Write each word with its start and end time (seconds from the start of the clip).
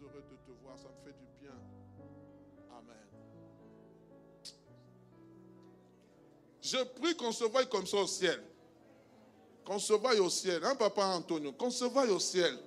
heureux 0.00 0.24
de 0.30 0.36
te 0.36 0.52
voir. 0.62 0.78
Ça 0.78 0.88
me 0.88 1.04
fait 1.04 1.16
du 1.18 1.26
bien. 1.40 1.54
Amen. 2.70 2.96
Je 6.60 6.84
prie 7.00 7.16
qu'on 7.16 7.32
se 7.32 7.44
voie 7.44 7.64
comme 7.66 7.86
ça 7.86 7.98
au 7.98 8.06
ciel. 8.06 8.42
Qu'on 9.64 9.78
se 9.78 9.92
voie 9.92 10.14
au 10.20 10.30
ciel. 10.30 10.62
Hein, 10.64 10.74
papa 10.74 11.04
Antonio? 11.06 11.52
Qu'on 11.52 11.70
se 11.70 11.84
voie 11.84 12.04
au 12.06 12.18
ciel. 12.18 12.58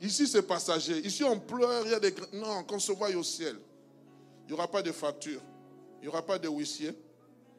Ici, 0.00 0.26
c'est 0.26 0.42
passager. 0.42 0.98
Ici, 1.06 1.24
on 1.24 1.38
pleure. 1.38 1.84
Il 1.84 1.90
y 1.90 1.94
a 1.94 2.00
des... 2.00 2.14
Non, 2.32 2.64
qu'on 2.64 2.78
se 2.78 2.92
voie 2.92 3.10
au 3.10 3.22
ciel. 3.22 3.56
Il 4.44 4.46
n'y 4.48 4.52
aura 4.52 4.68
pas 4.68 4.82
de 4.82 4.92
facture. 4.92 5.40
Il 5.98 6.02
n'y 6.02 6.08
aura 6.08 6.24
pas 6.24 6.38
de 6.38 6.48
huissier. 6.48 6.94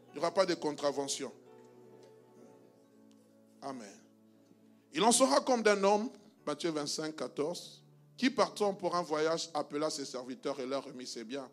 Il 0.10 0.14
n'y 0.14 0.20
aura 0.20 0.34
pas 0.34 0.46
de 0.46 0.56
contravention. 0.56 1.32
Amen. 3.62 4.00
Il 4.94 5.04
en 5.04 5.12
sera 5.12 5.42
comme 5.42 5.62
d'un 5.62 5.84
homme, 5.84 6.10
Matthieu 6.46 6.72
25, 6.72 7.16
14, 7.16 7.84
qui 8.20 8.30
partant 8.30 8.74
pour 8.74 8.98
un 8.98 9.02
voyage 9.02 9.50
appela 9.54 9.90
ses 9.90 10.04
serviteurs 10.04 10.60
et 10.60 10.66
leur 10.66 10.84
remit 10.84 11.08
ses 11.08 11.24
biens. 11.24 11.50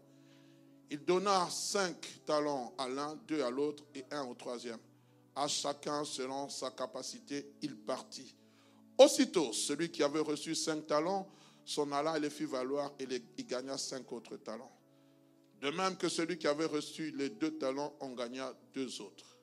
Il 0.90 1.04
donna 1.04 1.46
cinq 1.48 2.24
talents 2.26 2.74
à 2.76 2.88
l'un, 2.88 3.14
deux 3.28 3.40
à 3.40 3.50
l'autre 3.50 3.84
et 3.94 4.04
un 4.10 4.24
au 4.24 4.34
troisième. 4.34 4.80
À 5.36 5.46
chacun 5.46 6.04
selon 6.04 6.48
sa 6.48 6.72
capacité, 6.72 7.52
il 7.62 7.76
partit. 7.76 8.34
Aussitôt, 8.98 9.52
celui 9.52 9.92
qui 9.92 10.02
avait 10.02 10.18
reçu 10.18 10.56
cinq 10.56 10.88
talents 10.88 11.28
s'en 11.64 11.92
alla 11.92 12.16
et 12.16 12.20
les 12.20 12.30
fit 12.30 12.46
valoir 12.46 12.90
et 12.98 13.06
il 13.38 13.46
gagna 13.46 13.78
cinq 13.78 14.10
autres 14.10 14.36
talents. 14.38 14.76
De 15.60 15.70
même 15.70 15.96
que 15.96 16.08
celui 16.08 16.36
qui 16.36 16.48
avait 16.48 16.66
reçu 16.66 17.12
les 17.12 17.28
deux 17.28 17.58
talents 17.58 17.94
en 18.00 18.10
gagna 18.10 18.52
deux 18.74 19.00
autres. 19.00 19.36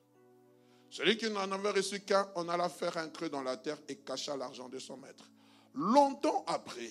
Celui 0.90 1.16
qui 1.16 1.30
n'en 1.30 1.50
avait 1.50 1.70
reçu 1.70 2.00
qu'un 2.00 2.28
en 2.34 2.50
alla 2.50 2.68
faire 2.68 2.98
un 2.98 3.08
creux 3.08 3.30
dans 3.30 3.42
la 3.42 3.56
terre 3.56 3.78
et 3.88 3.96
cacha 3.96 4.36
l'argent 4.36 4.68
de 4.68 4.78
son 4.78 4.98
maître. 4.98 5.30
Longtemps 5.74 6.44
après, 6.46 6.90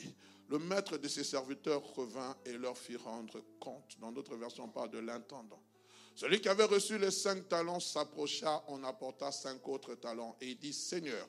le 0.50 0.59
maître 0.59 0.98
de 0.98 1.08
ses 1.08 1.23
serviteurs 1.23 1.81
revint 1.95 2.36
et 2.45 2.53
leur 2.53 2.78
fit 2.78 2.98
rendre 2.98 3.42
compte. 3.59 3.98
Dans 4.00 4.12
d'autres 4.12 4.36
versions, 4.36 4.66
on 4.66 4.70
parle 4.70 4.92
de 4.92 5.00
l'intendant. 5.00 5.64
Celui 6.16 6.42
qui 6.42 6.50
avait 6.50 6.66
reçu 6.66 6.98
les 6.98 7.09
cinq 7.12 7.48
talents 7.48 7.80
s'approcha, 7.80 8.64
en 8.67 8.84
apporta 8.84 9.31
cinq 9.31 9.67
autres 9.67 9.95
talents. 9.95 10.36
Et 10.42 10.52
il 10.52 10.59
dit, 10.59 10.73
Seigneur, 10.73 11.28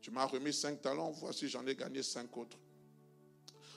tu 0.00 0.10
m'as 0.10 0.26
remis 0.26 0.54
cinq 0.54 0.80
talents, 0.80 1.10
voici 1.10 1.48
j'en 1.48 1.66
ai 1.66 1.74
gagné 1.74 2.02
cinq 2.02 2.36
autres. 2.36 2.58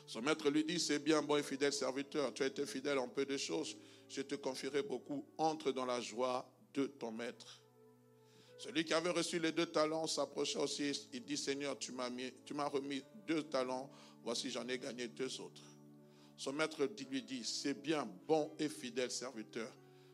Son 0.07 0.21
maître 0.21 0.49
lui 0.49 0.63
dit, 0.63 0.79
c'est 0.79 0.99
bien, 0.99 1.21
bon 1.21 1.35
et 1.35 1.43
fidèle 1.43 1.73
serviteur, 1.73 2.33
tu 2.33 2.43
as 2.43 2.47
été 2.47 2.65
fidèle 2.65 2.99
en 2.99 3.07
peu 3.07 3.25
de 3.25 3.37
choses, 3.37 3.75
je 4.07 4.21
te 4.21 4.35
confierai 4.35 4.83
beaucoup, 4.83 5.25
entre 5.37 5.71
dans 5.71 5.85
la 5.85 5.99
joie 5.99 6.47
de 6.73 6.85
ton 6.85 7.11
maître. 7.11 7.61
Celui 8.57 8.85
qui 8.85 8.93
avait 8.93 9.09
reçu 9.09 9.39
les 9.39 9.51
deux 9.51 9.65
talents 9.65 10.07
s'approcha 10.07 10.59
aussi. 10.59 10.91
Il 11.13 11.23
dit, 11.23 11.37
Seigneur, 11.37 11.77
tu 11.77 11.91
m'as 11.91 12.67
remis 12.67 13.03
deux 13.27 13.43
talents. 13.43 13.89
Voici, 14.23 14.49
j'en 14.49 14.67
ai 14.67 14.79
gagné 14.79 15.07
deux 15.07 15.41
autres. 15.41 15.61
Son 16.37 16.53
maître 16.53 16.87
lui 17.09 17.21
dit, 17.21 17.43
c'est 17.43 17.73
bien, 17.73 18.09
bon 18.27 18.51
et 18.59 18.69
fidèle 18.69 19.11
serviteur. 19.11 19.71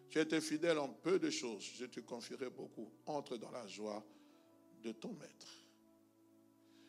Tu 0.09 0.19
as 0.19 0.23
été 0.23 0.41
fidèle 0.41 0.77
en 0.79 0.89
peu 0.89 1.19
de 1.19 1.29
choses. 1.29 1.63
Je 1.79 1.85
te 1.85 1.99
confierai 2.01 2.49
beaucoup. 2.49 2.91
Entre 3.05 3.37
dans 3.37 3.51
la 3.51 3.65
joie 3.67 4.03
de 4.83 4.91
ton 4.91 5.13
maître. 5.13 5.47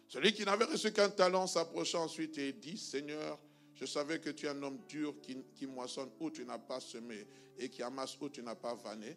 Celui 0.09 0.33
qui 0.33 0.45
n'avait 0.45 0.65
reçu 0.65 0.93
qu'un 0.93 1.11
talent 1.11 1.47
s'approcha 1.47 1.99
ensuite 1.99 2.37
et 2.39 2.53
dit, 2.53 2.77
Seigneur, 2.77 3.39
je 3.75 3.87
savais 3.87 4.21
que 4.21 4.31
tu 4.31 4.47
es 4.47 4.49
un 4.51 4.63
homme 4.63 4.79
dur 4.87 5.15
qui, 5.23 5.37
qui 5.55 5.67
moissonne 5.67 6.11
où 6.21 6.31
tu 6.31 6.45
n'as 6.45 6.59
pas 6.59 6.81
semé 6.81 7.27
et 7.59 7.69
qui 7.69 7.83
amasse 7.83 8.19
où 8.21 8.29
tu 8.29 8.43
n'as 8.43 8.55
pas 8.55 8.75
vanné. 8.75 9.17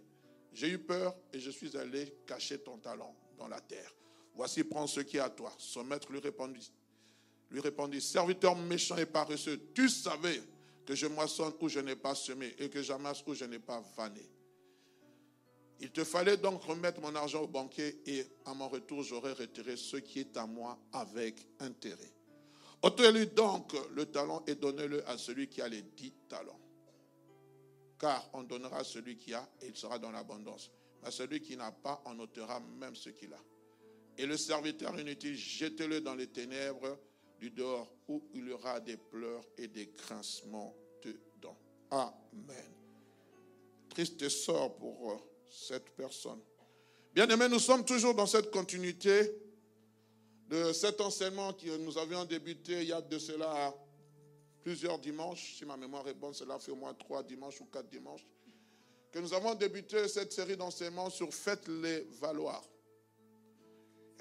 J'ai 0.55 0.69
eu 0.69 0.79
peur 0.79 1.13
et 1.33 1.39
je 1.39 1.51
suis 1.51 1.75
allé 1.75 2.15
cacher 2.25 2.59
ton 2.59 2.77
talent 2.77 3.13
dans 3.37 3.49
la 3.49 3.59
terre. 3.59 3.93
Voici, 4.33 4.63
prends 4.63 4.87
ce 4.87 5.01
qui 5.01 5.17
est 5.17 5.19
à 5.19 5.29
toi. 5.29 5.51
Son 5.57 5.83
maître 5.83 6.07
lui 6.13 6.19
répondit, 7.59 8.01
serviteur 8.01 8.55
méchant 8.55 8.95
et 8.95 9.05
paresseux, 9.05 9.59
tu 9.73 9.89
savais 9.89 10.41
que 10.85 10.95
je 10.95 11.07
moissonne 11.07 11.51
où 11.59 11.67
je 11.67 11.81
n'ai 11.81 11.97
pas 11.97 12.15
semé 12.15 12.55
et 12.57 12.69
que 12.69 12.81
j'amasse 12.81 13.21
où 13.27 13.33
je 13.33 13.43
n'ai 13.43 13.59
pas 13.59 13.83
vanné. 13.97 14.29
Il 15.81 15.91
te 15.91 16.05
fallait 16.05 16.37
donc 16.37 16.63
remettre 16.63 17.01
mon 17.01 17.13
argent 17.15 17.41
au 17.41 17.47
banquier 17.47 18.01
et 18.05 18.25
à 18.45 18.53
mon 18.53 18.69
retour, 18.69 19.03
j'aurais 19.03 19.33
retiré 19.33 19.75
ce 19.75 19.97
qui 19.97 20.21
est 20.21 20.37
à 20.37 20.45
moi 20.45 20.79
avec 20.93 21.35
intérêt. 21.59 22.13
Ôtez-lui 22.81 23.27
donc 23.27 23.75
le 23.93 24.05
talent 24.05 24.41
et 24.47 24.55
donnez-le 24.55 25.05
à 25.09 25.17
celui 25.17 25.49
qui 25.49 25.61
a 25.61 25.67
les 25.67 25.81
dix 25.81 26.13
talents 26.29 26.64
car 27.99 28.29
on 28.33 28.43
donnera 28.43 28.83
celui 28.83 29.17
qui 29.17 29.33
a 29.33 29.47
et 29.61 29.67
il 29.67 29.75
sera 29.75 29.99
dans 29.99 30.11
l'abondance. 30.11 30.71
Mais 31.03 31.11
celui 31.11 31.41
qui 31.41 31.55
n'a 31.55 31.71
pas, 31.71 32.01
on 32.05 32.19
ôtera 32.19 32.59
même 32.59 32.95
ce 32.95 33.09
qu'il 33.09 33.33
a. 33.33 33.41
Et 34.17 34.25
le 34.25 34.37
serviteur 34.37 34.97
inutile, 34.99 35.35
jetez-le 35.35 36.01
dans 36.01 36.15
les 36.15 36.27
ténèbres 36.27 36.97
du 37.39 37.51
dehors 37.51 37.93
où 38.07 38.23
il 38.33 38.47
y 38.47 38.51
aura 38.51 38.79
des 38.79 38.97
pleurs 38.97 39.43
et 39.57 39.67
des 39.67 39.87
grincements 39.87 40.75
dedans. 41.03 41.57
Amen. 41.91 42.73
Triste 43.89 44.27
sort 44.29 44.77
pour 44.77 45.11
euh, 45.11 45.15
cette 45.49 45.89
personne. 45.95 46.39
Bien 47.13 47.27
aimé, 47.29 47.47
nous 47.49 47.59
sommes 47.59 47.85
toujours 47.85 48.13
dans 48.13 48.25
cette 48.25 48.51
continuité 48.51 49.31
de 50.49 50.73
cet 50.73 51.01
enseignement 51.01 51.53
que 51.53 51.77
nous 51.77 51.97
avions 51.97 52.25
débuté 52.25 52.81
il 52.81 52.89
y 52.89 52.93
a 52.93 53.01
de 53.01 53.17
cela 53.17 53.73
plusieurs 54.65 54.97
dimanches, 54.97 55.57
si 55.59 55.63
ma 55.63 55.77
mémoire 55.77 56.07
est 56.07 56.15
bonne, 56.15 56.33
cela 56.33 56.57
fait 56.57 56.71
au 56.71 56.75
moins 56.75 56.95
trois 56.95 57.21
dimanches 57.21 57.61
ou 57.61 57.65
quatre 57.65 57.87
dimanches, 57.87 58.25
que 59.11 59.19
nous 59.19 59.31
avons 59.31 59.53
débuté 59.53 60.07
cette 60.07 60.33
série 60.33 60.57
d'enseignements 60.57 61.11
sur 61.11 61.31
Faites-les 61.31 62.07
valoir. 62.19 62.63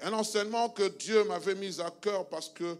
Un 0.01 0.13
enseignement 0.13 0.69
que 0.69 0.87
Dieu 0.87 1.23
m'avait 1.23 1.55
mis 1.55 1.81
à 1.81 1.89
cœur 1.89 2.29
parce 2.29 2.49
que 2.49 2.77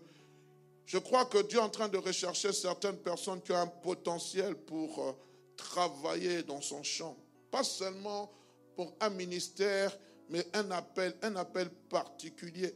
je 0.86 1.00
crois 1.00 1.26
que 1.26 1.42
Dieu 1.42 1.58
est 1.58 1.64
en 1.64 1.70
train 1.70 1.88
de 1.88 1.98
rechercher 1.98 2.54
certaines 2.54 2.98
personnes 2.98 3.42
qui 3.42 3.52
ont 3.52 3.58
un 3.58 3.66
potentiel 3.66 4.54
pour 4.54 5.00
euh, 5.00 5.14
travailler 5.58 6.44
dans 6.44 6.62
son 6.62 6.84
champ. 6.84 7.18
Pas 7.50 7.64
seulement 7.64 8.32
pour 8.76 8.94
un 9.00 9.10
ministère, 9.10 9.98
mais 10.30 10.46
un 10.54 10.70
appel, 10.70 11.16
un 11.24 11.36
appel 11.36 11.72
particulier. 11.90 12.76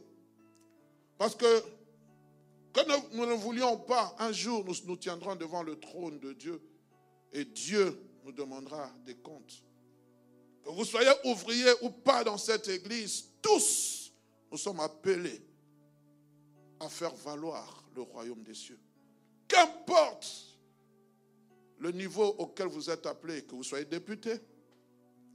Parce 1.16 1.36
que 1.36 1.62
quand 2.72 2.84
nous 3.12 3.26
ne 3.26 3.34
voulions 3.34 3.76
pas, 3.78 4.14
un 4.18 4.32
jour, 4.32 4.64
nous 4.64 4.74
nous 4.84 4.96
tiendrons 4.96 5.34
devant 5.34 5.62
le 5.62 5.78
trône 5.78 6.20
de 6.20 6.32
Dieu 6.32 6.60
et 7.32 7.44
Dieu 7.44 8.00
nous 8.24 8.32
demandera 8.32 8.90
des 9.04 9.16
comptes. 9.16 9.62
Que 10.62 10.70
vous 10.70 10.84
soyez 10.84 11.10
ouvrier 11.24 11.70
ou 11.82 11.90
pas 11.90 12.22
dans 12.22 12.38
cette 12.38 12.68
église, 12.68 13.24
tous, 13.42 14.12
nous 14.50 14.58
sommes 14.58 14.80
appelés 14.80 15.42
à 16.78 16.88
faire 16.88 17.14
valoir 17.14 17.84
le 17.94 18.02
royaume 18.02 18.42
des 18.42 18.54
cieux. 18.54 18.78
Qu'importe 19.48 20.50
le 21.78 21.90
niveau 21.92 22.26
auquel 22.38 22.68
vous 22.68 22.90
êtes 22.90 23.06
appelé, 23.06 23.42
que 23.42 23.54
vous 23.54 23.64
soyez 23.64 23.86
député, 23.86 24.38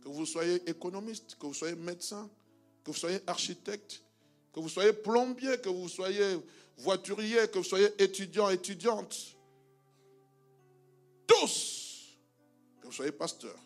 que 0.01 0.07
vous 0.09 0.25
soyez 0.25 0.69
économiste, 0.69 1.35
que 1.39 1.47
vous 1.47 1.53
soyez 1.53 1.75
médecin, 1.75 2.29
que 2.83 2.91
vous 2.91 2.97
soyez 2.97 3.19
architecte, 3.25 4.04
que 4.55 4.61
vous 4.61 4.69
soyez 4.69 4.93
plombier, 4.93 5.57
que 5.57 5.67
vous 5.67 5.89
soyez 5.89 6.39
voiturier, 6.77 7.49
que 7.49 7.57
vous 7.57 7.65
soyez 7.65 7.89
étudiant, 8.01 8.49
étudiante, 8.49 9.35
tous, 11.27 12.17
que 12.79 12.85
vous 12.85 12.93
soyez 12.93 13.11
pasteur, 13.11 13.59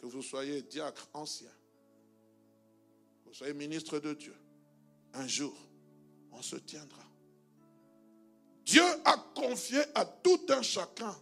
que 0.00 0.06
vous 0.06 0.22
soyez 0.22 0.62
diacre 0.62 1.06
ancien, 1.12 1.50
que 3.22 3.28
vous 3.28 3.34
soyez 3.34 3.52
ministre 3.52 3.98
de 3.98 4.14
Dieu, 4.14 4.34
un 5.12 5.28
jour, 5.28 5.54
on 6.32 6.40
se 6.40 6.56
tiendra. 6.56 7.04
Dieu 8.64 8.84
a 9.04 9.18
confié 9.34 9.82
à 9.94 10.06
tout 10.06 10.40
un 10.48 10.62
chacun 10.62 11.14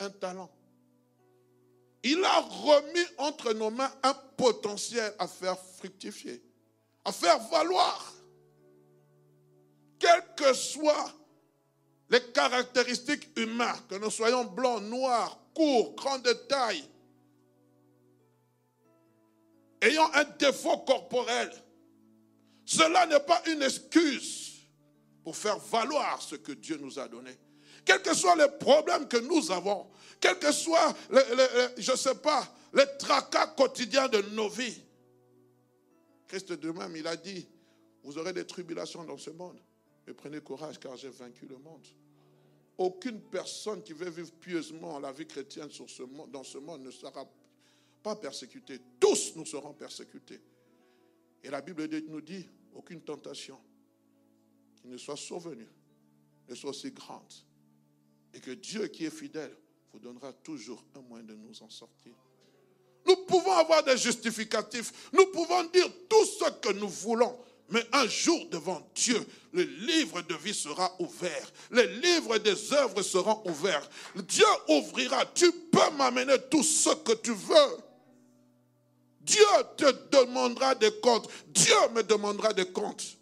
un 0.00 0.10
talent. 0.10 0.50
Il 2.02 2.24
a 2.24 2.40
remis 2.40 3.06
entre 3.18 3.52
nos 3.52 3.70
mains 3.70 3.92
un 4.02 4.14
potentiel 4.36 5.14
à 5.20 5.28
faire 5.28 5.56
fructifier, 5.56 6.42
à 7.04 7.12
faire 7.12 7.38
valoir 7.50 8.15
que 10.36 10.52
soient 10.54 11.12
les 12.08 12.22
caractéristiques 12.32 13.28
humaines, 13.36 13.74
que 13.88 13.96
nous 13.96 14.10
soyons 14.10 14.44
blancs, 14.44 14.82
noirs, 14.82 15.40
courts, 15.54 15.94
grands 15.96 16.18
de 16.18 16.32
taille, 16.32 16.84
ayant 19.80 20.10
un 20.14 20.24
défaut 20.38 20.78
corporel, 20.78 21.50
cela 22.64 23.06
n'est 23.06 23.20
pas 23.20 23.42
une 23.48 23.62
excuse 23.62 24.54
pour 25.24 25.36
faire 25.36 25.58
valoir 25.58 26.20
ce 26.22 26.36
que 26.36 26.52
Dieu 26.52 26.78
nous 26.80 26.98
a 26.98 27.08
donné. 27.08 27.36
Quels 27.84 28.02
que 28.02 28.14
soient 28.14 28.36
les 28.36 28.48
problèmes 28.58 29.06
que 29.06 29.16
nous 29.16 29.50
avons, 29.50 29.88
quels 30.20 30.38
que 30.38 30.52
soient, 30.52 30.94
je 31.10 31.92
ne 31.92 31.96
sais 31.96 32.16
pas, 32.16 32.46
les 32.72 32.86
tracas 32.98 33.48
quotidiens 33.48 34.08
de 34.08 34.20
nos 34.32 34.48
vies. 34.48 34.82
Christ 36.26 36.52
de 36.52 36.70
même, 36.72 36.94
il 36.96 37.06
a 37.06 37.16
dit, 37.16 37.48
vous 38.02 38.18
aurez 38.18 38.32
des 38.32 38.46
tribulations 38.46 39.04
dans 39.04 39.16
ce 39.16 39.30
monde. 39.30 39.58
Mais 40.06 40.14
prenez 40.14 40.40
courage 40.40 40.78
car 40.78 40.96
j'ai 40.96 41.08
vaincu 41.08 41.46
le 41.46 41.58
monde. 41.58 41.86
Aucune 42.78 43.20
personne 43.20 43.82
qui 43.82 43.92
veut 43.92 44.10
vivre 44.10 44.32
pieusement 44.32 44.98
la 44.98 45.10
vie 45.12 45.26
chrétienne 45.26 45.68
dans 46.28 46.44
ce 46.44 46.58
monde 46.58 46.82
ne 46.82 46.90
sera 46.90 47.26
pas 48.02 48.16
persécutée. 48.16 48.78
Tous 49.00 49.34
nous 49.34 49.46
serons 49.46 49.72
persécutés. 49.72 50.40
Et 51.42 51.50
la 51.50 51.60
Bible 51.60 51.88
nous 52.08 52.20
dit, 52.20 52.46
aucune 52.74 53.00
tentation 53.00 53.58
qui 54.76 54.88
ne 54.88 54.96
soit 54.96 55.16
survenue 55.16 55.68
ne 56.48 56.54
soit 56.54 56.70
aussi 56.70 56.90
grande. 56.92 57.32
Et 58.34 58.40
que 58.40 58.50
Dieu 58.50 58.86
qui 58.88 59.06
est 59.06 59.10
fidèle 59.10 59.56
vous 59.92 59.98
donnera 59.98 60.32
toujours 60.32 60.84
un 60.94 61.00
moyen 61.00 61.24
de 61.24 61.34
nous 61.34 61.62
en 61.62 61.70
sortir. 61.70 62.14
Nous 63.06 63.16
pouvons 63.24 63.52
avoir 63.52 63.84
des 63.84 63.96
justificatifs. 63.96 65.10
Nous 65.12 65.26
pouvons 65.26 65.64
dire 65.70 65.88
tout 66.08 66.24
ce 66.24 66.50
que 66.60 66.72
nous 66.72 66.88
voulons. 66.88 67.38
Mais 67.68 67.84
un 67.92 68.06
jour 68.06 68.46
devant 68.50 68.80
Dieu, 68.94 69.24
le 69.52 69.62
livre 69.62 70.20
de 70.22 70.34
vie 70.34 70.54
sera 70.54 70.94
ouvert. 71.00 71.52
Les 71.70 71.86
livres 71.86 72.38
des 72.38 72.72
œuvres 72.72 73.02
seront 73.02 73.42
ouverts. 73.44 73.88
Dieu 74.14 74.44
ouvrira. 74.68 75.24
Tu 75.26 75.50
peux 75.50 75.90
m'amener 75.96 76.36
tout 76.50 76.62
ce 76.62 76.90
que 76.90 77.12
tu 77.14 77.32
veux. 77.32 77.76
Dieu 79.20 79.44
te 79.76 79.90
demandera 80.12 80.76
des 80.76 80.92
comptes. 81.00 81.28
Dieu 81.48 81.74
me 81.92 82.02
demandera 82.02 82.52
des 82.52 82.70
comptes. 82.70 83.16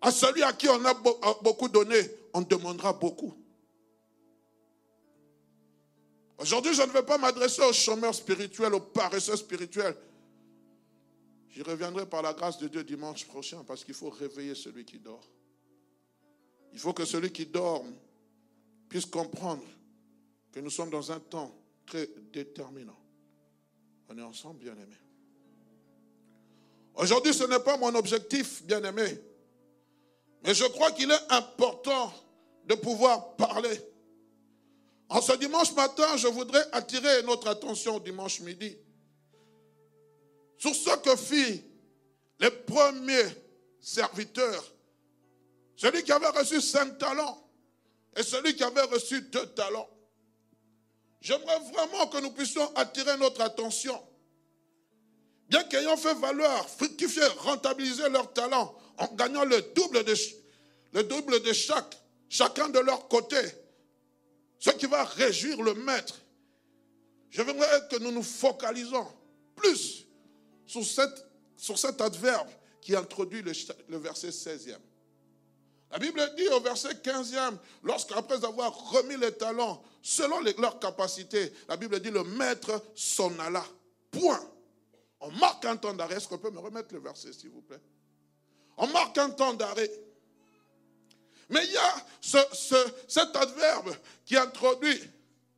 À 0.00 0.10
celui 0.10 0.42
à 0.42 0.52
qui 0.52 0.68
on 0.68 0.84
a 0.84 0.94
beaucoup 1.42 1.68
donné, 1.68 2.00
on 2.34 2.40
demandera 2.40 2.92
beaucoup. 2.92 3.34
Aujourd'hui, 6.38 6.72
je 6.74 6.82
ne 6.82 6.90
vais 6.90 7.02
pas 7.02 7.18
m'adresser 7.18 7.62
aux 7.62 7.72
chômeurs 7.72 8.14
spirituels, 8.14 8.74
aux 8.74 8.80
paresseux 8.80 9.36
spirituels. 9.36 9.96
J'y 11.58 11.64
reviendrai 11.64 12.06
par 12.06 12.22
la 12.22 12.34
grâce 12.34 12.56
de 12.58 12.68
Dieu 12.68 12.84
dimanche 12.84 13.26
prochain 13.26 13.64
parce 13.66 13.82
qu'il 13.82 13.94
faut 13.94 14.10
réveiller 14.10 14.54
celui 14.54 14.84
qui 14.84 15.00
dort. 15.00 15.26
Il 16.72 16.78
faut 16.78 16.92
que 16.92 17.04
celui 17.04 17.32
qui 17.32 17.46
dort 17.46 17.84
puisse 18.88 19.06
comprendre 19.06 19.64
que 20.52 20.60
nous 20.60 20.70
sommes 20.70 20.90
dans 20.90 21.10
un 21.10 21.18
temps 21.18 21.52
très 21.84 22.08
déterminant. 22.32 22.96
On 24.08 24.16
est 24.16 24.22
ensemble, 24.22 24.60
bien-aimés. 24.60 25.00
Aujourd'hui, 26.94 27.34
ce 27.34 27.42
n'est 27.42 27.58
pas 27.58 27.76
mon 27.76 27.92
objectif, 27.96 28.62
bien-aimé. 28.62 29.20
Mais 30.44 30.54
je 30.54 30.64
crois 30.66 30.92
qu'il 30.92 31.10
est 31.10 31.32
important 31.32 32.12
de 32.66 32.76
pouvoir 32.76 33.34
parler. 33.34 33.80
En 35.08 35.20
ce 35.20 35.32
dimanche 35.32 35.74
matin, 35.74 36.16
je 36.18 36.28
voudrais 36.28 36.62
attirer 36.70 37.24
notre 37.24 37.48
attention 37.48 37.98
dimanche 37.98 38.38
midi 38.42 38.78
sur 40.58 40.74
ce 40.74 40.96
que 40.98 41.16
fit 41.16 41.64
les 42.40 42.50
premiers 42.50 43.28
serviteurs. 43.80 44.64
Celui 45.76 46.02
qui 46.02 46.12
avait 46.12 46.28
reçu 46.28 46.60
cinq 46.60 46.98
talents 46.98 47.48
et 48.16 48.22
celui 48.22 48.54
qui 48.56 48.64
avait 48.64 48.82
reçu 48.82 49.22
deux 49.22 49.46
talents. 49.46 49.88
J'aimerais 51.20 51.58
vraiment 51.72 52.06
que 52.08 52.18
nous 52.18 52.30
puissions 52.30 52.74
attirer 52.76 53.16
notre 53.16 53.40
attention. 53.40 54.00
Bien 55.48 55.62
qu'ayant 55.64 55.96
fait 55.96 56.14
valoir, 56.14 56.68
fructifier, 56.68 57.24
rentabiliser 57.38 58.08
leurs 58.10 58.32
talents 58.32 58.76
en 58.98 59.06
gagnant 59.14 59.44
le 59.44 59.62
double 59.74 60.04
de, 60.04 60.14
le 60.92 61.02
double 61.04 61.40
de 61.42 61.52
chaque, 61.52 61.96
chacun 62.28 62.68
de 62.68 62.80
leur 62.80 63.08
côté, 63.08 63.40
ce 64.58 64.70
qui 64.70 64.86
va 64.86 65.04
réjouir 65.04 65.62
le 65.62 65.74
maître. 65.74 66.20
Je 67.30 67.42
voudrais 67.42 67.88
que 67.90 67.98
nous 67.98 68.10
nous 68.10 68.22
focalisons 68.22 69.06
plus 69.54 69.97
sur, 70.68 71.78
cet 71.78 72.00
adverbe 72.00 72.48
qui 72.80 72.94
introduit 72.94 73.42
le, 73.42 73.98
verset 73.98 74.28
16e. 74.28 74.78
La 75.90 75.98
Bible 75.98 76.20
dit 76.36 76.46
au 76.48 76.60
verset 76.60 76.90
15e, 76.90 77.56
lorsqu'après 77.82 78.44
avoir 78.44 78.72
remis 78.90 79.16
les 79.16 79.32
talents 79.32 79.82
selon 80.02 80.40
leurs 80.40 80.78
capacités, 80.78 81.52
la 81.68 81.76
Bible 81.76 81.98
dit 82.00 82.10
le 82.10 82.24
maître 82.24 82.82
s'en 82.94 83.36
alla. 83.38 83.64
Point. 84.10 84.40
On 85.20 85.30
marque 85.32 85.64
un 85.64 85.76
temps 85.76 85.94
d'arrêt. 85.94 86.16
Est-ce 86.16 86.28
qu'on 86.28 86.38
peut 86.38 86.50
me 86.50 86.60
remettre 86.60 86.94
le 86.94 87.00
verset, 87.00 87.32
s'il 87.32 87.50
vous 87.50 87.62
plaît? 87.62 87.80
On 88.76 88.86
marque 88.88 89.18
un 89.18 89.30
temps 89.30 89.54
d'arrêt. 89.54 89.90
Mais 91.48 91.64
il 91.64 91.72
y 91.72 91.76
a 91.76 92.06
cet 92.20 93.34
adverbe 93.34 93.96
qui 94.24 94.36
introduit, 94.36 95.00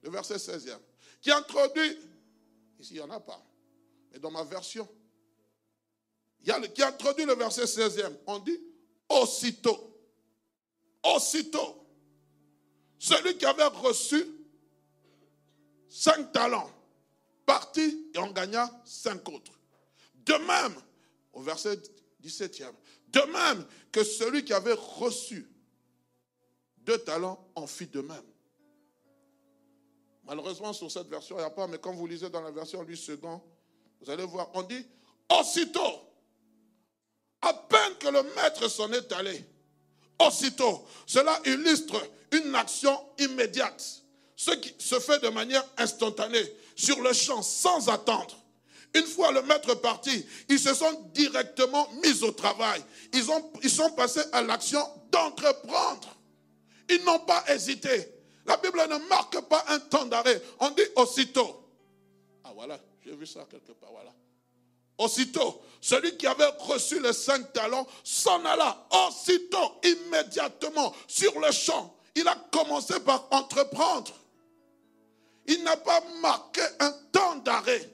le 0.02 0.10
verset 0.10 0.36
16e, 0.36 0.78
qui 1.20 1.30
introduit, 1.32 1.98
ici 2.78 2.94
il 2.94 2.96
n'y 2.96 3.00
en 3.00 3.10
a 3.10 3.20
pas, 3.20 3.44
mais 4.12 4.18
dans 4.18 4.30
ma 4.30 4.44
version, 4.44 4.88
qui 6.42 6.82
introduit 6.82 7.24
le 7.24 7.34
verset 7.34 7.64
16e. 7.64 8.16
On 8.26 8.38
dit 8.38 8.58
aussitôt. 9.08 9.96
Aussitôt. 11.02 11.86
Celui 12.98 13.36
qui 13.36 13.46
avait 13.46 13.64
reçu 13.64 14.24
cinq 15.88 16.32
talents, 16.32 16.70
partit 17.46 18.10
et 18.14 18.18
en 18.18 18.30
gagna 18.30 18.70
cinq 18.84 19.28
autres. 19.28 19.58
De 20.14 20.34
même, 20.34 20.74
au 21.32 21.42
verset 21.42 21.80
17e, 22.22 22.72
de 23.08 23.20
même 23.32 23.66
que 23.90 24.04
celui 24.04 24.44
qui 24.44 24.52
avait 24.52 24.74
reçu 24.74 25.50
deux 26.78 26.98
talents 26.98 27.50
en 27.54 27.66
fit 27.66 27.86
de 27.86 28.00
même. 28.00 28.24
Malheureusement, 30.24 30.72
sur 30.72 30.90
cette 30.90 31.08
version, 31.08 31.36
il 31.36 31.40
n'y 31.40 31.44
a 31.44 31.50
pas, 31.50 31.66
mais 31.66 31.78
quand 31.78 31.92
vous 31.92 32.06
lisez 32.06 32.30
dans 32.30 32.42
la 32.42 32.50
version 32.50 32.82
lui 32.82 32.96
second, 32.96 33.42
vous 34.00 34.10
allez 34.10 34.24
voir, 34.24 34.50
on 34.54 34.62
dit 34.62 34.86
aussitôt, 35.28 36.09
à 37.42 37.54
peine 37.54 37.94
que 37.98 38.08
le 38.08 38.22
maître 38.34 38.68
s'en 38.68 38.92
est 38.92 39.10
allé, 39.12 39.44
aussitôt, 40.18 40.84
cela 41.06 41.40
illustre 41.46 41.96
une 42.32 42.54
action 42.54 42.98
immédiate, 43.18 44.02
ce 44.36 44.52
qui 44.52 44.74
se 44.78 44.98
fait 45.00 45.18
de 45.20 45.28
manière 45.28 45.64
instantanée, 45.78 46.54
sur 46.76 47.00
le 47.00 47.12
champ, 47.12 47.42
sans 47.42 47.88
attendre. 47.88 48.36
Une 48.94 49.06
fois 49.06 49.30
le 49.32 49.42
maître 49.42 49.74
parti, 49.74 50.26
ils 50.48 50.58
se 50.58 50.74
sont 50.74 51.08
directement 51.14 51.88
mis 52.02 52.22
au 52.24 52.32
travail. 52.32 52.82
Ils, 53.12 53.30
ont, 53.30 53.52
ils 53.62 53.70
sont 53.70 53.90
passés 53.90 54.22
à 54.32 54.42
l'action 54.42 54.80
d'entreprendre. 55.12 56.16
Ils 56.88 57.04
n'ont 57.04 57.20
pas 57.20 57.44
hésité. 57.48 58.12
La 58.46 58.56
Bible 58.56 58.80
ne 58.88 59.08
marque 59.08 59.40
pas 59.42 59.64
un 59.68 59.78
temps 59.78 60.06
d'arrêt. 60.06 60.42
On 60.58 60.70
dit 60.70 60.82
aussitôt. 60.96 61.68
Ah 62.42 62.50
voilà, 62.54 62.80
j'ai 63.04 63.14
vu 63.14 63.26
ça 63.26 63.46
quelque 63.48 63.72
part. 63.72 63.92
Voilà. 63.92 64.12
Aussitôt, 65.00 65.62
celui 65.80 66.14
qui 66.18 66.26
avait 66.26 66.52
reçu 66.58 67.00
les 67.00 67.14
cinq 67.14 67.54
talents 67.54 67.86
s'en 68.04 68.44
alla 68.44 68.86
aussitôt, 69.08 69.80
immédiatement, 69.82 70.94
sur 71.08 71.40
le 71.40 71.50
champ. 71.52 71.96
Il 72.14 72.28
a 72.28 72.36
commencé 72.52 73.00
par 73.00 73.26
entreprendre. 73.30 74.12
Il 75.46 75.62
n'a 75.64 75.78
pas 75.78 76.02
marqué 76.20 76.60
un 76.80 76.92
temps 77.10 77.36
d'arrêt. 77.36 77.88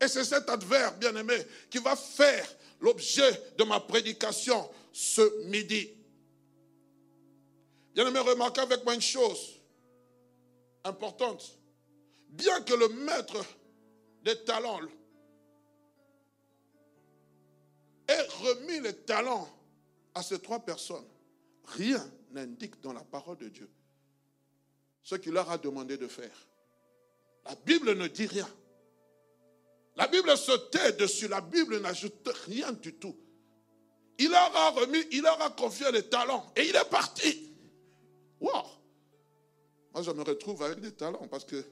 Et 0.00 0.08
c'est 0.08 0.24
cet 0.24 0.48
adverbe, 0.48 0.98
bien 0.98 1.14
aimé, 1.14 1.36
qui 1.70 1.76
va 1.76 1.94
faire 1.94 2.48
l'objet 2.80 3.52
de 3.58 3.64
ma 3.64 3.78
prédication 3.78 4.66
ce 4.94 5.44
midi. 5.44 5.90
Bien 7.94 8.06
aimé, 8.06 8.18
remarquez 8.18 8.62
avec 8.62 8.82
moi 8.82 8.94
une 8.94 9.02
chose 9.02 9.60
importante. 10.84 11.52
Bien 12.30 12.62
que 12.62 12.72
le 12.72 12.88
maître 12.88 13.44
des 14.22 14.42
talents 14.42 14.80
ait 18.10 18.26
remis 18.42 18.80
les 18.80 18.94
talents 18.94 19.48
à 20.14 20.22
ces 20.22 20.38
trois 20.38 20.60
personnes, 20.60 21.06
rien 21.64 22.04
n'indique 22.32 22.80
dans 22.80 22.92
la 22.92 23.04
parole 23.04 23.38
de 23.38 23.48
Dieu 23.48 23.70
ce 25.02 25.14
qu'il 25.16 25.32
leur 25.32 25.50
a 25.50 25.58
demandé 25.58 25.96
de 25.96 26.06
faire. 26.06 26.46
La 27.44 27.54
Bible 27.54 27.94
ne 27.94 28.06
dit 28.06 28.26
rien. 28.26 28.48
La 29.96 30.06
Bible 30.06 30.36
se 30.36 30.52
tait 30.70 30.92
dessus. 30.92 31.28
La 31.28 31.40
Bible 31.40 31.80
n'ajoute 31.80 32.28
rien 32.46 32.72
du 32.72 32.94
tout. 32.94 33.16
Il 34.18 34.30
leur 34.30 34.54
a 34.54 34.70
remis, 34.70 35.02
il 35.10 35.22
leur 35.22 35.40
a 35.40 35.50
confié 35.50 35.90
les 35.92 36.02
talents 36.02 36.46
et 36.54 36.68
il 36.68 36.76
est 36.76 36.90
parti. 36.90 37.52
Wow! 38.40 38.62
Moi, 39.94 40.02
je 40.02 40.10
me 40.10 40.22
retrouve 40.22 40.62
avec 40.62 40.80
des 40.80 40.92
talents 40.92 41.26
parce 41.28 41.44
que 41.44 41.64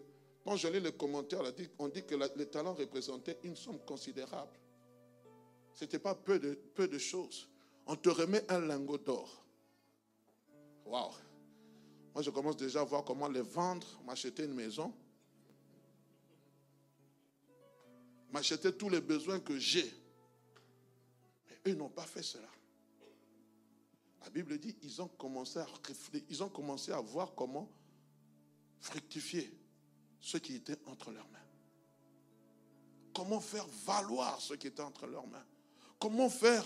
quand 0.45 0.57
je 0.57 0.69
lis 0.69 0.81
les 0.81 0.93
commentaires, 0.93 1.43
on 1.79 1.89
dit 1.89 2.05
que 2.05 2.15
les 2.37 2.47
talents 2.47 2.75
représentaient 2.75 3.39
une 3.45 3.55
somme 3.55 3.79
considérable. 3.81 4.53
Ce 5.79 5.85
n'était 5.85 6.01
pas 6.01 6.17
peu 6.17 6.41
de, 6.41 6.55
peu 6.75 6.89
de 6.89 6.99
choses. 6.99 7.49
On 7.87 7.95
te 7.95 8.09
remet 8.09 8.45
un 8.51 8.59
lingot 8.59 8.99
d'or. 8.99 9.45
Waouh! 10.85 11.13
Moi, 12.13 12.21
je 12.21 12.31
commence 12.31 12.57
déjà 12.57 12.81
à 12.81 12.85
voir 12.85 13.05
comment 13.05 13.29
les 13.29 13.43
vendre, 13.43 13.87
m'acheter 14.05 14.43
une 14.43 14.55
maison, 14.55 14.93
m'acheter 18.33 18.77
tous 18.77 18.89
les 18.89 19.01
besoins 19.01 19.39
que 19.39 19.57
j'ai. 19.57 19.89
Mais 21.49 21.71
eux 21.71 21.77
n'ont 21.77 21.91
pas 21.91 22.07
fait 22.07 22.25
cela. 22.25 22.49
La 24.23 24.31
Bible 24.31 24.59
dit 24.59 24.77
ils 24.83 25.01
ont 25.01 25.07
commencé 25.07 25.61
à 25.61 25.67
ils 26.29 26.43
ont 26.43 26.49
commencé 26.49 26.91
à 26.91 27.01
voir 27.01 27.37
comment 27.37 27.71
fructifier 28.81 29.57
ce 30.21 30.39
qui 30.39 30.57
était 30.57 30.79
entre 30.87 31.13
leurs 31.13 31.29
mains. 31.29 31.39
Comment 33.15 33.39
faire 33.39 33.69
valoir 33.87 34.41
ce 34.41 34.55
qui 34.55 34.67
était 34.67 34.83
entre 34.83 35.07
leurs 35.07 35.29
mains. 35.29 35.47
Comment 35.99 36.31
faire, 36.31 36.65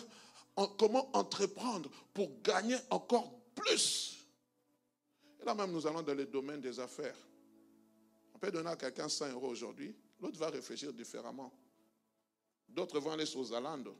comment 0.78 1.08
entreprendre 1.16 1.90
pour 2.12 2.30
gagner 2.42 2.76
encore 2.90 3.32
plus. 3.54 4.26
Et 5.40 5.44
là 5.44 5.54
même, 5.54 5.72
nous 5.72 5.86
allons 5.86 6.02
dans 6.02 6.14
le 6.14 6.26
domaine 6.26 6.60
des 6.60 6.78
affaires. 6.78 7.16
On 8.34 8.38
peut 8.38 8.50
donner 8.50 8.70
à 8.70 8.76
quelqu'un 8.76 9.08
100 9.08 9.30
euros 9.32 9.48
aujourd'hui, 9.48 9.94
l'autre 10.20 10.38
va 10.38 10.50
réfléchir 10.50 10.92
différemment. 10.92 11.52
D'autres 12.68 13.00
vont 13.00 13.12
aller 13.12 13.26
sur 13.26 13.44
Zalando. 13.44 13.96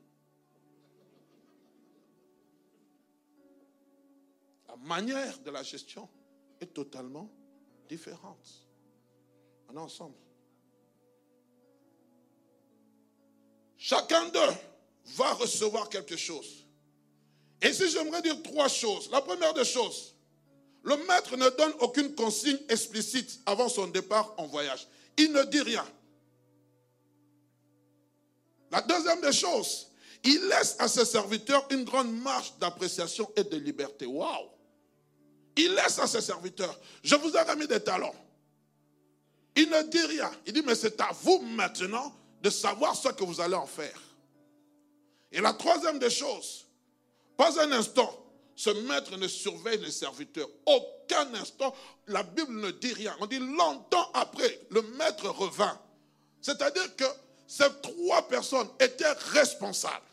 La 4.69 4.77
manière 4.77 5.39
de 5.41 5.51
la 5.51 5.63
gestion 5.63 6.09
est 6.61 6.73
totalement 6.73 7.31
différente. 7.89 8.67
On 9.69 9.77
est 9.77 9.81
ensemble. 9.81 10.17
Chacun 13.77 14.29
d'eux 14.31 14.72
va 15.05 15.33
recevoir 15.35 15.89
quelque 15.89 16.17
chose. 16.17 16.65
Et 17.61 17.73
si 17.73 17.91
j'aimerais 17.91 18.23
dire 18.23 18.43
trois 18.43 18.69
choses, 18.69 19.09
la 19.11 19.21
première 19.21 19.55
des 19.55 19.65
choses, 19.65 20.15
le 20.83 20.97
maître 21.07 21.37
ne 21.37 21.49
donne 21.51 21.73
aucune 21.81 22.15
consigne 22.15 22.59
explicite 22.69 23.41
avant 23.47 23.69
son 23.69 23.87
départ 23.87 24.35
en 24.37 24.47
voyage. 24.47 24.87
Il 25.17 25.33
ne 25.33 25.45
dit 25.45 25.61
rien. 25.61 25.87
La 28.71 28.81
deuxième 28.81 29.21
des 29.21 29.33
choses, 29.33 29.89
il 30.25 30.41
laisse 30.49 30.77
à 30.79 30.89
ses 30.89 31.05
serviteurs 31.05 31.67
une 31.71 31.85
grande 31.85 32.13
marge 32.13 32.55
d'appréciation 32.59 33.31
et 33.37 33.45
de 33.45 33.57
liberté. 33.57 34.07
Waouh! 34.07 34.49
Il 35.57 35.75
laisse 35.75 35.99
à 35.99 36.07
ses 36.07 36.23
serviteurs, 36.23 36.79
je 37.05 37.15
vous 37.15 37.37
ai 37.37 37.43
remis 37.43 37.67
des 37.67 37.81
talents. 37.81 38.15
Il 39.55 39.69
ne 39.69 39.83
dit 39.83 40.07
rien. 40.07 40.31
Il 40.47 40.55
dit, 40.55 40.63
mais 40.63 40.75
c'est 40.75 40.99
à 41.01 41.11
vous 41.23 41.41
maintenant 41.41 42.15
de 42.41 42.49
savoir 42.51 42.97
ce 42.97 43.09
que 43.09 43.23
vous 43.23 43.41
allez 43.41 43.55
en 43.55 43.67
faire. 43.67 44.01
Et 45.33 45.41
la 45.41 45.55
troisième 45.55 45.99
des 45.99 46.11
choses, 46.11 46.67
pas 47.37 47.61
un 47.61 47.73
instant, 47.73 48.23
ce 48.55 48.71
maître 48.71 49.17
ne 49.17 49.27
surveille 49.27 49.79
les 49.79 49.91
serviteurs. 49.91 50.49
Aucun 50.67 51.35
instant, 51.35 51.75
la 52.07 52.23
Bible 52.23 52.61
ne 52.61 52.71
dit 52.71 52.93
rien. 52.93 53.17
On 53.21 53.27
dit 53.27 53.39
longtemps 53.39 54.11
après, 54.13 54.61
le 54.71 54.83
maître 54.83 55.29
revint. 55.29 55.81
C'est-à-dire 56.41 56.95
que 56.97 57.05
ces 57.47 57.69
trois 57.83 58.29
personnes 58.29 58.69
étaient 58.79 59.13
responsables. 59.33 60.05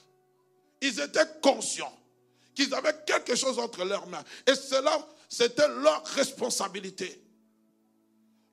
Ils 0.81 0.99
étaient 0.99 1.27
conscients 1.41 1.95
qu'ils 2.55 2.73
avaient 2.73 2.95
quelque 3.05 3.35
chose 3.35 3.59
entre 3.59 3.83
leurs 3.83 4.07
mains. 4.07 4.23
Et 4.47 4.55
cela, 4.55 5.05
c'était 5.27 5.67
leur 5.67 6.05
responsabilité. 6.07 7.21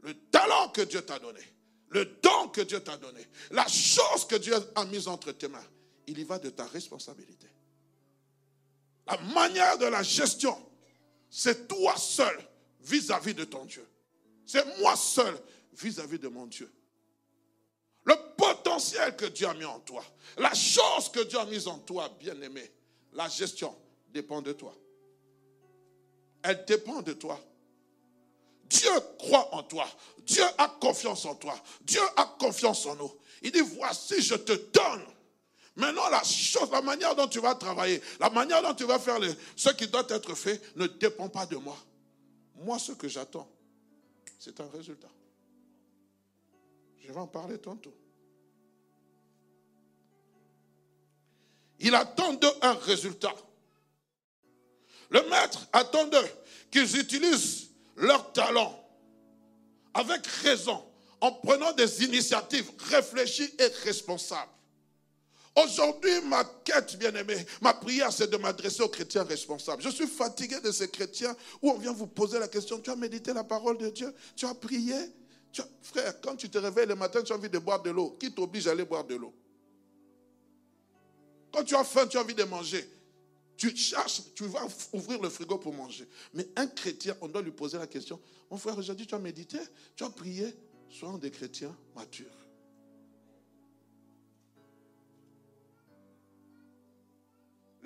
Le 0.01 0.15
talent 0.31 0.69
que 0.69 0.83
Dieu 0.83 1.03
t'a 1.03 1.19
donné, 1.19 1.41
le 1.89 2.05
don 2.23 2.49
que 2.49 2.61
Dieu 2.61 2.81
t'a 2.81 2.97
donné, 2.97 3.27
la 3.51 3.67
chose 3.67 4.27
que 4.29 4.37
Dieu 4.37 4.55
a 4.75 4.85
mise 4.85 5.09
entre 5.09 5.33
tes 5.33 5.49
mains, 5.49 5.65
il 6.07 6.19
y 6.19 6.25
va 6.25 6.39
de 6.39 6.51
ta 6.51 6.67
responsabilité. 6.67 7.49
La 9.07 9.19
manière 9.19 9.79
de 9.79 9.87
la 9.87 10.03
gestion, 10.03 10.57
c'est 11.31 11.69
toi 11.69 11.97
seul 11.97 12.37
vis-à-vis 12.81 13.35
de 13.35 13.45
ton 13.45 13.65
Dieu. 13.65 13.87
C'est 14.45 14.79
moi 14.79 14.97
seul 14.97 15.37
vis-à-vis 15.73 16.17
-vis 16.17 16.21
de 16.21 16.29
mon 16.29 16.47
Dieu 16.47 16.71
le 18.07 18.15
potentiel 18.37 19.17
que 19.17 19.27
Dieu 19.27 19.49
a 19.49 19.55
mis 19.55 19.65
en 19.65 19.81
toi, 19.81 20.03
la 20.39 20.55
chose 20.55 21.11
que 21.11 21.21
Dieu 21.25 21.39
a 21.39 21.45
mise 21.45 21.67
en 21.67 21.79
toi, 21.81 22.09
bien-aimé, 22.21 22.73
la 23.13 23.29
gestion 23.29 23.77
dépend 24.09 24.41
de 24.41 24.53
toi. 24.53 24.73
Elle 26.43 26.65
dépend 26.65 27.03
de 27.03 27.13
toi. 27.13 27.41
Dieu 28.65 28.91
croit 29.19 29.53
en 29.53 29.65
toi. 29.65 29.89
Dieu 30.19 30.45
a 30.57 30.69
confiance 30.81 31.25
en 31.25 31.35
toi. 31.35 31.61
Dieu 31.83 32.01
a 32.17 32.37
confiance 32.39 32.87
en 32.87 32.95
nous. 32.95 33.13
Il 33.43 33.51
dit, 33.51 33.61
voici, 33.61 34.23
je 34.23 34.37
te 34.37 34.53
donne. 34.53 35.05
Maintenant, 35.77 36.09
la 36.09 36.25
chose, 36.25 36.71
la 36.73 36.81
manière 36.81 37.15
dont 37.15 37.29
tu 37.29 37.39
vas 37.39 37.55
travailler, 37.55 38.01
la 38.19 38.31
manière 38.31 38.63
dont 38.63 38.75
tu 38.75 38.85
vas 38.85 38.99
faire 38.99 39.19
ce 39.55 39.69
qui 39.71 39.87
doit 39.87 40.07
être 40.09 40.35
fait 40.35 40.61
ne 40.75 40.87
dépend 40.87 41.29
pas 41.29 41.45
de 41.45 41.57
moi. 41.57 41.77
Moi, 42.57 42.79
ce 42.79 42.93
que 42.93 43.09
j'attends, 43.09 43.47
c'est 44.39 44.59
un 44.59 44.69
résultat. 44.71 45.11
Je 46.99 47.13
vais 47.13 47.19
en 47.19 47.27
parler 47.27 47.59
tantôt. 47.59 47.95
Il 51.79 51.95
attend 51.95 52.33
d'eux 52.33 52.53
un 52.63 52.73
résultat. 52.73 53.35
Le 55.11 55.23
maître 55.29 55.69
attend 55.75 56.07
d'eux 56.07 56.29
qu'ils 56.71 56.99
utilisent 56.99 57.69
leur 57.97 58.33
talent 58.33 58.83
avec 59.93 60.27
raison, 60.27 60.85
en 61.21 61.33
prenant 61.33 61.73
des 61.73 62.03
initiatives 62.03 62.71
réfléchies 62.91 63.55
et 63.59 63.67
responsables. 63.85 64.51
Aujourd'hui, 65.57 66.21
ma 66.27 66.45
quête, 66.65 66.99
bien-aimée, 66.99 67.47
ma 67.63 67.73
prière, 67.73 68.13
c'est 68.13 68.29
de 68.29 68.37
m'adresser 68.37 68.83
aux 68.83 68.89
chrétiens 68.89 69.25
responsables. 69.25 69.83
Je 69.83 69.89
suis 69.89 70.07
fatigué 70.07 70.61
de 70.61 70.71
ces 70.71 70.89
chrétiens 70.89 71.35
où 71.63 71.71
on 71.71 71.79
vient 71.79 71.93
vous 71.93 72.07
poser 72.07 72.39
la 72.39 72.47
question, 72.47 72.79
tu 72.79 72.91
as 72.91 72.97
médité 72.97 73.33
la 73.33 73.43
parole 73.43 73.79
de 73.79 73.89
Dieu, 73.89 74.13
tu 74.37 74.45
as 74.45 74.55
prié, 74.55 74.95
frère, 75.81 76.21
quand 76.21 76.37
tu 76.37 76.51
te 76.51 76.59
réveilles 76.59 76.87
le 76.87 76.95
matin, 76.95 77.23
tu 77.23 77.33
as 77.33 77.37
envie 77.37 77.49
de 77.49 77.59
boire 77.59 77.83
de 77.83 77.91
l'eau. 77.91 78.17
Qui 78.21 78.33
t'oblige 78.33 78.67
à 78.69 78.73
aller 78.73 78.85
boire 78.85 79.05
de 79.05 79.15
l'eau? 79.15 79.33
Quand 81.53 81.65
tu 81.65 81.75
as 81.75 81.85
faim, 81.85 82.07
tu 82.07 82.19
as 82.19 82.21
envie 82.21 82.35
de 82.35 82.45
manger. 82.45 82.87
Tu 83.57 83.75
cherches, 83.75 84.21
tu 84.35 84.45
vas 84.45 84.67
ouvrir 84.93 85.23
le 85.23 85.31
frigo 85.31 85.57
pour 85.57 85.73
manger. 85.73 86.07
Mais 86.35 86.47
un 86.57 86.67
chrétien, 86.67 87.17
on 87.23 87.29
doit 87.29 87.41
lui 87.41 87.53
poser 87.53 87.79
la 87.79 87.87
question 87.87 88.21
Mon 88.51 88.59
frère, 88.59 88.77
aujourd'hui, 88.77 89.07
tu 89.07 89.15
as 89.15 89.19
médité, 89.19 89.59
tu 89.95 90.05
as 90.05 90.11
prié. 90.11 90.55
Soyons 90.91 91.17
des 91.17 91.31
chrétiens 91.31 91.75
matures. 91.95 92.46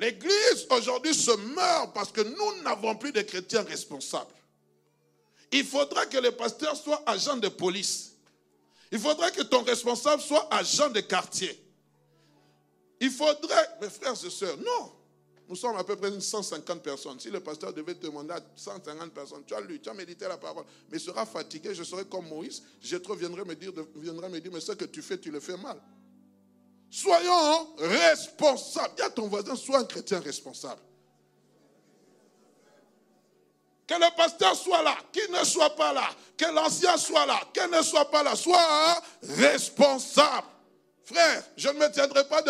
L'Église 0.01 0.67
aujourd'hui 0.71 1.15
se 1.15 1.31
meurt 1.55 1.93
parce 1.93 2.11
que 2.11 2.23
nous 2.23 2.63
n'avons 2.63 2.97
plus 2.97 3.13
de 3.13 3.21
chrétiens 3.21 3.63
responsables. 3.63 4.33
Il 5.53 5.65
faudra 5.65 6.07
que 6.07 6.17
le 6.17 6.33
pasteur 6.33 6.75
soit 6.75 7.03
agent 7.07 7.37
de 7.37 7.49
police. 7.49 8.13
Il 8.91 8.99
faudrait 8.99 9.31
que 9.31 9.43
ton 9.43 9.63
responsable 9.63 10.23
soit 10.23 10.49
agent 10.51 10.89
de 10.89 11.01
quartier. 11.01 11.63
Il 12.99 13.11
faudrait, 13.11 13.69
mes 13.83 13.91
frères 13.91 14.15
et 14.25 14.31
sœurs, 14.31 14.57
non. 14.57 14.93
Nous 15.47 15.57
sommes 15.57 15.77
à 15.77 15.85
peu 15.85 15.97
près 15.97 16.19
150 16.19 16.83
personnes. 16.83 17.21
Si 17.21 17.29
le 17.31 17.41
pasteur 17.41 17.75
devait 17.75 17.95
demander 17.95 18.33
à 18.33 18.41
150 18.57 19.13
personnes, 19.13 19.43
tu 19.47 19.53
as 19.53 19.61
lu, 19.61 19.81
tu 19.81 19.91
as 19.91 19.95
médité 19.95 20.27
la 20.29 20.39
parole, 20.39 20.65
mais 20.91 20.99
sera 20.99 21.27
fatigué, 21.27 21.75
je 21.75 21.83
serai 21.83 22.07
comme 22.07 22.27
Moïse, 22.27 22.63
je 22.81 22.97
viendrai 23.17 23.45
me 23.45 23.55
dire, 23.55 23.73
viendrai 23.97 24.31
me 24.31 24.41
dire, 24.41 24.51
mais 24.53 24.61
ce 24.61 24.73
que 24.73 24.87
tu 24.87 25.03
fais, 25.03 25.19
tu 25.19 25.31
le 25.31 25.41
fais 25.41 25.59
mal. 25.59 25.79
Soyons 26.91 27.69
responsables. 27.79 28.95
Dis 28.97 29.03
à 29.03 29.11
ton 29.11 29.29
voisin, 29.29 29.55
sois 29.55 29.79
un 29.79 29.85
chrétien 29.85 30.19
responsable. 30.21 30.81
Que 33.87 33.95
le 33.95 34.17
pasteur 34.17 34.55
soit 34.57 34.83
là, 34.83 34.97
qu'il 35.13 35.31
ne 35.33 35.45
soit 35.45 35.75
pas 35.77 35.93
là, 35.93 36.09
que 36.37 36.45
l'ancien 36.47 36.97
soit 36.97 37.27
là, 37.27 37.41
qu'il 37.53 37.69
ne 37.71 37.83
soit 37.83 38.11
pas 38.11 38.23
là, 38.23 38.37
soit 38.37 39.03
responsable. 39.23 40.47
Frère, 41.13 41.43
je 41.57 41.69
ne 41.69 41.75
me 41.75 41.91
tiendrai 41.91 42.25
pas 42.29 42.41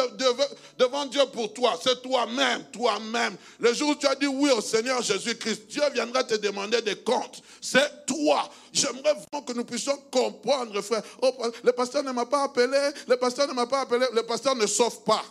devant 0.76 1.06
Dieu 1.06 1.22
pour 1.32 1.54
toi. 1.54 1.80
C'est 1.82 2.02
toi-même, 2.02 2.64
toi-même. 2.70 3.36
Le 3.58 3.72
jour 3.72 3.90
où 3.90 3.94
tu 3.94 4.06
as 4.06 4.14
dit 4.14 4.26
oui 4.26 4.50
au 4.50 4.60
Seigneur 4.60 5.00
Jésus-Christ, 5.00 5.66
Dieu 5.68 5.82
viendra 5.94 6.24
te 6.24 6.34
demander 6.34 6.82
des 6.82 6.96
comptes. 6.96 7.42
C'est 7.60 8.04
toi. 8.04 8.50
J'aimerais 8.70 9.14
vraiment 9.14 9.46
que 9.46 9.52
nous 9.54 9.64
puissions 9.64 9.96
comprendre, 10.10 10.78
frère. 10.82 11.02
Oh, 11.22 11.32
le 11.62 11.72
pasteur 11.72 12.02
ne 12.02 12.12
m'a 12.12 12.26
pas 12.26 12.44
appelé, 12.44 12.78
le 13.08 13.16
pasteur 13.16 13.48
ne 13.48 13.54
m'a 13.54 13.66
pas 13.66 13.80
appelé, 13.80 14.06
le 14.12 14.22
pasteur 14.24 14.54
ne 14.54 14.66
sauve 14.66 15.04
pas. 15.04 15.24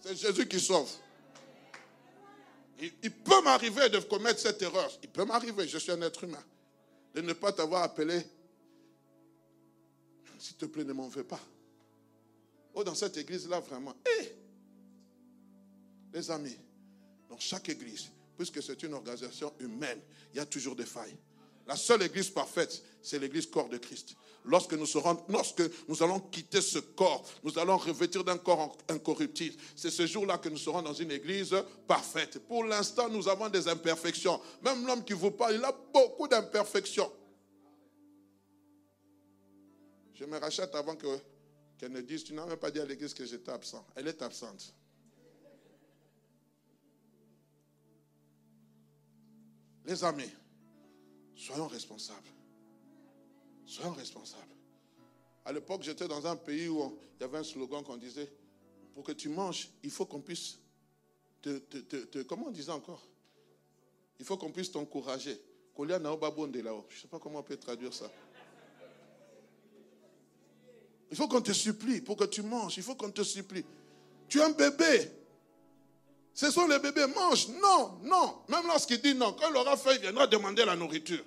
C'est 0.00 0.16
Jésus 0.16 0.48
qui 0.48 0.58
sauve. 0.58 0.88
Il, 2.80 3.10
peut 3.10 3.42
m'arriver 3.42 3.90
de 3.90 3.98
commettre 3.98 4.40
cette 4.40 4.62
erreur. 4.62 4.90
Il 5.02 5.10
peut 5.10 5.24
m'arriver, 5.24 5.68
je 5.68 5.76
suis 5.76 5.92
un 5.92 6.00
être 6.00 6.24
humain. 6.24 6.42
De 7.14 7.20
ne 7.20 7.34
pas 7.34 7.52
t'avoir 7.52 7.82
appelé. 7.82 8.24
S'il 10.38 10.56
te 10.56 10.64
plaît, 10.64 10.84
ne 10.84 10.92
m'en 10.94 11.08
veux 11.08 11.24
pas. 11.24 11.40
Oh, 12.74 12.82
dans 12.82 12.94
cette 12.94 13.16
église-là, 13.16 13.60
vraiment. 13.60 13.94
Eh! 14.20 14.28
Les 16.12 16.30
amis, 16.30 16.56
dans 17.28 17.38
chaque 17.38 17.68
église, 17.68 18.08
puisque 18.36 18.62
c'est 18.62 18.82
une 18.82 18.94
organisation 18.94 19.52
humaine, 19.60 20.00
il 20.32 20.36
y 20.38 20.40
a 20.40 20.46
toujours 20.46 20.74
des 20.74 20.86
failles. 20.86 21.16
La 21.66 21.76
seule 21.76 22.02
église 22.02 22.28
parfaite, 22.28 22.82
c'est 23.00 23.18
l'église 23.18 23.46
corps 23.46 23.68
de 23.68 23.78
Christ. 23.78 24.16
Lorsque 24.44 24.74
nous, 24.74 24.84
serons, 24.84 25.24
lorsque 25.28 25.62
nous 25.88 26.02
allons 26.02 26.20
quitter 26.20 26.60
ce 26.60 26.78
corps, 26.78 27.24
nous 27.42 27.58
allons 27.58 27.78
revêtir 27.78 28.22
d'un 28.22 28.36
corps 28.36 28.76
incorruptible. 28.88 29.56
C'est 29.74 29.90
ce 29.90 30.06
jour-là 30.06 30.36
que 30.36 30.50
nous 30.50 30.58
serons 30.58 30.82
dans 30.82 30.92
une 30.92 31.10
église 31.10 31.54
parfaite. 31.86 32.38
Pour 32.40 32.64
l'instant, 32.64 33.08
nous 33.08 33.26
avons 33.26 33.48
des 33.48 33.66
imperfections. 33.68 34.38
Même 34.62 34.86
l'homme 34.86 35.02
qui 35.02 35.14
vous 35.14 35.30
parle, 35.30 35.54
il 35.54 35.64
a 35.64 35.74
beaucoup 35.92 36.28
d'imperfections. 36.28 37.10
Je 40.12 40.26
me 40.26 40.38
rachète 40.38 40.74
avant 40.74 40.94
que 40.94 41.18
qu'elle 41.84 41.92
ne 41.92 42.00
dise, 42.00 42.24
tu 42.24 42.32
n'as 42.32 42.46
même 42.46 42.56
pas 42.56 42.70
dit 42.70 42.80
à 42.80 42.86
l'église 42.86 43.12
que 43.12 43.26
j'étais 43.26 43.50
absent. 43.50 43.84
Elle 43.94 44.08
est 44.08 44.22
absente. 44.22 44.72
Les 49.84 50.02
amis, 50.02 50.30
soyons 51.36 51.66
responsables. 51.66 52.30
Soyons 53.66 53.92
responsables. 53.92 54.54
À 55.44 55.52
l'époque, 55.52 55.82
j'étais 55.82 56.08
dans 56.08 56.26
un 56.26 56.36
pays 56.36 56.68
où 56.68 56.98
il 57.18 57.20
y 57.20 57.24
avait 57.24 57.36
un 57.36 57.44
slogan 57.44 57.84
qu'on 57.84 57.98
disait 57.98 58.32
pour 58.94 59.04
que 59.04 59.12
tu 59.12 59.28
manges, 59.28 59.68
il 59.82 59.90
faut 59.90 60.06
qu'on 60.06 60.22
puisse 60.22 60.58
te, 61.42 62.22
Comment 62.22 62.46
on 62.46 62.50
disait 62.50 62.72
encore? 62.72 63.06
Il 64.18 64.24
faut 64.24 64.38
qu'on 64.38 64.52
puisse 64.52 64.72
t'encourager. 64.72 65.38
Je 65.76 65.82
ne 65.82 66.98
sais 66.98 67.08
pas 67.10 67.18
comment 67.18 67.40
on 67.40 67.42
peut 67.42 67.58
traduire 67.58 67.92
ça. 67.92 68.10
Il 71.14 71.16
faut 71.16 71.28
qu'on 71.28 71.40
te 71.40 71.52
supplie 71.52 72.00
pour 72.00 72.16
que 72.16 72.24
tu 72.24 72.42
manges. 72.42 72.76
Il 72.76 72.82
faut 72.82 72.96
qu'on 72.96 73.12
te 73.12 73.22
supplie. 73.22 73.64
Tu 74.28 74.40
es 74.40 74.42
un 74.42 74.50
bébé. 74.50 75.12
Ce 76.34 76.50
sont 76.50 76.66
les 76.66 76.80
bébés. 76.80 77.06
Mange. 77.06 77.50
Non, 77.62 78.00
non. 78.02 78.38
Même 78.48 78.66
lorsqu'il 78.66 79.00
dit 79.00 79.14
non, 79.14 79.32
quand 79.32 79.48
il 79.48 79.56
aura 79.56 79.76
faim, 79.76 79.92
il 79.94 80.00
viendra 80.00 80.26
demander 80.26 80.64
la 80.64 80.74
nourriture. 80.74 81.24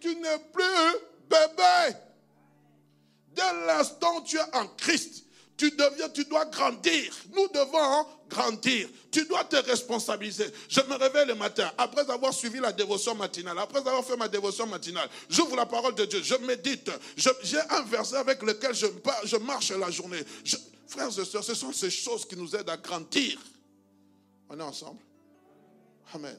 Tu 0.00 0.16
n'es 0.16 0.38
plus 0.50 0.64
bébé. 1.28 1.98
Dès 3.34 3.66
l'instant 3.66 4.22
tu 4.22 4.38
es 4.38 4.56
en 4.56 4.66
Christ, 4.78 5.26
tu 5.58 5.72
deviens, 5.72 6.08
tu 6.08 6.24
dois 6.24 6.44
grandir. 6.46 7.12
Nous 7.34 7.48
devons 7.48 8.06
grandir. 8.28 8.88
Tu 9.10 9.24
dois 9.24 9.42
te 9.44 9.56
responsabiliser. 9.56 10.46
Je 10.68 10.80
me 10.82 10.94
réveille 10.94 11.26
le 11.26 11.34
matin, 11.34 11.68
après 11.76 12.08
avoir 12.08 12.32
suivi 12.32 12.60
la 12.60 12.72
dévotion 12.72 13.16
matinale, 13.16 13.58
après 13.58 13.80
avoir 13.80 14.04
fait 14.04 14.16
ma 14.16 14.28
dévotion 14.28 14.66
matinale, 14.66 15.08
j'ouvre 15.28 15.56
la 15.56 15.66
parole 15.66 15.96
de 15.96 16.04
Dieu, 16.04 16.22
je 16.22 16.36
médite. 16.36 16.90
J'ai 17.42 17.58
un 17.70 17.82
verset 17.82 18.16
avec 18.16 18.40
lequel 18.42 18.72
je, 18.72 18.86
je 19.24 19.36
marche 19.36 19.70
la 19.72 19.90
journée. 19.90 20.22
frères 20.86 21.08
et 21.08 21.24
sœurs, 21.24 21.42
ce 21.42 21.54
sont 21.54 21.72
ces 21.72 21.90
choses 21.90 22.24
qui 22.24 22.36
nous 22.36 22.54
aident 22.54 22.70
à 22.70 22.76
grandir. 22.76 23.40
On 24.48 24.58
est 24.60 24.62
ensemble? 24.62 25.00
Amen. 26.14 26.38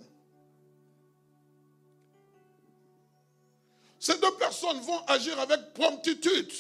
Ces 3.99 4.17
deux 4.17 4.31
personnes 4.35 4.79
vont 4.79 5.05
agir 5.07 5.37
avec 5.41 5.73
promptitude, 5.73 6.51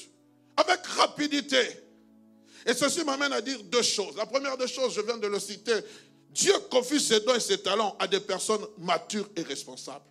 avec 0.57 0.85
rapidité. 0.85 1.88
Et 2.65 2.73
ceci 2.73 3.03
m'amène 3.03 3.33
à 3.33 3.41
dire 3.41 3.61
deux 3.63 3.81
choses. 3.81 4.15
La 4.15 4.25
première 4.25 4.57
des 4.57 4.67
choses, 4.67 4.93
je 4.93 5.01
viens 5.01 5.17
de 5.17 5.27
le 5.27 5.39
citer, 5.39 5.79
Dieu 6.29 6.53
confie 6.69 6.99
ses 6.99 7.21
dons 7.21 7.35
et 7.35 7.39
ses 7.39 7.57
talents 7.57 7.95
à 7.99 8.07
des 8.07 8.19
personnes 8.19 8.65
matures 8.77 9.29
et 9.35 9.41
responsables. 9.41 10.05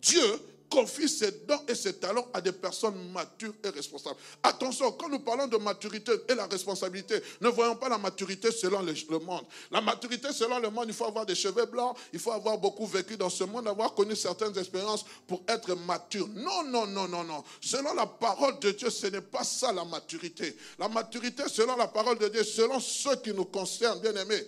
Dieu 0.00 0.40
confie 0.68 1.08
ses 1.08 1.30
dons 1.46 1.60
et 1.66 1.74
ses 1.74 1.94
talents 1.94 2.26
à 2.32 2.40
des 2.40 2.52
personnes 2.52 3.10
matures 3.12 3.54
et 3.64 3.68
responsables. 3.68 4.16
Attention, 4.42 4.92
quand 4.92 5.08
nous 5.08 5.20
parlons 5.20 5.46
de 5.46 5.56
maturité 5.56 6.12
et 6.28 6.34
la 6.34 6.46
responsabilité, 6.46 7.20
ne 7.40 7.48
voyons 7.48 7.76
pas 7.76 7.88
la 7.88 7.98
maturité 7.98 8.50
selon 8.50 8.82
le 8.82 9.18
monde. 9.18 9.44
La 9.70 9.80
maturité 9.80 10.32
selon 10.32 10.58
le 10.58 10.70
monde, 10.70 10.86
il 10.88 10.94
faut 10.94 11.06
avoir 11.06 11.26
des 11.26 11.34
cheveux 11.34 11.66
blancs, 11.66 11.96
il 12.12 12.18
faut 12.18 12.32
avoir 12.32 12.58
beaucoup 12.58 12.86
vécu 12.86 13.16
dans 13.16 13.30
ce 13.30 13.44
monde, 13.44 13.66
avoir 13.68 13.94
connu 13.94 14.14
certaines 14.14 14.56
expériences 14.58 15.04
pour 15.26 15.42
être 15.48 15.74
mature. 15.74 16.28
Non, 16.28 16.64
non, 16.64 16.86
non, 16.86 17.08
non, 17.08 17.24
non. 17.24 17.44
Selon 17.60 17.94
la 17.94 18.06
parole 18.06 18.58
de 18.60 18.70
Dieu, 18.72 18.90
ce 18.90 19.06
n'est 19.06 19.20
pas 19.20 19.44
ça 19.44 19.72
la 19.72 19.84
maturité. 19.84 20.56
La 20.78 20.88
maturité, 20.88 21.44
selon 21.48 21.76
la 21.76 21.88
parole 21.88 22.18
de 22.18 22.28
Dieu, 22.28 22.44
selon 22.44 22.80
ce 22.80 23.16
qui 23.16 23.32
nous 23.32 23.46
concerne, 23.46 24.00
bien 24.00 24.14
aimés, 24.14 24.46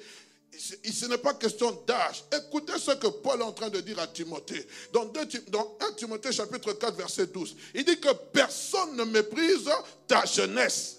ce 0.58 1.06
n'est 1.06 1.18
pas 1.18 1.34
question 1.34 1.82
d'âge. 1.86 2.24
Écoutez 2.36 2.78
ce 2.78 2.92
que 2.92 3.06
Paul 3.06 3.40
est 3.40 3.44
en 3.44 3.52
train 3.52 3.68
de 3.68 3.80
dire 3.80 3.98
à 3.98 4.06
Timothée. 4.06 4.66
Dans, 4.92 5.10
1 5.10 5.92
Timothée 5.96 6.32
chapitre 6.32 6.72
4 6.72 6.96
verset 6.96 7.26
12, 7.26 7.56
il 7.74 7.84
dit 7.84 7.98
que 7.98 8.12
personne 8.32 8.96
ne 8.96 9.04
méprise 9.04 9.70
ta 10.06 10.24
jeunesse. 10.24 10.96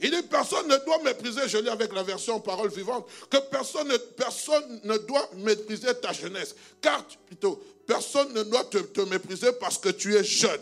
Il 0.00 0.10
dit 0.10 0.22
personne 0.22 0.68
ne 0.68 0.76
doit 0.84 1.02
mépriser, 1.02 1.48
je 1.48 1.58
lis 1.58 1.68
avec 1.68 1.92
la 1.92 2.04
version 2.04 2.38
parole 2.38 2.70
vivante, 2.70 3.08
que 3.28 3.38
personne, 3.50 3.92
personne 4.16 4.80
ne 4.84 4.96
doit 4.98 5.28
mépriser 5.36 5.92
ta 6.00 6.12
jeunesse. 6.12 6.54
Car, 6.80 7.04
plutôt, 7.26 7.60
personne 7.86 8.32
ne 8.32 8.44
doit 8.44 8.64
te 8.64 9.00
mépriser 9.00 9.50
parce 9.52 9.78
que 9.78 9.88
tu 9.88 10.14
es 10.14 10.22
jeune. 10.22 10.60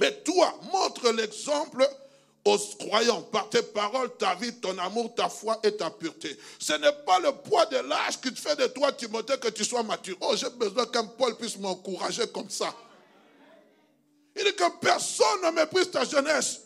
Mais 0.00 0.12
toi, 0.22 0.58
montre 0.72 1.10
l'exemple 1.10 1.86
aux 2.48 2.58
croyants 2.78 3.22
par 3.22 3.48
tes 3.48 3.62
paroles, 3.62 4.10
ta 4.18 4.34
vie, 4.34 4.54
ton 4.54 4.76
amour, 4.78 5.14
ta 5.14 5.28
foi 5.28 5.58
et 5.62 5.76
ta 5.76 5.90
pureté. 5.90 6.38
Ce 6.58 6.72
n'est 6.74 6.92
pas 7.04 7.18
le 7.20 7.32
poids 7.32 7.66
de 7.66 7.76
l'âge 7.78 8.20
qui 8.20 8.32
te 8.32 8.40
fait 8.40 8.56
de 8.56 8.66
toi, 8.68 8.92
Timothée, 8.92 9.38
que 9.38 9.48
tu 9.48 9.64
sois 9.64 9.82
mature. 9.82 10.16
Oh, 10.20 10.34
j'ai 10.36 10.50
besoin 10.50 10.86
qu'un 10.86 11.04
Paul 11.04 11.36
puisse 11.36 11.58
m'encourager 11.58 12.26
comme 12.28 12.50
ça. 12.50 12.74
Il 14.36 14.44
dit 14.44 14.54
que 14.54 14.78
personne 14.80 15.42
ne 15.44 15.50
méprise 15.50 15.90
ta 15.90 16.04
jeunesse. 16.04 16.60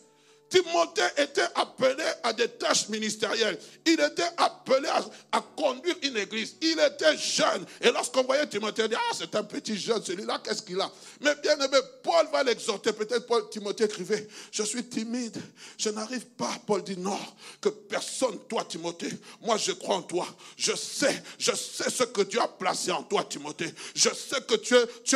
Timothée 0.53 1.01
était 1.17 1.41
appelé 1.55 2.03
à 2.21 2.31
des 2.31 2.47
tâches 2.47 2.87
ministérielles. 2.89 3.57
Il 3.87 3.99
était 3.99 4.29
appelé 4.37 4.87
à, 5.31 5.41
conduire 5.55 5.95
une 6.03 6.15
église. 6.17 6.55
Il 6.61 6.79
était 6.79 7.17
jeune. 7.17 7.65
Et 7.81 7.89
lorsqu'on 7.89 8.23
voyait 8.23 8.45
Timothée, 8.45 8.83
il 8.83 8.89
dit, 8.89 8.95
ah, 8.95 9.15
c'est 9.17 9.33
un 9.33 9.43
petit 9.43 9.75
jeune, 9.75 10.03
celui-là, 10.03 10.39
qu'est-ce 10.43 10.61
qu'il 10.61 10.79
a? 10.79 10.91
Mais 11.21 11.33
bien 11.41 11.57
aimé, 11.57 11.77
Paul 12.03 12.27
va 12.31 12.43
l'exhorter. 12.43 12.93
Peut-être 12.93 13.25
Paul, 13.25 13.49
Timothée 13.49 13.85
écrivait, 13.85 14.27
je 14.51 14.61
suis 14.61 14.83
timide, 14.85 15.41
je 15.75 15.89
n'arrive 15.89 16.25
pas. 16.37 16.51
Paul 16.67 16.83
dit, 16.83 16.97
non, 16.97 17.17
que 17.59 17.69
personne, 17.69 18.37
toi, 18.47 18.63
Timothée, 18.63 19.09
moi, 19.41 19.57
je 19.57 19.71
crois 19.71 19.95
en 19.95 20.01
toi. 20.03 20.27
Je 20.55 20.75
sais, 20.75 21.23
je 21.39 21.53
sais 21.55 21.89
ce 21.89 22.03
que 22.03 22.21
Dieu 22.21 22.39
a 22.39 22.47
placé 22.47 22.91
en 22.91 23.01
toi, 23.01 23.23
Timothée. 23.23 23.73
Je 23.95 24.09
sais 24.09 24.41
que 24.47 24.55
tu 24.55 24.75
es, 24.75 24.85
tu 25.03 25.15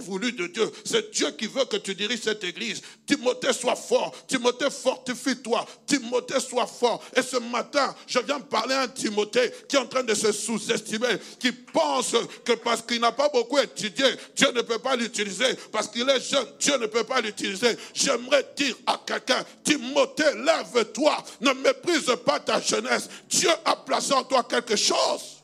voulu 0.00 0.30
de 0.32 0.46
Dieu. 0.46 0.70
C'est 0.84 1.10
Dieu 1.10 1.32
qui 1.32 1.48
veut 1.48 1.64
que 1.64 1.78
tu 1.78 1.96
diriges 1.96 2.22
cette 2.22 2.44
église. 2.44 2.80
Timothée, 3.06 3.52
sois 3.52 3.74
fort. 3.74 4.14
Timothée, 4.28 4.67
fortifie-toi. 4.70 5.64
Timothée, 5.86 6.40
sois 6.40 6.66
fort. 6.66 7.02
Et 7.14 7.22
ce 7.22 7.36
matin, 7.36 7.94
je 8.06 8.18
viens 8.20 8.40
parler 8.40 8.74
à 8.74 8.82
un 8.82 8.88
Timothée 8.88 9.52
qui 9.68 9.76
est 9.76 9.78
en 9.78 9.86
train 9.86 10.02
de 10.02 10.14
se 10.14 10.32
sous-estimer, 10.32 11.18
qui 11.38 11.52
pense 11.52 12.14
que 12.44 12.52
parce 12.52 12.82
qu'il 12.82 13.00
n'a 13.00 13.12
pas 13.12 13.28
beaucoup 13.28 13.58
étudié, 13.58 14.06
Dieu 14.36 14.50
ne 14.52 14.62
peut 14.62 14.78
pas 14.78 14.96
l'utiliser. 14.96 15.54
Parce 15.72 15.88
qu'il 15.88 16.08
est 16.08 16.20
jeune, 16.20 16.46
Dieu 16.58 16.76
ne 16.78 16.86
peut 16.86 17.04
pas 17.04 17.20
l'utiliser. 17.20 17.76
J'aimerais 17.94 18.46
dire 18.56 18.76
à 18.86 19.00
quelqu'un, 19.04 19.44
Timothée, 19.64 20.34
lève-toi. 20.36 21.24
Ne 21.40 21.52
méprise 21.52 22.12
pas 22.24 22.40
ta 22.40 22.60
jeunesse. 22.60 23.08
Dieu 23.28 23.50
a 23.64 23.76
placé 23.76 24.12
en 24.12 24.24
toi 24.24 24.44
quelque 24.44 24.76
chose. 24.76 25.42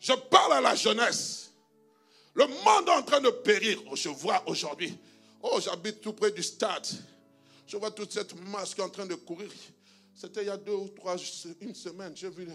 Je 0.00 0.12
parle 0.12 0.54
à 0.54 0.60
la 0.60 0.74
jeunesse. 0.74 1.50
Le 2.34 2.46
monde 2.46 2.88
est 2.88 2.90
en 2.90 3.02
train 3.02 3.20
de 3.20 3.30
périr. 3.30 3.78
Je 3.94 4.08
vois 4.08 4.42
aujourd'hui 4.46 4.96
Oh, 5.42 5.60
j'habite 5.60 6.00
tout 6.00 6.12
près 6.12 6.30
du 6.30 6.42
stade. 6.42 6.86
Je 7.66 7.76
vois 7.76 7.90
toute 7.90 8.12
cette 8.12 8.34
masse 8.48 8.74
qui 8.74 8.80
est 8.80 8.84
en 8.84 8.90
train 8.90 9.06
de 9.06 9.14
courir. 9.14 9.50
C'était 10.14 10.42
il 10.42 10.46
y 10.46 10.50
a 10.50 10.56
deux 10.56 10.74
ou 10.74 10.88
trois, 10.88 11.16
une 11.60 11.74
semaine. 11.74 12.16
J'ai 12.16 12.30
vu 12.30 12.46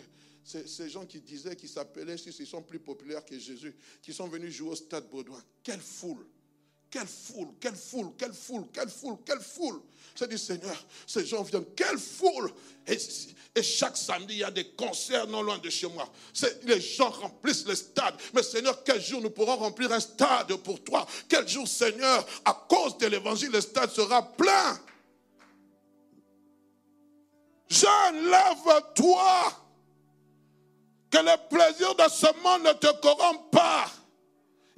ces, 0.43 0.89
gens 0.89 1.05
qui 1.05 1.19
disaient 1.19 1.55
qu'ils 1.55 1.69
s'appelaient, 1.69 2.15
ils 2.15 2.47
sont 2.47 2.61
plus 2.61 2.79
populaires 2.79 3.25
que 3.25 3.37
Jésus, 3.37 3.75
qui 4.01 4.13
sont 4.13 4.27
venus 4.27 4.53
jouer 4.53 4.69
au 4.69 4.75
stade 4.75 5.09
Baudouin. 5.09 5.43
Quelle 5.63 5.81
foule! 5.81 6.25
Quelle 6.89 7.07
foule, 7.07 7.49
quelle 7.59 7.75
foule, 7.75 8.13
quelle 8.17 8.33
foule, 8.33 8.65
quelle 8.71 8.89
foule, 8.89 9.17
quelle 9.25 9.41
foule. 9.41 9.81
C'est 10.17 10.27
du 10.27 10.37
Seigneur, 10.37 10.75
ces 11.05 11.25
gens 11.27 11.43
viennent, 11.43 11.65
quelle 11.75 11.99
foule. 11.99 12.51
Et, 12.87 13.61
chaque 13.61 13.97
samedi, 13.97 14.35
il 14.35 14.39
y 14.39 14.43
a 14.43 14.51
des 14.51 14.69
concerts 14.69 15.27
non 15.27 15.41
loin 15.41 15.57
de 15.59 15.69
chez 15.69 15.87
moi. 15.87 16.07
Les 16.63 16.81
gens 16.81 17.09
remplissent 17.09 17.65
le 17.65 17.75
stade. 17.75 18.15
Mais 18.33 18.41
Seigneur, 18.41 18.83
quel 18.83 19.01
jour 19.01 19.21
nous 19.21 19.29
pourrons 19.29 19.57
remplir 19.57 19.91
un 19.91 19.99
stade 19.99 20.55
pour 20.57 20.83
toi? 20.83 21.05
Quel 21.27 21.47
jour, 21.47 21.67
Seigneur, 21.67 22.25
à 22.45 22.65
cause 22.67 22.97
de 22.97 23.07
l'évangile, 23.07 23.51
le 23.51 23.61
stade 23.61 23.91
sera 23.91 24.23
plein? 24.23 24.79
Jeune, 27.69 28.29
lève-toi. 28.29 29.53
Que 31.11 31.17
les 31.17 31.37
plaisirs 31.49 31.95
de 31.95 32.09
ce 32.09 32.27
monde 32.43 32.63
ne 32.63 32.73
te 32.73 33.01
corrompent 33.01 33.51
pas. 33.51 33.85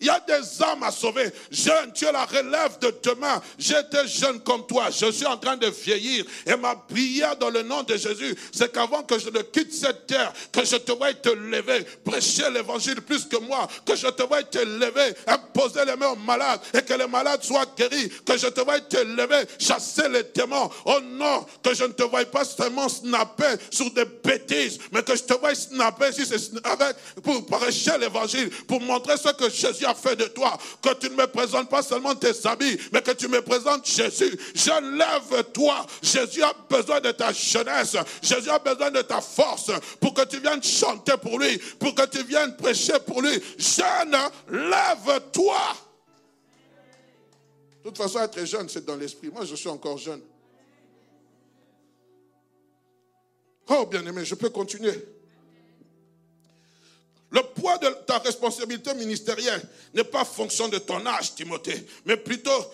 Il 0.01 0.07
y 0.07 0.09
a 0.09 0.19
des 0.19 0.63
âmes 0.63 0.83
à 0.83 0.91
sauver. 0.91 1.31
Jeune, 1.51 1.91
tu 1.93 2.05
es 2.05 2.11
la 2.11 2.25
relève 2.25 2.79
de 2.79 2.93
demain. 3.03 3.41
J'étais 3.57 4.07
jeune 4.07 4.39
comme 4.41 4.65
toi. 4.65 4.89
Je 4.89 5.11
suis 5.11 5.25
en 5.25 5.37
train 5.37 5.57
de 5.57 5.67
vieillir. 5.67 6.25
Et 6.45 6.55
ma 6.55 6.75
prière 6.75 7.35
dans 7.35 7.49
le 7.49 7.63
nom 7.63 7.83
de 7.83 7.95
Jésus, 7.97 8.35
c'est 8.51 8.71
qu'avant 8.71 9.03
que 9.03 9.19
je 9.19 9.29
ne 9.29 9.41
quitte 9.41 9.73
cette 9.73 10.07
terre, 10.07 10.31
que 10.51 10.63
je 10.63 10.77
te 10.77 10.91
voie 10.91 11.13
te 11.13 11.29
lever, 11.29 11.85
prêcher 12.03 12.49
l'évangile 12.49 13.01
plus 13.01 13.25
que 13.25 13.37
moi, 13.37 13.67
que 13.85 13.95
je 13.95 14.07
te 14.07 14.23
voie 14.23 14.43
te 14.43 14.59
lever, 14.59 15.13
imposer 15.27 15.85
les 15.85 15.95
mains 15.95 16.09
aux 16.09 16.15
malades 16.15 16.61
et 16.73 16.81
que 16.81 16.93
les 16.93 17.07
malades 17.07 17.43
soient 17.43 17.65
guéris, 17.77 18.09
que 18.25 18.37
je 18.37 18.47
te 18.47 18.61
voie 18.61 18.79
te 18.79 18.97
lever, 18.97 19.45
chasser 19.59 20.07
les 20.09 20.23
démons. 20.23 20.69
Oh 20.85 20.99
non, 21.01 21.45
que 21.63 21.73
je 21.73 21.83
ne 21.83 21.91
te 21.91 22.03
voie 22.03 22.25
pas 22.25 22.45
seulement 22.45 22.87
snapper 22.87 23.55
sur 23.69 23.91
des 23.91 24.05
bêtises, 24.05 24.79
mais 24.91 25.03
que 25.03 25.15
je 25.15 25.23
te 25.23 25.33
voie 25.33 25.55
snapper 25.55 26.09
avec, 26.63 26.95
pour 27.23 27.45
prêcher 27.45 27.97
l'évangile, 27.97 28.49
pour 28.67 28.81
montrer 28.81 29.17
ce 29.17 29.29
que 29.33 29.49
Jésus 29.49 29.85
fait 29.93 30.15
de 30.15 30.25
toi, 30.25 30.57
que 30.81 30.93
tu 30.95 31.09
ne 31.09 31.15
me 31.15 31.27
présentes 31.27 31.69
pas 31.69 31.81
seulement 31.81 32.15
tes 32.15 32.33
habits, 32.45 32.77
mais 32.91 33.01
que 33.01 33.11
tu 33.11 33.27
me 33.27 33.41
présentes 33.41 33.85
Jésus. 33.85 34.37
Je 34.53 34.97
lève-toi. 34.97 35.85
Jésus 36.01 36.43
a 36.43 36.53
besoin 36.69 36.99
de 37.01 37.11
ta 37.11 37.31
jeunesse. 37.31 37.97
Jésus 38.21 38.49
a 38.49 38.59
besoin 38.59 38.91
de 38.91 39.01
ta 39.01 39.21
force 39.21 39.71
pour 39.99 40.13
que 40.13 40.25
tu 40.25 40.39
viennes 40.39 40.63
chanter 40.63 41.17
pour 41.21 41.39
lui, 41.39 41.57
pour 41.79 41.93
que 41.95 42.05
tu 42.05 42.23
viennes 42.23 42.55
prêcher 42.55 42.99
pour 43.05 43.21
lui. 43.21 43.41
Jeune, 43.57 44.15
lève-toi. 44.49 45.61
De 47.79 47.89
toute 47.89 47.97
façon, 47.97 48.19
être 48.19 48.43
jeune, 48.45 48.67
c'est 48.69 48.85
dans 48.85 48.95
l'esprit. 48.95 49.29
Moi, 49.29 49.45
je 49.45 49.55
suis 49.55 49.69
encore 49.69 49.97
jeune. 49.97 50.21
Oh, 53.69 53.85
bien-aimé, 53.85 54.25
je 54.25 54.35
peux 54.35 54.49
continuer. 54.49 55.18
Le 57.31 57.41
poids 57.41 57.77
de 57.77 57.89
ta 58.07 58.17
responsabilité 58.19 58.93
ministérielle 58.95 59.61
n'est 59.93 60.03
pas 60.03 60.25
fonction 60.25 60.67
de 60.67 60.79
ton 60.79 61.05
âge, 61.05 61.35
Timothée, 61.35 61.85
mais 62.05 62.17
plutôt, 62.17 62.65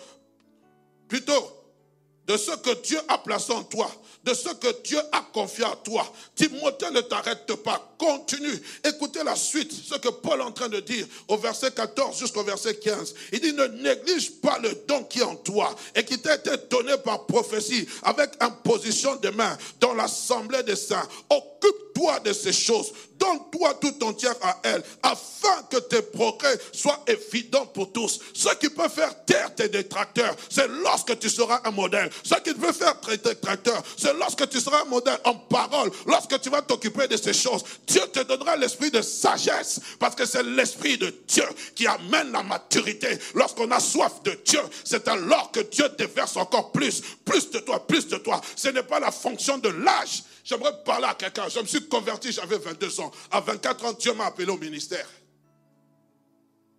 de 2.26 2.36
ce 2.36 2.50
que 2.56 2.74
Dieu 2.82 2.98
a 3.06 3.18
placé 3.18 3.52
en 3.52 3.62
toi, 3.62 3.90
de 4.24 4.34
ce 4.34 4.48
que 4.48 4.82
Dieu 4.82 4.98
a 5.12 5.20
confié 5.32 5.64
à 5.64 5.76
toi. 5.76 6.12
Timothée, 6.34 6.90
ne 6.90 7.00
t'arrête 7.00 7.54
pas, 7.62 7.94
continue. 7.96 8.60
Écoutez 8.82 9.22
la 9.22 9.36
suite, 9.36 9.70
ce 9.72 9.94
que 9.96 10.08
Paul 10.08 10.40
est 10.40 10.44
en 10.44 10.50
train 10.50 10.68
de 10.68 10.80
dire 10.80 11.06
au 11.28 11.36
verset 11.36 11.70
14 11.70 12.18
jusqu'au 12.18 12.42
verset 12.42 12.76
15. 12.76 13.14
Il 13.32 13.40
dit, 13.40 13.52
ne 13.52 13.66
néglige 13.66 14.40
pas 14.40 14.58
le 14.58 14.74
don 14.88 15.04
qui 15.04 15.20
est 15.20 15.24
en 15.24 15.36
toi 15.36 15.74
et 15.94 16.04
qui 16.04 16.18
t'a 16.18 16.34
été 16.34 16.50
donné 16.68 16.96
par 17.04 17.26
prophétie 17.26 17.86
avec 18.02 18.30
imposition 18.40 19.14
de 19.16 19.28
main 19.28 19.56
dans 19.78 19.94
l'assemblée 19.94 20.64
des 20.64 20.76
saints. 20.76 21.08
Occupe-toi 21.30 22.20
de 22.20 22.32
ces 22.32 22.52
choses 22.52 22.92
Donne-toi 23.18 23.74
tout 23.80 24.04
entière 24.04 24.34
à 24.42 24.58
elle, 24.62 24.82
afin 25.02 25.62
que 25.70 25.78
tes 25.78 26.02
progrès 26.02 26.58
soient 26.72 27.02
évidents 27.06 27.66
pour 27.66 27.92
tous. 27.92 28.20
Ce 28.34 28.48
qui 28.56 28.68
peut 28.68 28.88
faire 28.88 29.24
taire 29.24 29.54
tes 29.54 29.68
détracteurs, 29.68 30.34
c'est 30.48 30.68
lorsque 30.68 31.18
tu 31.18 31.28
seras 31.28 31.60
un 31.64 31.70
modèle. 31.70 32.10
Ce 32.22 32.34
qui 32.40 32.54
peut 32.54 32.72
faire 32.72 33.00
tes 33.00 33.16
détracteurs, 33.16 33.82
c'est 33.96 34.14
lorsque 34.14 34.48
tu 34.48 34.60
seras 34.60 34.82
un 34.82 34.86
modèle 34.86 35.18
en 35.24 35.34
parole, 35.34 35.90
lorsque 36.06 36.40
tu 36.40 36.50
vas 36.50 36.62
t'occuper 36.62 37.08
de 37.08 37.16
ces 37.16 37.32
choses. 37.32 37.64
Dieu 37.86 38.02
te 38.12 38.20
donnera 38.20 38.56
l'esprit 38.56 38.90
de 38.90 39.02
sagesse, 39.02 39.80
parce 39.98 40.14
que 40.14 40.26
c'est 40.26 40.42
l'esprit 40.42 40.98
de 40.98 41.14
Dieu 41.26 41.46
qui 41.74 41.86
amène 41.86 42.32
la 42.32 42.42
maturité. 42.42 43.18
Lorsqu'on 43.34 43.70
a 43.70 43.80
soif 43.80 44.22
de 44.24 44.38
Dieu, 44.44 44.60
c'est 44.84 45.08
alors 45.08 45.50
que 45.52 45.60
Dieu 45.60 45.88
déverse 45.96 46.36
encore 46.36 46.72
plus, 46.72 47.02
plus 47.24 47.50
de 47.50 47.58
toi, 47.60 47.86
plus 47.86 48.06
de 48.08 48.16
toi. 48.16 48.40
Ce 48.56 48.68
n'est 48.68 48.82
pas 48.82 49.00
la 49.00 49.10
fonction 49.10 49.58
de 49.58 49.68
l'âge. 49.68 50.22
J'aimerais 50.46 50.80
parler 50.84 51.06
à 51.06 51.14
quelqu'un. 51.14 51.48
Je 51.48 51.58
me 51.58 51.66
suis 51.66 51.88
converti, 51.88 52.30
j'avais 52.30 52.58
22 52.58 53.00
ans. 53.00 53.10
À 53.32 53.40
24 53.40 53.84
ans, 53.84 53.92
Dieu 53.94 54.14
m'a 54.14 54.26
appelé 54.26 54.48
au 54.48 54.56
ministère. 54.56 55.08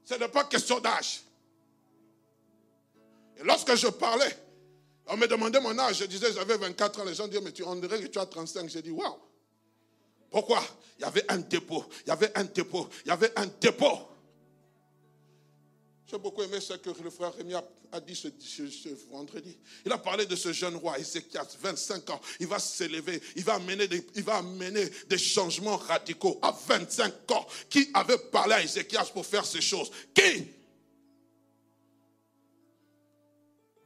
Ce 0.05 0.13
n'est 0.13 0.29
pas 0.29 0.45
question 0.45 0.79
d'âge. 0.79 1.21
Et 3.35 3.43
lorsque 3.43 3.75
je 3.75 3.87
parlais, 3.87 4.33
on 5.07 5.17
me 5.17 5.27
demandait 5.27 5.59
mon 5.59 5.77
âge. 5.79 5.97
Je 5.97 6.05
disais, 6.05 6.31
j'avais 6.31 6.55
24 6.55 7.01
ans. 7.01 7.03
Les 7.03 7.13
gens 7.13 7.27
disaient, 7.27 7.41
mais 7.41 7.51
tu, 7.51 7.61
on 7.63 7.75
dirait 7.75 7.99
que 7.99 8.07
tu 8.07 8.17
as 8.17 8.25
35. 8.25 8.69
J'ai 8.69 8.81
dit, 8.81 8.89
waouh. 8.89 9.19
Pourquoi? 10.31 10.63
Il 10.97 11.01
y 11.01 11.05
avait 11.05 11.29
un 11.29 11.39
dépôt. 11.39 11.83
Il 12.05 12.07
y 12.07 12.11
avait 12.11 12.31
un 12.37 12.45
dépôt. 12.45 12.87
Il 13.03 13.09
y 13.09 13.11
avait 13.11 13.37
un 13.37 13.47
dépôt. 13.59 13.99
J'ai 16.09 16.17
beaucoup 16.17 16.41
aimé 16.41 16.61
ce 16.61 16.73
que 16.73 16.89
le 17.03 17.09
frère 17.09 17.33
Rémi 17.33 17.53
a, 17.53 17.99
dit 17.99 18.15
ce, 18.15 18.29
vendredi. 19.11 19.57
Il 19.85 19.91
a 19.91 19.97
parlé 19.97 20.25
de 20.25 20.37
ce 20.37 20.53
jeune 20.53 20.77
roi, 20.77 20.97
Ézéchias, 20.97 21.57
25 21.59 22.09
ans. 22.11 22.21
Il 22.39 22.47
va 22.47 22.59
s'élever, 22.59 23.21
il, 23.35 23.43
va 23.43 23.55
amener 23.55 23.89
des, 23.89 24.07
il 24.15 24.23
va 24.23 24.37
amener 24.37 24.89
des 25.09 25.17
changements 25.17 25.75
radicaux 25.75 26.39
à 26.41 26.51
25 26.51 27.31
ans. 27.31 27.45
Qui 27.69 27.89
avait 27.93 28.17
parlé 28.17 28.53
à 28.53 28.63
Ézéchias 28.63 29.05
pour 29.13 29.25
faire 29.25 29.45
ces 29.45 29.59
choses? 29.59 29.91
Qui? 30.13 30.47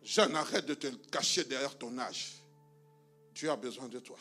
Jeanne, 0.03 0.35
arrête 0.35 0.67
de 0.67 0.75
te 0.75 0.87
cacher 1.11 1.43
derrière 1.45 1.75
ton 1.75 1.97
âge. 1.97 2.33
Tu 3.33 3.49
as 3.49 3.55
besoin 3.55 3.87
de 3.87 3.97
toi 3.97 4.17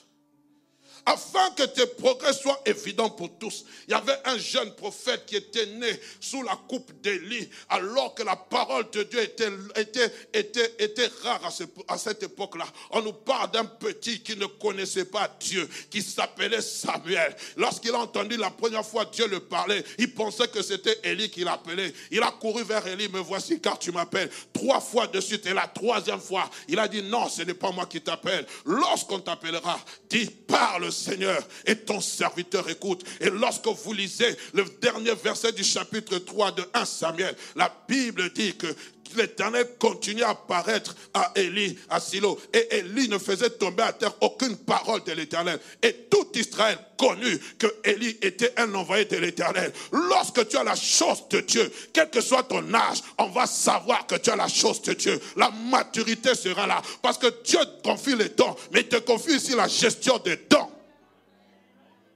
afin 1.06 1.50
que 1.56 1.62
tes 1.64 1.86
progrès 1.86 2.32
soient 2.32 2.60
évidents 2.66 3.10
pour 3.10 3.30
tous. 3.38 3.64
Il 3.88 3.92
y 3.92 3.94
avait 3.94 4.18
un 4.24 4.38
jeune 4.38 4.74
prophète 4.74 5.26
qui 5.26 5.36
était 5.36 5.66
né 5.66 5.88
sous 6.20 6.42
la 6.42 6.58
coupe 6.68 6.92
d'Élie, 7.00 7.48
alors 7.68 8.14
que 8.14 8.22
la 8.22 8.36
parole 8.36 8.88
de 8.90 9.02
Dieu 9.04 9.20
était, 9.20 11.10
rare 11.22 11.52
à, 11.88 11.98
cette 11.98 12.22
époque-là. 12.22 12.66
On 12.90 13.02
nous 13.02 13.12
parle 13.12 13.50
d'un 13.50 13.64
petit 13.64 14.20
qui 14.22 14.36
ne 14.36 14.46
connaissait 14.46 15.04
pas 15.04 15.30
Dieu, 15.40 15.68
qui 15.90 16.02
s'appelait 16.02 16.60
Samuel. 16.60 17.34
Lorsqu'il 17.56 17.92
a 17.92 17.98
entendu 17.98 18.36
la 18.36 18.50
première 18.50 18.84
fois 18.84 19.04
Dieu 19.06 19.26
le 19.26 19.40
parler, 19.40 19.82
il 19.98 20.12
pensait 20.14 20.48
que 20.48 20.62
c'était 20.62 20.98
Élie 21.04 21.30
qui 21.30 21.44
l'appelait. 21.44 21.92
Il 22.10 22.22
a 22.22 22.30
couru 22.30 22.62
vers 22.64 22.86
Élie, 22.86 23.08
me 23.08 23.20
voici 23.20 23.60
car 23.60 23.78
tu 23.78 23.92
m'appelles. 23.92 24.30
Trois 24.52 24.80
fois 24.80 25.06
de 25.06 25.20
suite, 25.20 25.46
et 25.46 25.54
la 25.54 25.66
troisième 25.66 26.20
fois, 26.20 26.48
il 26.68 26.78
a 26.78 26.88
dit 26.88 27.02
non, 27.02 27.28
ce 27.28 27.42
n'est 27.42 27.54
pas 27.54 27.70
moi 27.70 27.86
qui 27.86 28.00
t'appelle. 28.00 28.46
Lorsqu'on 28.64 29.20
t'appellera, 29.20 29.80
dis, 30.08 30.26
parle 30.26 30.89
Seigneur, 30.90 31.40
et 31.66 31.76
ton 31.76 32.00
serviteur 32.00 32.68
écoute. 32.68 33.05
Et 33.20 33.31
lorsque 33.31 33.66
vous 33.66 33.92
lisez 33.92 34.37
le 34.55 34.64
dernier 34.81 35.14
verset 35.14 35.53
du 35.53 35.64
chapitre 35.64 36.18
3 36.18 36.53
de 36.53 36.64
1 36.74 36.85
Samuel, 36.85 37.37
la 37.57 37.72
Bible 37.88 38.33
dit 38.33 38.57
que 38.57 38.68
l'Éternel 39.16 39.66
continue 39.79 40.22
à 40.22 40.31
apparaître 40.31 40.94
à 41.14 41.33
Élie, 41.35 41.79
à 41.88 42.00
Silo. 42.00 42.38
Et 42.53 42.76
Élie 42.76 43.09
ne 43.09 43.18
faisait 43.18 43.50
tomber 43.50 43.83
à 43.83 43.92
terre 43.92 44.14
aucune 44.20 44.57
parole 44.57 45.03
de 45.05 45.12
l'Éternel. 45.12 45.59
Et 45.83 45.92
tout 46.11 46.26
Israël 46.35 46.79
connut 46.96 47.38
que 47.59 47.66
Élie 47.85 48.16
était 48.22 48.53
un 48.57 48.74
envoyé 48.74 49.05
de 49.07 49.16
l'Éternel. 49.16 49.72
Lorsque 49.92 50.48
tu 50.48 50.57
as 50.57 50.64
la 50.64 50.76
chose 50.76 51.24
de 51.31 51.40
Dieu, 51.40 51.70
quel 51.92 52.11
que 52.11 52.20
soit 52.20 52.42
ton 52.44 52.72
âge, 52.74 53.03
on 53.18 53.29
va 53.29 53.46
savoir 53.46 54.07
que 54.07 54.16
tu 54.16 54.31
as 54.31 54.37
la 54.37 54.48
chose 54.48 54.83
de 54.83 54.92
Dieu. 54.92 55.20
La 55.37 55.50
maturité 55.50 56.35
sera 56.35 56.66
là. 56.66 56.83
Parce 57.03 57.18
que 57.18 57.33
Dieu 57.44 57.59
te 57.59 57.83
confie 57.83 58.16
les 58.16 58.31
dons, 58.31 58.55
mais 58.72 58.81
il 58.81 58.88
te 58.88 58.96
confie 58.96 59.37
ici 59.37 59.55
la 59.55 59.68
gestion 59.68 60.18
des 60.18 60.37
dons. 60.48 60.69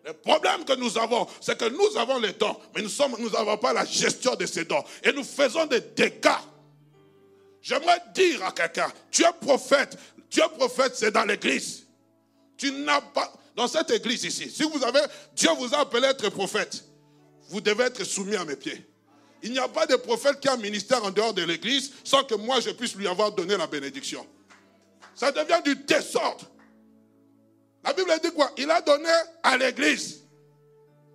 Le 0.04 0.12
problème 0.12 0.64
que 0.64 0.74
nous 0.74 0.98
avons, 0.98 1.26
c'est 1.40 1.56
que 1.56 1.64
nous 1.64 1.98
avons 1.98 2.18
les 2.18 2.34
dons, 2.34 2.56
mais 2.74 2.82
nous 2.82 3.30
n'avons 3.30 3.56
pas 3.56 3.72
la 3.72 3.86
gestion 3.86 4.34
de 4.34 4.44
ces 4.44 4.64
dons. 4.64 4.84
Et 5.02 5.12
nous 5.12 5.24
faisons 5.24 5.64
des 5.66 5.80
dégâts. 5.80 6.28
J'aimerais 7.62 8.02
dire 8.14 8.44
à 8.44 8.52
quelqu'un, 8.52 8.92
tu 9.10 9.24
es 9.24 9.32
prophète. 9.40 9.96
Tu 10.28 10.40
es 10.40 10.48
prophète, 10.48 10.92
c'est 10.94 11.10
dans 11.10 11.24
l'église. 11.24 11.86
Tu 12.58 12.70
n'as 12.70 13.00
pas, 13.00 13.32
dans 13.56 13.66
cette 13.66 13.90
église 13.92 14.24
ici, 14.24 14.50
si 14.50 14.62
vous 14.64 14.84
avez, 14.84 15.00
Dieu 15.34 15.48
vous 15.58 15.74
a 15.74 15.78
appelé 15.78 16.06
à 16.06 16.10
être 16.10 16.28
prophète, 16.28 16.84
vous 17.48 17.62
devez 17.62 17.84
être 17.84 18.04
soumis 18.04 18.36
à 18.36 18.44
mes 18.44 18.56
pieds. 18.56 18.84
Il 19.42 19.52
n'y 19.52 19.58
a 19.58 19.68
pas 19.68 19.86
de 19.86 19.96
prophète 19.96 20.40
qui 20.40 20.48
a 20.48 20.52
un 20.52 20.58
ministère 20.58 21.02
en 21.02 21.10
dehors 21.10 21.32
de 21.32 21.42
l'église 21.42 21.92
sans 22.04 22.24
que 22.24 22.34
moi 22.34 22.60
je 22.60 22.70
puisse 22.70 22.94
lui 22.94 23.06
avoir 23.06 23.32
donné 23.32 23.56
la 23.56 23.66
bénédiction. 23.66 24.26
Ça 25.14 25.32
devient 25.32 25.60
du 25.64 25.76
désordre. 25.76 26.44
La 27.84 27.92
Bible 27.92 28.12
dit 28.22 28.30
quoi? 28.32 28.50
Il 28.56 28.70
a 28.70 28.80
donné 28.80 29.10
à 29.42 29.56
l'église. 29.56 30.22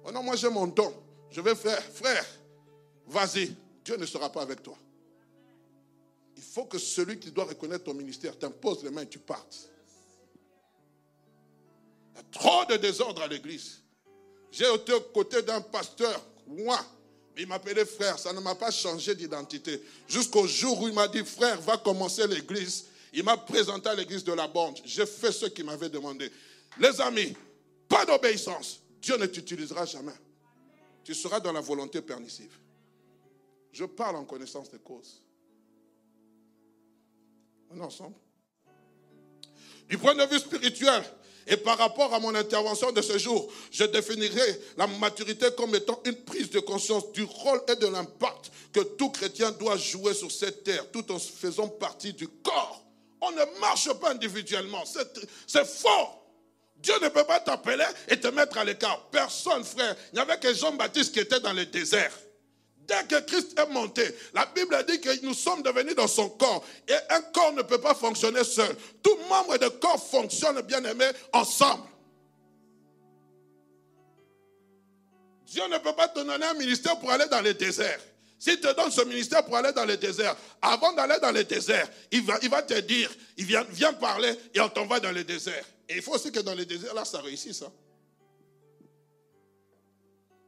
Oh 0.03 0.11
non, 0.11 0.23
moi 0.23 0.35
j'ai 0.35 0.49
mon 0.49 0.67
don. 0.67 0.93
Je 1.31 1.41
vais 1.41 1.55
faire, 1.55 1.81
frère, 1.83 2.25
vas-y. 3.07 3.55
Dieu 3.83 3.97
ne 3.97 4.05
sera 4.05 4.31
pas 4.31 4.41
avec 4.41 4.61
toi. 4.61 4.77
Il 6.37 6.43
faut 6.43 6.65
que 6.65 6.77
celui 6.77 7.19
qui 7.19 7.31
doit 7.31 7.45
reconnaître 7.45 7.85
ton 7.85 7.93
ministère 7.93 8.37
t'impose 8.37 8.83
les 8.83 8.91
mains 8.91 9.01
et 9.01 9.09
tu 9.09 9.19
partes. 9.19 9.69
Il 12.13 12.17
y 12.17 12.19
a 12.19 12.23
trop 12.31 12.65
de 12.65 12.77
désordre 12.77 13.21
à 13.21 13.27
l'église. 13.27 13.79
J'ai 14.51 14.73
été 14.73 14.93
aux 14.93 15.01
côtés 15.01 15.41
d'un 15.41 15.61
pasteur, 15.61 16.23
moi, 16.47 16.79
il 17.37 17.47
m'appelait 17.47 17.85
frère, 17.85 18.17
ça 18.17 18.33
ne 18.33 18.39
m'a 18.39 18.55
pas 18.55 18.71
changé 18.71 19.15
d'identité. 19.15 19.81
Jusqu'au 20.07 20.47
jour 20.47 20.81
où 20.81 20.87
il 20.87 20.93
m'a 20.93 21.07
dit, 21.07 21.23
frère, 21.23 21.59
va 21.61 21.77
commencer 21.77 22.27
l'église. 22.27 22.85
Il 23.13 23.23
m'a 23.23 23.37
présenté 23.37 23.89
à 23.89 23.95
l'église 23.95 24.23
de 24.23 24.33
la 24.33 24.47
bande. 24.47 24.77
J'ai 24.85 25.05
fait 25.05 25.31
ce 25.31 25.45
qu'il 25.47 25.65
m'avait 25.65 25.89
demandé. 25.89 26.31
Les 26.79 27.01
amis, 27.01 27.35
pas 27.87 28.05
d'obéissance. 28.05 28.79
Dieu 29.01 29.17
ne 29.17 29.25
t'utilisera 29.25 29.85
jamais. 29.85 30.13
Tu 31.03 31.13
seras 31.13 31.39
dans 31.39 31.51
la 31.51 31.61
volonté 31.61 32.01
permissive. 32.01 32.57
Je 33.71 33.85
parle 33.85 34.15
en 34.15 34.25
connaissance 34.25 34.69
de 34.69 34.77
cause. 34.77 35.21
On 37.69 37.77
est 37.77 37.83
ensemble. 37.83 38.15
Du 39.87 39.97
point 39.97 40.15
de 40.15 40.23
vue 40.25 40.39
spirituel, 40.39 41.03
et 41.47 41.57
par 41.57 41.77
rapport 41.77 42.13
à 42.13 42.19
mon 42.19 42.33
intervention 42.35 42.91
de 42.91 43.01
ce 43.01 43.17
jour, 43.17 43.51
je 43.71 43.83
définirai 43.85 44.61
la 44.77 44.85
maturité 44.85 45.47
comme 45.57 45.73
étant 45.73 45.99
une 46.05 46.15
prise 46.15 46.49
de 46.51 46.59
conscience 46.59 47.11
du 47.11 47.23
rôle 47.23 47.61
et 47.67 47.75
de 47.75 47.87
l'impact 47.87 48.51
que 48.71 48.81
tout 48.81 49.09
chrétien 49.09 49.51
doit 49.51 49.77
jouer 49.77 50.13
sur 50.13 50.31
cette 50.31 50.63
terre, 50.63 50.89
tout 50.91 51.11
en 51.11 51.17
faisant 51.17 51.67
partie 51.67 52.13
du 52.13 52.27
corps. 52.27 52.85
On 53.21 53.31
ne 53.31 53.59
marche 53.59 53.91
pas 53.93 54.11
individuellement. 54.11 54.83
C'est 55.47 55.65
fort. 55.65 56.18
Dieu 56.81 56.93
ne 57.01 57.09
peut 57.09 57.25
pas 57.25 57.39
t'appeler 57.39 57.85
et 58.07 58.19
te 58.19 58.27
mettre 58.27 58.57
à 58.57 58.63
l'écart. 58.63 59.09
Personne, 59.11 59.63
frère. 59.63 59.95
Il 60.11 60.15
n'y 60.15 60.21
avait 60.21 60.39
que 60.39 60.53
Jean-Baptiste 60.53 61.13
qui 61.13 61.19
était 61.19 61.39
dans 61.39 61.53
le 61.53 61.65
désert. 61.65 62.11
Dès 62.87 63.03
que 63.03 63.19
Christ 63.21 63.59
est 63.59 63.67
monté, 63.67 64.03
la 64.33 64.47
Bible 64.47 64.75
dit 64.87 64.99
que 64.99 65.23
nous 65.23 65.33
sommes 65.33 65.61
devenus 65.61 65.93
dans 65.95 66.07
son 66.07 66.29
corps. 66.29 66.65
Et 66.87 66.95
un 67.09 67.21
corps 67.21 67.53
ne 67.53 67.61
peut 67.61 67.79
pas 67.79 67.93
fonctionner 67.93 68.43
seul. 68.43 68.75
Tout 69.03 69.15
membre 69.29 69.57
de 69.57 69.67
corps 69.67 70.03
fonctionne, 70.03 70.61
bien 70.61 70.83
aimé, 70.83 71.05
ensemble. 71.33 71.83
Dieu 75.45 75.63
ne 75.69 75.77
peut 75.79 75.93
pas 75.93 76.07
te 76.07 76.19
donner 76.19 76.45
un 76.45 76.53
ministère 76.53 76.97
pour 76.99 77.11
aller 77.11 77.27
dans 77.27 77.41
le 77.41 77.53
désert. 77.53 77.99
S'il 78.39 78.59
te 78.59 78.73
donne 78.73 78.89
ce 78.89 79.01
ministère 79.01 79.43
pour 79.43 79.57
aller 79.57 79.73
dans 79.73 79.85
le 79.85 79.97
désert, 79.97 80.35
avant 80.61 80.93
d'aller 80.93 81.19
dans 81.21 81.31
le 81.31 81.43
désert, 81.43 81.87
il 82.11 82.23
va, 82.23 82.61
te 82.61 82.79
dire, 82.79 83.11
il 83.35 83.45
vient, 83.45 83.65
viens 83.69 83.91
parler 83.93 84.33
et 84.53 84.61
on 84.61 84.69
t'envoie 84.69 85.01
dans 85.01 85.11
le 85.11 85.25
désert. 85.25 85.65
Et 85.89 85.95
il 85.95 86.01
faut 86.03 86.13
aussi 86.13 86.31
que 86.31 86.39
dans 86.39 86.53
le 86.53 86.65
désert, 86.65 86.93
là, 86.93 87.03
ça 87.03 87.19
réussisse. 87.19 87.63
Hein. 87.63 87.71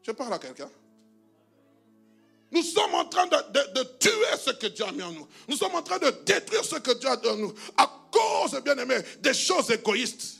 Je 0.03 0.11
parle 0.11 0.33
à 0.33 0.39
quelqu'un. 0.39 0.69
Nous 2.51 2.61
sommes 2.61 2.93
en 2.93 3.05
train 3.05 3.25
de, 3.27 3.83
tuer 3.97 4.37
ce 4.37 4.51
que 4.51 4.67
Dieu 4.67 4.85
a 4.85 4.91
mis 4.91 5.01
en 5.01 5.11
nous. 5.11 5.27
Nous 5.47 5.55
sommes 5.55 5.73
en 5.73 5.81
train 5.81 5.97
de 5.99 6.09
détruire 6.25 6.63
ce 6.63 6.75
que 6.75 6.91
Dieu 6.99 7.09
a 7.09 7.17
mis 7.17 7.27
en 7.27 7.37
nous 7.37 7.53
à 7.77 8.09
cause, 8.11 8.61
bien 8.61 8.77
aimé, 8.77 8.97
des 9.19 9.33
choses 9.33 9.71
égoïstes. 9.71 10.37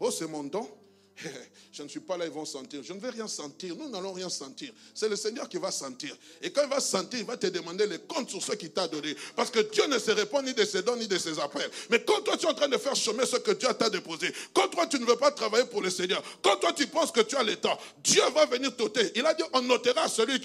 Oh 0.00 0.10
c'est 0.10 0.26
mon 0.26 0.44
don. 0.44 0.68
Je 1.78 1.84
ne 1.84 1.88
suis 1.88 2.00
pas 2.00 2.16
là, 2.16 2.24
ils 2.24 2.32
vont 2.32 2.44
sentir. 2.44 2.82
Je 2.82 2.92
ne 2.92 2.98
vais 2.98 3.10
rien 3.10 3.28
sentir. 3.28 3.76
Nous 3.76 3.88
n'allons 3.88 4.12
rien 4.12 4.28
sentir. 4.28 4.72
C'est 4.92 5.08
le 5.08 5.14
Seigneur 5.14 5.48
qui 5.48 5.58
va 5.58 5.70
sentir. 5.70 6.16
Et 6.42 6.50
quand 6.50 6.64
il 6.64 6.68
va 6.68 6.80
sentir, 6.80 7.20
il 7.20 7.24
va 7.24 7.36
te 7.36 7.46
demander 7.46 7.86
les 7.86 8.00
comptes 8.00 8.30
sur 8.30 8.42
ce 8.42 8.50
qu'il 8.52 8.72
t'a 8.72 8.88
donné. 8.88 9.14
Parce 9.36 9.48
que 9.48 9.60
Dieu 9.60 9.86
ne 9.86 9.96
se 10.00 10.10
répond 10.10 10.42
ni 10.42 10.52
de 10.54 10.64
ses 10.64 10.82
dons 10.82 10.96
ni 10.96 11.06
de 11.06 11.16
ses 11.16 11.38
appels. 11.38 11.70
Mais 11.88 12.02
quand 12.02 12.20
toi 12.22 12.36
tu 12.36 12.46
es 12.46 12.48
en 12.48 12.54
train 12.54 12.66
de 12.66 12.76
faire 12.78 12.96
chemin 12.96 13.24
ce 13.24 13.36
que 13.36 13.52
Dieu 13.52 13.68
t'a 13.78 13.90
déposé, 13.90 14.34
quand 14.52 14.66
toi 14.66 14.88
tu 14.88 14.98
ne 14.98 15.04
veux 15.04 15.14
pas 15.14 15.30
travailler 15.30 15.66
pour 15.66 15.80
le 15.80 15.90
Seigneur, 15.90 16.20
quand 16.42 16.56
toi 16.56 16.72
tu 16.72 16.84
penses 16.88 17.12
que 17.12 17.20
tu 17.20 17.36
as 17.36 17.44
le 17.44 17.54
temps, 17.54 17.78
Dieu 18.02 18.22
va 18.34 18.46
venir 18.46 18.74
t'ôter. 18.74 19.12
Il 19.14 19.24
a 19.24 19.32
dit 19.34 19.44
on 19.52 19.62
notera 19.62 20.08
celui, 20.08 20.40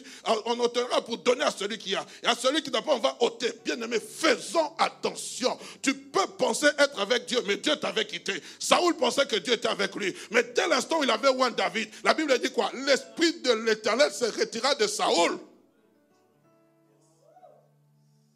on 0.45 0.55
notera 0.55 1.03
pour 1.03 1.17
donner 1.17 1.45
à 1.45 1.51
celui 1.51 1.79
qui 1.79 1.95
a. 1.95 2.05
Et 2.21 2.27
à 2.27 2.35
celui 2.35 2.61
qui 2.61 2.69
n'a 2.69 2.83
pas, 2.83 2.93
on 2.93 2.99
va 2.99 3.17
ôter. 3.21 3.51
Bien 3.65 3.81
aimé, 3.81 3.97
faisons 3.99 4.71
attention. 4.77 5.57
Tu 5.81 5.95
peux 5.95 6.27
penser 6.37 6.67
être 6.77 6.99
avec 6.99 7.25
Dieu, 7.25 7.39
mais 7.47 7.57
Dieu 7.57 7.75
t'avait 7.75 8.05
quitté. 8.05 8.33
Saoul 8.59 8.95
pensait 8.97 9.25
que 9.25 9.37
Dieu 9.37 9.53
était 9.53 9.67
avec 9.67 9.95
lui. 9.95 10.13
Mais 10.29 10.43
dès 10.55 10.67
l'instant 10.67 10.99
où 10.99 11.03
il 11.03 11.09
avait 11.09 11.22
oint 11.29 11.51
David, 11.51 11.89
la 12.03 12.13
Bible 12.13 12.37
dit 12.39 12.51
quoi? 12.51 12.71
L'esprit 12.73 13.41
de 13.41 13.51
l'éternel 13.65 14.11
se 14.11 14.25
retira 14.25 14.75
de 14.75 14.87
Saoul. 14.87 15.39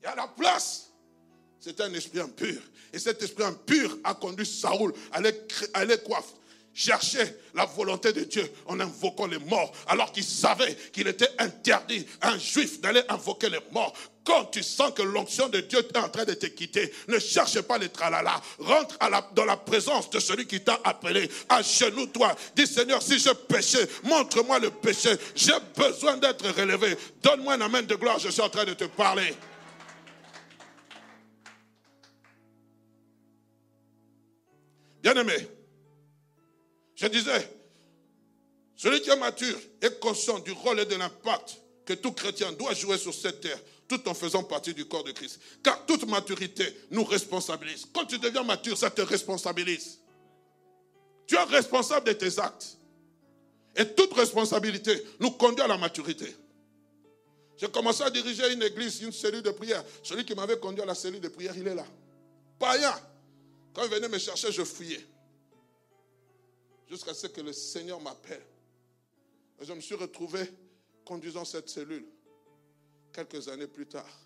Et 0.04 0.06
à 0.06 0.16
la 0.16 0.28
place, 0.28 0.92
c'était 1.60 1.84
un 1.84 1.94
esprit 1.94 2.20
impur. 2.20 2.62
Et 2.94 3.00
cet 3.00 3.22
esprit 3.22 3.44
impur 3.44 3.98
a 4.04 4.14
conduit 4.14 4.46
Saoul 4.46 4.94
à 5.12 5.18
aller, 5.18 5.98
chercher 6.74 7.24
la 7.56 7.66
volonté 7.66 8.14
de 8.14 8.24
Dieu 8.24 8.48
en 8.68 8.80
invoquant 8.80 9.26
les 9.26 9.40
morts, 9.40 9.72
alors 9.88 10.12
qu'il 10.12 10.24
savait 10.24 10.76
qu'il 10.94 11.08
était 11.08 11.30
interdit 11.40 12.06
à 12.22 12.34
un 12.34 12.38
juif 12.38 12.80
d'aller 12.80 13.02
invoquer 13.10 13.50
les 13.50 13.60
morts. 13.72 13.94
Quand 14.28 14.44
tu 14.52 14.62
sens 14.62 14.92
que 14.92 15.04
l'onction 15.04 15.48
de 15.48 15.62
Dieu 15.62 15.80
est 15.80 15.96
en 15.96 16.10
train 16.10 16.26
de 16.26 16.34
te 16.34 16.48
quitter, 16.48 16.94
ne 17.08 17.18
cherche 17.18 17.62
pas 17.62 17.78
les 17.78 17.88
tralala. 17.88 18.42
Rentre 18.60 18.98
dans 19.32 19.46
la 19.46 19.56
présence 19.56 20.10
de 20.10 20.20
celui 20.20 20.46
qui 20.46 20.60
t'a 20.60 20.82
appelé. 20.84 21.32
À 21.48 21.62
genoux, 21.62 22.08
toi. 22.08 22.36
Dis 22.54 22.68
Seigneur, 22.68 23.02
si 23.02 23.20
je 23.20 23.30
péchais, 23.30 23.88
montre-moi 24.04 24.60
le 24.60 24.70
péché. 24.70 25.12
J'ai 25.34 25.54
besoin 25.78 26.18
d'être 26.18 26.46
relevé. 26.46 26.98
Donne-moi 27.24 27.54
un 27.54 27.62
amen 27.62 27.86
de 27.86 27.96
gloire. 27.96 28.20
Je 28.20 28.28
suis 28.28 28.42
en 28.42 28.50
train 28.50 28.66
de 28.66 28.74
te 28.74 28.84
parler. 28.84 29.34
Bien-aimé, 35.02 35.48
je 36.96 37.08
disais, 37.08 37.50
celui 38.76 39.00
qui 39.00 39.10
est 39.10 39.16
mature 39.16 39.58
est 39.82 40.02
conscient 40.02 40.40
du 40.40 40.52
rôle 40.52 40.82
et 40.82 40.86
de 40.86 40.96
l'impact 40.96 41.62
que 41.86 41.94
tout 41.94 42.12
chrétien 42.12 42.52
doit 42.52 42.74
jouer 42.74 42.98
sur 42.98 43.14
cette 43.14 43.40
terre 43.40 43.60
tout 43.88 44.08
en 44.08 44.14
faisant 44.14 44.44
partie 44.44 44.74
du 44.74 44.86
corps 44.86 45.04
de 45.04 45.12
Christ. 45.12 45.40
Car 45.64 45.86
toute 45.86 46.08
maturité 46.08 46.66
nous 46.92 47.04
responsabilise. 47.04 47.88
Quand 47.94 48.06
tu 48.06 48.20
deviens 48.20 48.44
mature, 48.44 48.78
ça 48.78 48.90
te 48.90 49.02
responsabilise. 49.02 50.00
Tu 51.26 51.36
es 51.36 51.44
responsable 51.44 52.08
de 52.08 52.14
tes 52.14 52.40
actes. 52.40 52.78
Et 53.76 53.86
toute 53.86 54.14
responsabilité 54.14 55.04
nous 55.20 55.32
conduit 55.32 55.62
à 55.62 55.68
la 55.68 55.78
maturité. 55.78 56.36
J'ai 57.58 57.70
commencé 57.70 58.04
à 58.04 58.10
diriger 58.10 58.52
une 58.54 58.64
église, 58.64 59.02
une 59.02 59.12
cellule 59.12 59.42
de 59.42 59.52
prière. 59.52 59.84
Celui 60.04 60.26
qui 60.26 60.36
m'avait 60.36 60.60
conduit 60.60 60.82
à 60.82 60.86
la 60.86 60.96
cellule 60.96 61.22
de 61.22 61.30
prière, 61.30 61.56
il 61.58 61.68
est 61.68 61.76
là. 61.76 61.86
Païen. 62.60 62.94
Quand 63.74 63.84
il 63.84 63.90
venait 63.90 64.10
me 64.10 64.18
chercher, 64.18 64.52
je 64.52 64.64
fuyais. 64.64 65.06
Jusqu'à 66.90 67.14
ce 67.14 67.28
que 67.28 67.42
le 67.42 67.54
Seigneur 67.54 68.00
m'appelle. 68.02 68.44
Et 69.60 69.66
je 69.66 69.74
me 69.74 69.82
suis 69.82 69.96
retrouvé 69.96 70.42
conduisant 71.06 71.46
cette 71.46 71.70
cellule 71.70 72.06
quelques 73.18 73.48
années 73.48 73.68
plus 73.68 73.88
tard. 73.88 74.20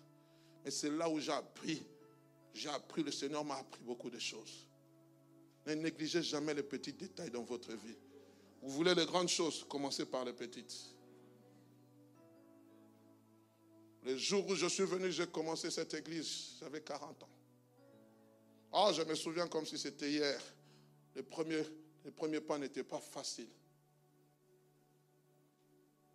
Et 0.66 0.70
c'est 0.70 0.90
là 0.90 1.08
où 1.08 1.18
j'ai 1.18 1.32
appris. 1.32 1.82
J'ai 2.52 2.68
appris, 2.68 3.02
le 3.02 3.10
Seigneur 3.10 3.42
m'a 3.42 3.56
appris 3.56 3.82
beaucoup 3.82 4.10
de 4.10 4.18
choses. 4.18 4.68
Ne 5.66 5.74
négligez 5.74 6.22
jamais 6.22 6.52
les 6.52 6.62
petits 6.62 6.92
détails 6.92 7.30
dans 7.30 7.42
votre 7.42 7.72
vie. 7.72 7.96
Vous 8.60 8.68
voulez 8.68 8.94
les 8.94 9.06
grandes 9.06 9.30
choses, 9.30 9.64
commencez 9.66 10.04
par 10.04 10.26
les 10.26 10.34
petites. 10.34 10.94
Le 14.04 14.16
jour 14.16 14.46
où 14.46 14.54
je 14.54 14.66
suis 14.66 14.84
venu, 14.84 15.10
j'ai 15.10 15.26
commencé 15.26 15.70
cette 15.70 15.94
église, 15.94 16.56
j'avais 16.60 16.82
40 16.82 17.22
ans. 17.22 17.28
Ah, 18.74 18.92
je 18.92 19.02
me 19.02 19.14
souviens 19.14 19.48
comme 19.48 19.64
si 19.64 19.78
c'était 19.78 20.10
hier. 20.10 20.40
Les 21.14 21.22
premiers, 21.22 21.64
les 22.04 22.10
premiers 22.10 22.40
pas 22.40 22.58
n'étaient 22.58 22.84
pas 22.84 23.00
faciles. 23.00 23.48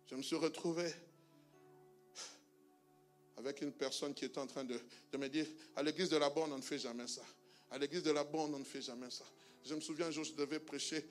Je 0.06 0.14
me 0.14 0.22
suis 0.22 0.36
retrouvé 0.36 0.92
avec 3.48 3.62
une 3.62 3.72
personne 3.72 4.12
qui 4.12 4.26
était 4.26 4.38
en 4.38 4.46
train 4.46 4.62
de, 4.62 4.78
me 5.16 5.28
dire, 5.28 5.46
à 5.74 5.82
l'église 5.82 6.10
de 6.10 6.18
la 6.18 6.28
borne, 6.28 6.52
on 6.52 6.58
ne 6.58 6.62
fait 6.62 6.78
jamais 6.78 7.06
ça. 7.06 7.22
À 7.70 7.78
l'église 7.78 8.02
de 8.02 8.10
la 8.10 8.22
borne, 8.22 8.54
on 8.54 8.58
ne 8.58 8.64
fait 8.64 8.82
jamais 8.82 9.10
ça. 9.10 9.24
Je 9.64 9.74
me 9.74 9.80
souviens 9.80 10.06
un 10.06 10.10
jour, 10.10 10.22
je 10.22 10.34
devais 10.34 10.60
prêcher, 10.60 11.08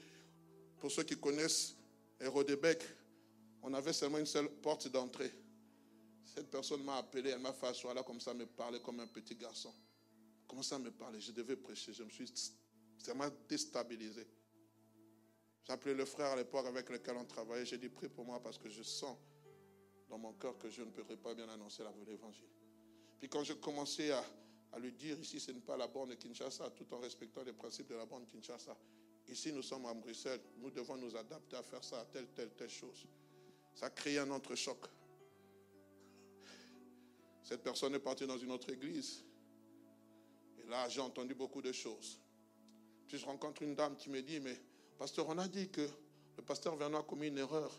pour 0.80 0.92
ceux 0.92 1.02
qui 1.02 1.18
connaissent 1.18 1.76
Hérodébec, 2.22 2.84
on 3.64 3.74
avait 3.74 3.92
seulement 3.92 4.20
une 4.20 4.28
seule 4.28 4.50
porte 4.50 4.88
d'entrée. 4.88 5.32
Cette 6.24 6.52
personne 6.52 6.84
m'a 6.84 6.98
appelé, 6.98 7.32
elle 7.32 7.40
m'a 7.40 7.54
fait 7.54 7.68
asseoir 7.68 7.96
là 7.96 8.04
comme 8.04 8.20
ça, 8.20 8.36
me 8.36 8.46
parler 8.46 8.80
comme 8.82 9.00
un 9.00 9.08
petit 9.08 9.36
garçon. 9.36 9.74
Comment 10.48 10.62
ça 10.62 10.78
me 10.78 10.92
parler? 10.92 11.20
Je 11.20 11.32
devais 11.32 11.56
prêcher, 11.56 11.92
je 11.92 12.04
me 12.04 12.10
suis, 12.12 12.32
m'a 13.16 13.32
déstabilisé. 13.50 14.28
J'ai 15.66 15.74
appelé 15.74 15.96
le 15.96 16.06
frère 16.06 16.28
à 16.28 16.36
l'époque 16.36 16.68
avec 16.68 16.88
lequel 16.92 17.18
on 17.18 17.26
travaillait, 17.26 17.66
j'ai 17.66 17.80
dit, 17.80 17.90
prie 17.90 18.10
pour 18.10 18.26
moi 18.26 18.40
parce 18.40 18.60
que 18.60 18.70
je 18.70 18.84
sens 18.84 19.18
dans 20.10 20.18
mon 20.18 20.34
cœur 20.34 20.58
que 20.58 20.70
je 20.70 20.82
ne 20.82 20.90
pourrais 20.90 21.18
pas 21.18 21.34
bien 21.34 21.50
annoncer 21.50 21.84
l'évangile. 22.08 22.48
Puis 23.20 23.30
quand 23.30 23.44
je 23.44 23.54
commençais 23.54 24.12
à, 24.12 24.24
lui 24.80 24.92
dire, 24.92 25.20
ici 25.20 25.40
ce 25.40 25.52
n'est 25.52 25.60
pas 25.60 25.78
la 25.78 25.88
borne 25.88 26.10
de 26.10 26.16
Kinshasa, 26.16 26.70
tout 26.72 26.86
en 26.94 27.00
respectant 27.00 27.44
les 27.44 27.54
principes 27.54 27.88
de 27.88 27.96
la 27.96 28.06
borne 28.06 28.26
de 28.26 28.30
Kinshasa, 28.30 28.78
ici 29.28 29.52
nous 29.52 29.64
sommes 29.64 29.86
à 29.86 29.94
Bruxelles, 29.94 30.42
nous 30.58 30.70
devons 30.70 30.98
nous 30.98 31.16
adapter 31.16 31.56
à 31.56 31.64
faire 31.64 31.84
ça, 31.84 32.00
à 32.02 32.06
telle, 32.06 32.28
telle, 32.28 32.52
telle 32.52 32.70
chose. 32.70 33.06
Ça 33.74 33.88
a 33.88 33.90
créé 33.90 34.20
un 34.20 34.30
autre 34.32 34.56
choc. 34.56 34.78
Cette 37.44 37.64
personne 37.64 37.96
est 37.96 38.00
partie 38.00 38.28
dans 38.28 38.38
une 38.38 38.52
autre 38.52 38.70
église. 38.72 39.24
Et 40.60 40.70
là, 40.70 40.90
j'ai 40.90 41.02
entendu 41.02 41.34
beaucoup 41.34 41.62
de 41.62 41.72
choses. 41.72 42.20
Puis 43.08 43.18
je 43.18 43.26
rencontre 43.26 43.62
une 43.62 43.74
dame 43.74 43.96
qui 43.96 44.10
me 44.10 44.22
dit, 44.22 44.40
mais 44.40 44.60
pasteur, 44.98 45.28
on 45.30 45.38
a 45.38 45.48
dit 45.48 45.70
que 45.70 45.88
le 46.38 46.44
pasteur 46.44 46.76
Vernon 46.76 47.00
a 47.00 47.04
commis 47.04 47.28
une 47.28 47.38
erreur. 47.38 47.72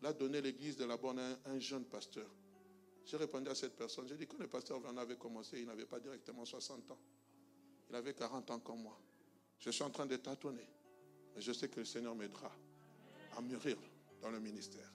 Il 0.00 0.06
a 0.06 0.12
donné 0.12 0.40
l'église 0.40 0.76
de 0.76 0.84
la 0.84 0.96
Bonne 0.96 1.18
à 1.18 1.38
un, 1.46 1.58
jeune 1.58 1.84
pasteur. 1.84 2.28
J'ai 3.04 3.16
répondu 3.16 3.48
à 3.48 3.54
cette 3.54 3.76
personne, 3.76 4.08
j'ai 4.08 4.16
dit 4.16 4.26
que 4.26 4.36
le 4.36 4.46
pasteur 4.46 4.80
Vernon 4.80 5.00
avait 5.00 5.16
commencé, 5.16 5.60
il 5.60 5.66
n'avait 5.66 5.86
pas 5.86 6.00
directement 6.00 6.44
60 6.44 6.90
ans. 6.90 6.98
Il 7.88 7.96
avait 7.96 8.14
40 8.14 8.50
ans 8.50 8.60
comme 8.60 8.82
moi. 8.82 8.98
Je 9.58 9.70
suis 9.70 9.82
en 9.82 9.90
train 9.90 10.06
de 10.06 10.16
tâtonner. 10.16 10.66
Mais 11.34 11.40
je 11.40 11.52
sais 11.52 11.68
que 11.68 11.80
le 11.80 11.86
Seigneur 11.86 12.14
m'aidera 12.14 12.52
à 13.36 13.40
mûrir 13.40 13.76
dans 14.20 14.30
le 14.30 14.40
ministère. 14.40 14.90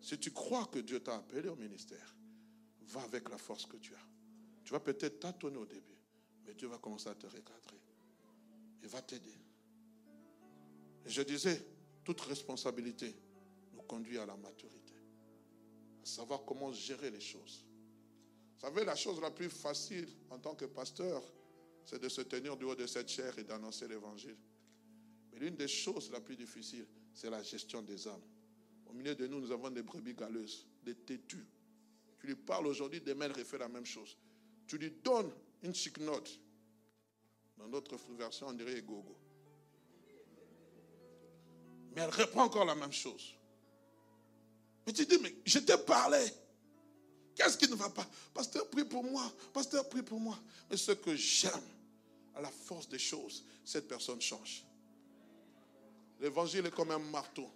Si 0.00 0.18
tu 0.18 0.30
crois 0.30 0.66
que 0.66 0.78
Dieu 0.78 1.00
t'a 1.00 1.16
appelé 1.16 1.48
au 1.48 1.56
ministère, 1.56 2.14
va 2.82 3.02
avec 3.02 3.28
la 3.28 3.38
force 3.38 3.66
que 3.66 3.76
tu 3.76 3.94
as. 3.94 4.06
Tu 4.64 4.72
vas 4.72 4.80
peut-être 4.80 5.20
tâtonner 5.20 5.58
au 5.58 5.66
début, 5.66 5.98
mais 6.46 6.54
Dieu 6.54 6.68
va 6.68 6.78
commencer 6.78 7.08
à 7.08 7.14
te 7.14 7.26
recadrer. 7.26 7.80
Il 8.82 8.88
va 8.88 9.02
t'aider. 9.02 9.34
Et 11.04 11.10
je 11.10 11.22
disais, 11.22 11.64
toute 12.04 12.20
responsabilité 12.22 13.14
conduit 13.90 14.18
à 14.18 14.26
la 14.26 14.36
maturité. 14.36 14.94
À 16.00 16.06
savoir 16.06 16.44
comment 16.44 16.72
gérer 16.72 17.10
les 17.10 17.20
choses. 17.20 17.66
Vous 18.54 18.60
savez, 18.60 18.84
la 18.84 18.94
chose 18.94 19.20
la 19.20 19.32
plus 19.32 19.50
facile 19.50 20.08
en 20.30 20.38
tant 20.38 20.54
que 20.54 20.66
pasteur, 20.66 21.20
c'est 21.84 22.00
de 22.00 22.08
se 22.08 22.20
tenir 22.20 22.56
du 22.56 22.66
haut 22.66 22.76
de 22.76 22.86
cette 22.86 23.08
chair 23.08 23.36
et 23.36 23.42
d'annoncer 23.42 23.88
l'évangile. 23.88 24.36
Mais 25.32 25.40
l'une 25.40 25.56
des 25.56 25.66
choses 25.66 26.08
la 26.12 26.20
plus 26.20 26.36
difficiles, 26.36 26.86
c'est 27.12 27.30
la 27.30 27.42
gestion 27.42 27.82
des 27.82 28.06
âmes. 28.06 28.22
Au 28.86 28.92
milieu 28.92 29.16
de 29.16 29.26
nous, 29.26 29.40
nous 29.40 29.50
avons 29.50 29.70
des 29.70 29.82
brebis 29.82 30.14
galeuses, 30.14 30.68
des 30.84 30.94
têtus. 30.94 31.48
Tu 32.20 32.28
lui 32.28 32.36
parles 32.36 32.68
aujourd'hui, 32.68 33.00
demain, 33.00 33.24
elle 33.24 33.32
refait 33.32 33.58
la 33.58 33.68
même 33.68 33.86
chose. 33.86 34.16
Tu 34.68 34.78
lui 34.78 34.92
donnes 35.02 35.32
une 35.64 35.74
chic 35.74 35.98
note. 35.98 36.38
Dans 37.58 37.66
notre 37.66 37.96
version, 38.12 38.46
on 38.46 38.52
dirait 38.52 38.82
gogo. 38.82 39.16
Mais 41.96 42.02
elle 42.02 42.10
reprend 42.10 42.44
encore 42.44 42.64
la 42.64 42.76
même 42.76 42.92
chose. 42.92 43.34
Mais 44.90 44.94
tu 44.94 45.06
dis, 45.06 45.18
mais 45.22 45.32
je 45.44 45.60
t'ai 45.60 45.78
parlé. 45.78 46.18
Qu'est-ce 47.36 47.56
qui 47.56 47.70
ne 47.70 47.76
va 47.76 47.88
pas? 47.90 48.04
Pasteur, 48.34 48.68
prie 48.68 48.82
pour 48.82 49.04
moi. 49.04 49.22
Pasteur, 49.52 49.88
prie 49.88 50.02
pour 50.02 50.18
moi. 50.18 50.36
Mais 50.68 50.76
ce 50.76 50.90
que 50.90 51.14
j'aime, 51.14 51.52
à 52.34 52.40
la 52.40 52.50
force 52.50 52.88
des 52.88 52.98
choses, 52.98 53.44
cette 53.64 53.86
personne 53.86 54.20
change. 54.20 54.64
L'évangile 56.18 56.66
est 56.66 56.74
comme 56.74 56.90
un 56.90 56.98
marteau 56.98 57.48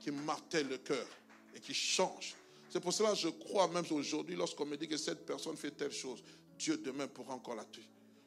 qui 0.00 0.10
martèle 0.10 0.66
le 0.66 0.78
cœur 0.78 1.06
et 1.54 1.60
qui 1.60 1.74
change. 1.74 2.34
C'est 2.68 2.80
pour 2.80 2.92
cela 2.92 3.10
que 3.10 3.18
je 3.18 3.28
crois 3.28 3.68
même 3.68 3.86
aujourd'hui, 3.92 4.34
lorsqu'on 4.34 4.66
me 4.66 4.76
dit 4.76 4.88
que 4.88 4.96
cette 4.96 5.24
personne 5.24 5.56
fait 5.56 5.70
telle 5.70 5.92
chose, 5.92 6.24
Dieu 6.58 6.76
demain 6.76 7.06
pourra 7.06 7.34
encore 7.34 7.54
la 7.54 7.66
tuer. 7.66 7.86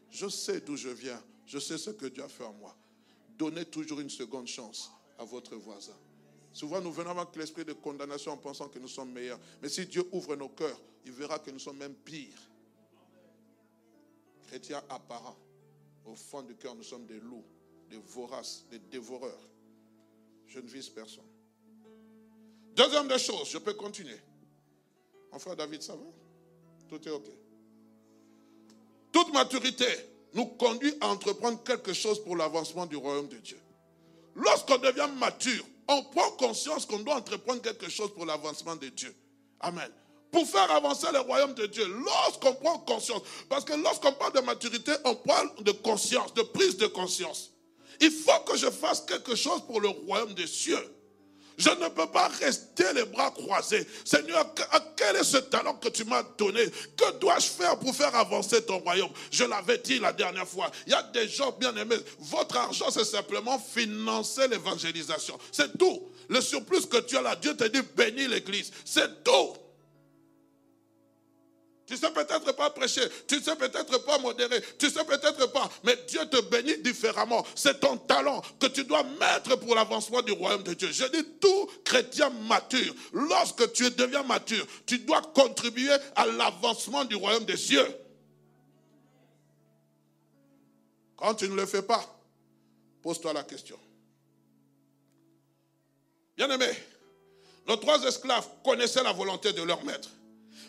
Je 0.10 0.30
sais 0.30 0.62
d'où 0.62 0.78
je 0.78 0.88
viens. 0.88 1.22
Je 1.46 1.60
sais 1.60 1.78
ce 1.78 1.90
que 1.90 2.06
Dieu 2.06 2.24
a 2.24 2.30
fait 2.30 2.46
en 2.46 2.54
moi. 2.54 2.74
Donnez 3.38 3.66
toujours 3.66 4.00
une 4.00 4.10
seconde 4.10 4.48
chance 4.48 4.90
à 5.20 5.26
votre 5.26 5.54
voisin. 5.58 5.98
Souvent, 6.54 6.80
nous 6.80 6.92
venons 6.92 7.18
avec 7.18 7.36
l'esprit 7.36 7.66
de 7.66 7.74
condamnation 7.74 8.32
en 8.32 8.38
pensant 8.38 8.70
que 8.70 8.78
nous 8.78 8.88
sommes 8.88 9.12
meilleurs. 9.12 9.40
Mais 9.62 9.70
si 9.70 9.88
Dieu 9.88 10.08
ouvre 10.12 10.36
nos 10.36 10.50
cœurs, 10.50 10.80
il 11.04 11.12
verra 11.12 11.40
que 11.40 11.50
nous 11.50 11.60
sommes 11.60 11.78
même 11.78 11.96
pires. 11.96 12.40
Chrétiens 14.48 14.84
apparents. 14.88 15.36
Au 16.06 16.16
fond 16.16 16.44
du 16.44 16.56
cœur, 16.56 16.76
nous 16.76 16.84
sommes 16.84 17.08
des 17.08 17.20
loups, 17.20 17.44
des 17.90 17.98
voraces, 17.98 18.66
des 18.70 18.78
dévoreurs. 18.78 19.50
Je 20.48 20.60
ne 20.60 20.68
vise 20.68 20.90
personne. 20.90 21.24
Deuxième 22.76 23.08
des 23.08 23.20
choses, 23.20 23.50
je 23.50 23.58
peux 23.58 23.74
continuer. 23.74 24.20
Enfin, 25.32 25.56
David, 25.56 25.82
ça 25.82 25.96
va? 25.96 26.06
Tout 26.88 27.08
est 27.08 27.12
OK. 27.12 27.32
Toute 29.12 29.34
maturité 29.34 29.88
nous 30.34 30.46
conduit 30.46 30.94
à 31.02 31.08
entreprendre 31.10 31.64
quelque 31.64 31.94
chose 31.94 32.24
pour 32.24 32.36
l'avancement 32.36 32.86
du 32.86 32.96
royaume 32.96 33.28
de 33.28 33.38
Dieu. 33.38 33.60
Lorsqu'on 34.36 34.78
devient 34.78 35.10
mature, 35.18 35.64
on 35.88 36.04
prend 36.04 36.32
conscience 36.32 36.86
qu'on 36.86 37.00
doit 37.00 37.16
entreprendre 37.16 37.62
quelque 37.62 37.90
chose 37.90 38.14
pour 38.14 38.26
l'avancement 38.26 38.76
de 38.76 38.90
Dieu. 38.90 39.16
Amen. 39.60 39.90
Pour 40.32 40.48
faire 40.48 40.72
avancer 40.72 41.08
le 41.14 41.20
royaume 41.20 41.54
de 41.54 41.68
Dieu, 41.68 41.86
lorsqu'on 41.86 42.54
prend 42.56 42.80
conscience, 42.80 43.22
parce 43.50 43.64
que 43.64 43.74
lorsqu'on 43.74 44.14
parle 44.14 44.34
de 44.34 44.42
maturité, 44.42 44.92
on 45.06 45.16
parle 45.16 45.50
de 45.64 45.72
conscience, 45.72 46.34
de 46.34 46.42
prise 46.42 46.78
de 46.78 46.88
conscience. 46.88 47.52
Il 48.02 48.12
faut 48.12 48.40
que 48.46 48.58
je 48.58 48.70
fasse 48.70 49.02
quelque 49.02 49.36
chose 49.36 49.62
pour 49.68 49.80
le 49.80 49.90
royaume 49.90 50.34
des 50.34 50.48
cieux. 50.48 50.92
Je 51.58 51.70
ne 51.70 51.88
peux 51.90 52.08
pas 52.08 52.28
rester 52.28 52.92
les 52.94 53.06
bras 53.06 53.32
croisés. 53.32 53.88
Seigneur, 54.06 54.54
quel 54.96 55.18
est 55.18 55.24
ce 55.24 55.38
talent 55.38 55.76
que 55.76 55.90
tu 55.90 56.04
m'as 56.06 56.24
donné? 56.38 56.66
Que 56.98 57.20
dois-je 57.20 57.48
faire 57.48 57.78
pour 57.78 57.96
faire 57.96 58.16
avancer 58.16 58.64
ton 58.64 58.80
royaume? 58.80 59.12
Je 59.32 59.44
l'avais 59.44 59.78
dit 59.78 60.00
la 60.00 60.14
dernière 60.14 60.48
fois. 60.48 60.72
Il 60.88 60.92
y 60.92 60.96
a 60.96 61.04
des 61.04 61.28
gens 61.28 61.52
bien 61.52 61.76
aimés. 61.76 61.98
Votre 62.20 62.58
argent, 62.58 62.90
c'est 62.90 63.06
simplement 63.06 63.60
financer 63.60 64.48
l'évangélisation. 64.48 65.38
C'est 65.52 65.78
tout. 65.78 66.10
Le 66.30 66.42
surplus 66.42 66.88
que 66.88 66.98
tu 66.98 67.18
as 67.18 67.22
là, 67.22 67.36
Dieu 67.36 67.56
te 67.56 67.66
dit 67.66 67.82
bénis 67.96 68.28
l'église. 68.28 68.72
C'est 68.86 69.24
tout. 69.24 69.54
Tu 71.86 71.98
sais 71.98 72.12
peut-être 72.12 72.56
pas 72.56 72.70
prêcher, 72.70 73.02
tu 73.28 73.42
sais 73.42 73.56
peut-être 73.58 74.06
pas 74.06 74.18
modérer, 74.18 74.62
tu 74.80 74.90
sais 74.90 75.04
peut-être 75.04 75.52
pas, 75.52 75.70
mais 75.84 75.98
Dieu 76.08 76.22
te 76.30 76.40
bénit 76.42 76.78
différemment. 76.78 77.46
C'est 77.56 77.82
ton 77.82 77.98
talent 77.98 78.42
que 78.58 78.68
tu 78.68 78.86
dois 78.86 79.04
mettre 79.04 79.58
pour 79.58 79.76
l'avancement 79.76 80.22
du 80.22 80.32
royaume 80.32 80.64
de 80.64 80.74
Dieu. 80.74 80.90
Je 80.92 81.04
dis 81.06 81.26
tout 81.42 81.70
chrétien 81.84 82.30
mature, 82.30 82.96
lorsque 83.12 83.74
tu 83.74 83.92
deviens 83.92 84.24
mature, 84.24 84.66
tu 84.86 85.00
dois 85.00 85.22
contribuer 85.22 85.94
à 86.16 86.26
l'avancement 86.26 87.04
du 87.04 87.16
royaume 87.16 87.44
des 87.44 87.58
cieux. 87.58 87.88
Quand 91.18 91.36
tu 91.36 91.50
ne 91.50 91.56
le 91.56 91.66
fais 91.66 91.82
pas, 91.82 92.18
pose-toi 93.02 93.34
la 93.34 93.44
question. 93.44 93.80
Bien-aimé, 96.38 96.70
nos 97.68 97.76
trois 97.76 98.02
esclaves 98.04 98.48
connaissaient 98.64 99.04
la 99.04 99.12
volonté 99.12 99.52
de 99.52 99.62
leur 99.64 99.84
maître. 99.84 100.10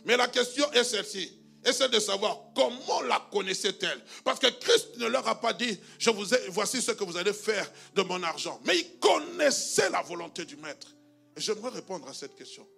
Mais 0.04 0.16
la 0.16 0.28
question 0.28 0.70
est 0.72 0.84
celle-ci. 0.84 1.40
Et 1.66 1.72
celle 1.72 1.90
de 1.90 1.98
savoir 1.98 2.38
comment 2.54 3.00
la 3.02 3.26
connaissait-elle. 3.32 4.04
Parce 4.22 4.38
que 4.38 4.48
Christ 4.48 4.98
ne 4.98 5.06
leur 5.06 5.26
a 5.26 5.40
pas 5.40 5.54
dit, 5.54 5.78
je 5.98 6.10
vous 6.10 6.34
ai, 6.34 6.48
voici 6.48 6.82
ce 6.82 6.92
que 6.92 7.04
vous 7.04 7.16
allez 7.16 7.32
faire 7.32 7.70
de 7.94 8.02
mon 8.02 8.22
argent. 8.22 8.60
Mais 8.66 8.78
il 8.78 8.98
connaissait 8.98 9.88
la 9.88 10.02
volonté 10.02 10.44
du 10.44 10.56
maître. 10.56 10.88
Et 11.36 11.40
j'aimerais 11.40 11.70
répondre 11.70 12.06
à 12.06 12.12
cette 12.12 12.34
question. 12.36 12.68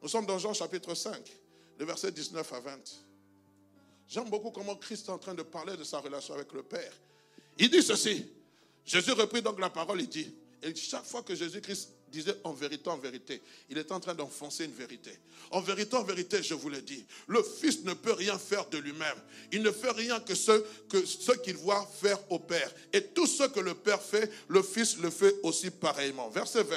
Nous 0.00 0.08
sommes 0.08 0.24
dans 0.24 0.38
Jean 0.38 0.54
chapitre 0.54 0.94
5, 0.94 1.14
le 1.78 1.84
verset 1.84 2.10
19 2.10 2.52
à 2.52 2.60
20. 2.60 2.78
J'aime 4.08 4.30
beaucoup 4.30 4.50
comment 4.50 4.76
Christ 4.76 5.08
est 5.08 5.12
en 5.12 5.18
train 5.18 5.34
de 5.34 5.42
parler 5.42 5.76
de 5.76 5.84
sa 5.84 5.98
relation 6.00 6.34
avec 6.34 6.52
le 6.52 6.62
Père. 6.62 6.92
Il 7.58 7.70
dit 7.70 7.82
ceci. 7.82 8.30
Jésus 8.84 9.12
reprit 9.12 9.42
donc 9.42 9.60
la 9.60 9.70
parole, 9.70 10.00
il 10.00 10.08
dit, 10.08 10.34
et 10.62 10.74
chaque 10.74 11.04
fois 11.04 11.22
que 11.22 11.34
Jésus-Christ 11.34 11.90
disait 12.12 12.36
en 12.44 12.52
vérité, 12.52 12.88
en 12.88 12.98
vérité. 12.98 13.42
Il 13.68 13.78
est 13.78 13.90
en 13.90 13.98
train 13.98 14.14
d'enfoncer 14.14 14.66
une 14.66 14.72
vérité. 14.72 15.10
En 15.50 15.60
vérité, 15.60 15.96
en 15.96 16.04
vérité, 16.04 16.42
je 16.42 16.54
vous 16.54 16.68
le 16.68 16.80
dis, 16.80 17.04
le 17.26 17.42
Fils 17.42 17.82
ne 17.82 17.94
peut 17.94 18.12
rien 18.12 18.38
faire 18.38 18.68
de 18.68 18.78
lui-même. 18.78 19.16
Il 19.50 19.62
ne 19.62 19.72
fait 19.72 19.90
rien 19.90 20.20
que 20.20 20.34
ce 20.34 20.64
que 20.88 21.04
ce 21.04 21.32
qu'il 21.32 21.56
voit 21.56 21.90
faire 22.00 22.18
au 22.30 22.38
Père. 22.38 22.72
Et 22.92 23.02
tout 23.02 23.26
ce 23.26 23.44
que 23.44 23.60
le 23.60 23.74
Père 23.74 24.00
fait, 24.00 24.30
le 24.48 24.62
Fils 24.62 24.98
le 24.98 25.10
fait 25.10 25.34
aussi 25.42 25.70
pareillement. 25.70 26.28
Verset 26.30 26.62
20. 26.62 26.76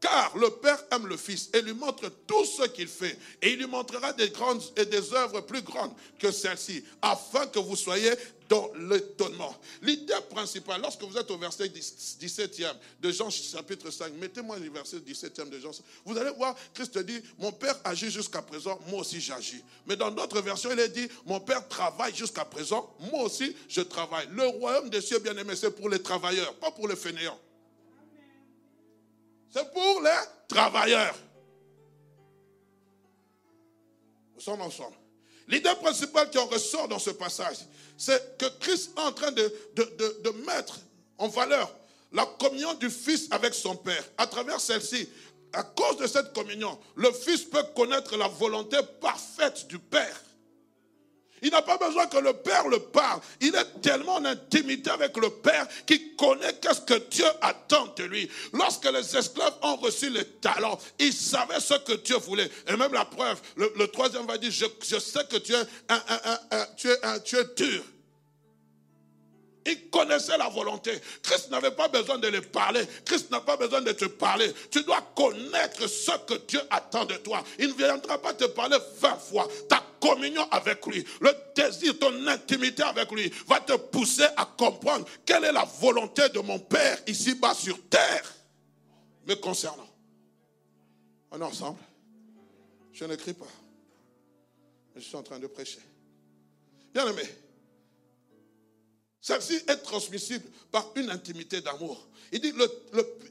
Car 0.00 0.36
le 0.36 0.50
Père 0.50 0.82
aime 0.92 1.06
le 1.06 1.16
Fils 1.16 1.50
et 1.52 1.60
lui 1.60 1.72
montre 1.72 2.08
tout 2.26 2.44
ce 2.44 2.68
qu'il 2.68 2.86
fait. 2.86 3.18
Et 3.42 3.52
il 3.52 3.58
lui 3.58 3.66
montrera 3.66 4.12
des 4.12 4.30
grandes 4.30 4.62
et 4.76 4.84
des 4.84 5.12
œuvres 5.12 5.40
plus 5.40 5.62
grandes 5.62 5.92
que 6.18 6.30
celles-ci, 6.30 6.84
afin 7.02 7.46
que 7.48 7.58
vous 7.58 7.74
soyez 7.74 8.12
dans 8.48 8.70
l'étonnement. 8.88 9.54
L'idée 9.82 10.14
principale, 10.30 10.80
lorsque 10.80 11.02
vous 11.02 11.16
êtes 11.18 11.30
au 11.30 11.36
verset 11.36 11.66
17e 11.66 12.74
de 13.00 13.10
Jean 13.10 13.28
chapitre 13.28 13.90
5, 13.90 14.12
mettez-moi 14.14 14.58
le 14.58 14.70
verset 14.70 14.98
17e 14.98 15.50
de 15.50 15.58
Jean, 15.58 15.70
vous 16.04 16.16
allez 16.16 16.30
voir, 16.30 16.54
Christ 16.72 16.96
dit, 16.98 17.20
mon 17.38 17.52
Père 17.52 17.78
agit 17.84 18.10
jusqu'à 18.10 18.40
présent, 18.40 18.78
moi 18.88 19.00
aussi 19.00 19.20
j'agis. 19.20 19.62
Mais 19.86 19.96
dans 19.96 20.10
d'autres 20.10 20.40
versions, 20.40 20.70
il 20.72 20.80
est 20.80 20.88
dit, 20.88 21.08
mon 21.26 21.40
Père 21.40 21.66
travaille 21.68 22.14
jusqu'à 22.14 22.44
présent, 22.44 22.88
moi 23.12 23.24
aussi 23.24 23.54
je 23.68 23.80
travaille. 23.80 24.28
Le 24.30 24.46
royaume 24.46 24.88
des 24.88 25.00
cieux, 25.00 25.18
bien 25.18 25.36
aimé, 25.36 25.54
c'est 25.56 25.70
pour 25.70 25.88
les 25.88 26.00
travailleurs, 26.00 26.54
pas 26.54 26.70
pour 26.70 26.88
les 26.88 26.96
fainéants. 26.96 27.38
C'est 29.50 29.72
pour 29.72 30.02
les 30.02 30.10
travailleurs. 30.48 31.14
Nous 34.34 34.40
sommes 34.40 34.60
ensemble. 34.60 34.96
L'idée 35.48 35.74
principale 35.80 36.30
qui 36.30 36.38
en 36.38 36.46
ressort 36.46 36.88
dans 36.88 36.98
ce 36.98 37.10
passage, 37.10 37.56
c'est 37.96 38.38
que 38.38 38.46
Christ 38.60 38.92
est 38.96 39.00
en 39.00 39.12
train 39.12 39.32
de, 39.32 39.50
mettre 40.46 40.78
en 41.16 41.28
valeur 41.28 41.74
la 42.12 42.24
communion 42.38 42.74
du 42.74 42.90
Fils 42.90 43.28
avec 43.30 43.54
son 43.54 43.74
Père. 43.74 44.04
À 44.16 44.26
travers 44.26 44.60
celle-ci, 44.60 45.08
à 45.52 45.62
cause 45.62 45.96
de 45.96 46.06
cette 46.06 46.32
communion, 46.34 46.78
le 46.94 47.10
Fils 47.12 47.44
peut 47.44 47.62
connaître 47.74 48.16
la 48.16 48.28
volonté 48.28 48.76
parfaite 49.00 49.66
du 49.68 49.78
Père. 49.78 50.22
Il 51.42 51.50
n'a 51.50 51.62
pas 51.62 51.76
besoin 51.76 52.06
que 52.06 52.18
le 52.18 52.32
Père 52.32 52.68
le 52.68 52.78
parle. 52.78 53.20
Il 53.40 53.54
est 53.54 53.80
tellement 53.80 54.14
en 54.16 54.24
intimité 54.24 54.90
avec 54.90 55.16
le 55.16 55.30
Père 55.30 55.66
qu'il 55.86 56.16
connaît 56.16 56.54
qu'est-ce 56.60 56.80
que 56.82 56.98
Dieu 57.08 57.26
attend 57.40 57.92
de 57.96 58.04
lui. 58.04 58.30
Lorsque 58.52 58.90
les 58.90 59.16
esclaves 59.16 59.54
ont 59.62 59.76
reçu 59.76 60.10
les 60.10 60.24
talents, 60.24 60.78
ils 60.98 61.12
savaient 61.12 61.60
ce 61.60 61.74
que 61.74 61.94
Dieu 61.94 62.16
voulait. 62.16 62.50
Et 62.66 62.76
même 62.76 62.92
la 62.92 63.04
preuve, 63.04 63.40
le, 63.56 63.86
troisième 63.88 64.26
va 64.26 64.38
dire, 64.38 64.50
je, 64.50 64.98
sais 64.98 65.24
que 65.30 65.36
tu 65.36 65.54
es, 65.54 65.62
un, 65.88 66.66
tu, 66.76 66.88
es 66.88 67.22
tu 67.24 67.36
es 67.36 67.44
dur. 67.56 67.82
Il 69.68 69.90
connaissait 69.90 70.38
la 70.38 70.48
volonté. 70.48 70.92
Christ 71.22 71.50
n'avait 71.50 71.72
pas 71.72 71.88
besoin 71.88 72.16
de 72.18 72.28
le 72.28 72.40
parler. 72.40 72.80
Christ 73.04 73.30
n'a 73.30 73.40
pas 73.40 73.56
besoin 73.56 73.82
de 73.82 73.92
te 73.92 74.06
parler. 74.06 74.50
Tu 74.70 74.82
dois 74.82 75.02
connaître 75.14 75.86
ce 75.86 76.12
que 76.26 76.34
Dieu 76.46 76.60
attend 76.70 77.04
de 77.04 77.16
toi. 77.16 77.44
Il 77.58 77.68
ne 77.68 77.74
viendra 77.74 78.16
pas 78.16 78.32
te 78.32 78.44
parler 78.46 78.78
20 79.00 79.16
fois. 79.18 79.46
Communion 80.00 80.46
avec 80.50 80.84
lui, 80.86 81.04
le 81.20 81.30
désir, 81.54 81.98
ton 81.98 82.26
intimité 82.26 82.82
avec 82.82 83.10
lui 83.12 83.32
va 83.46 83.60
te 83.60 83.76
pousser 83.76 84.26
à 84.36 84.44
comprendre 84.44 85.06
quelle 85.24 85.44
est 85.44 85.52
la 85.52 85.64
volonté 85.64 86.28
de 86.30 86.40
mon 86.40 86.58
Père 86.58 86.98
ici-bas 87.06 87.54
sur 87.54 87.80
terre 87.88 88.34
me 89.26 89.34
concernant. 89.34 89.88
On 91.30 91.40
est 91.40 91.44
ensemble. 91.44 91.78
Je 92.92 93.04
n'écris 93.04 93.34
pas. 93.34 93.46
Je 94.96 95.00
suis 95.00 95.16
en 95.16 95.22
train 95.22 95.38
de 95.38 95.46
prêcher. 95.46 95.80
Bien 96.92 97.06
aimé. 97.08 97.22
Celle-ci 99.20 99.60
est 99.66 99.78
transmissible 99.78 100.44
par 100.70 100.92
une 100.94 101.10
intimité 101.10 101.60
d'amour. 101.60 102.08
Il 102.30 102.40
dit, 102.40 102.52
le, 102.52 102.68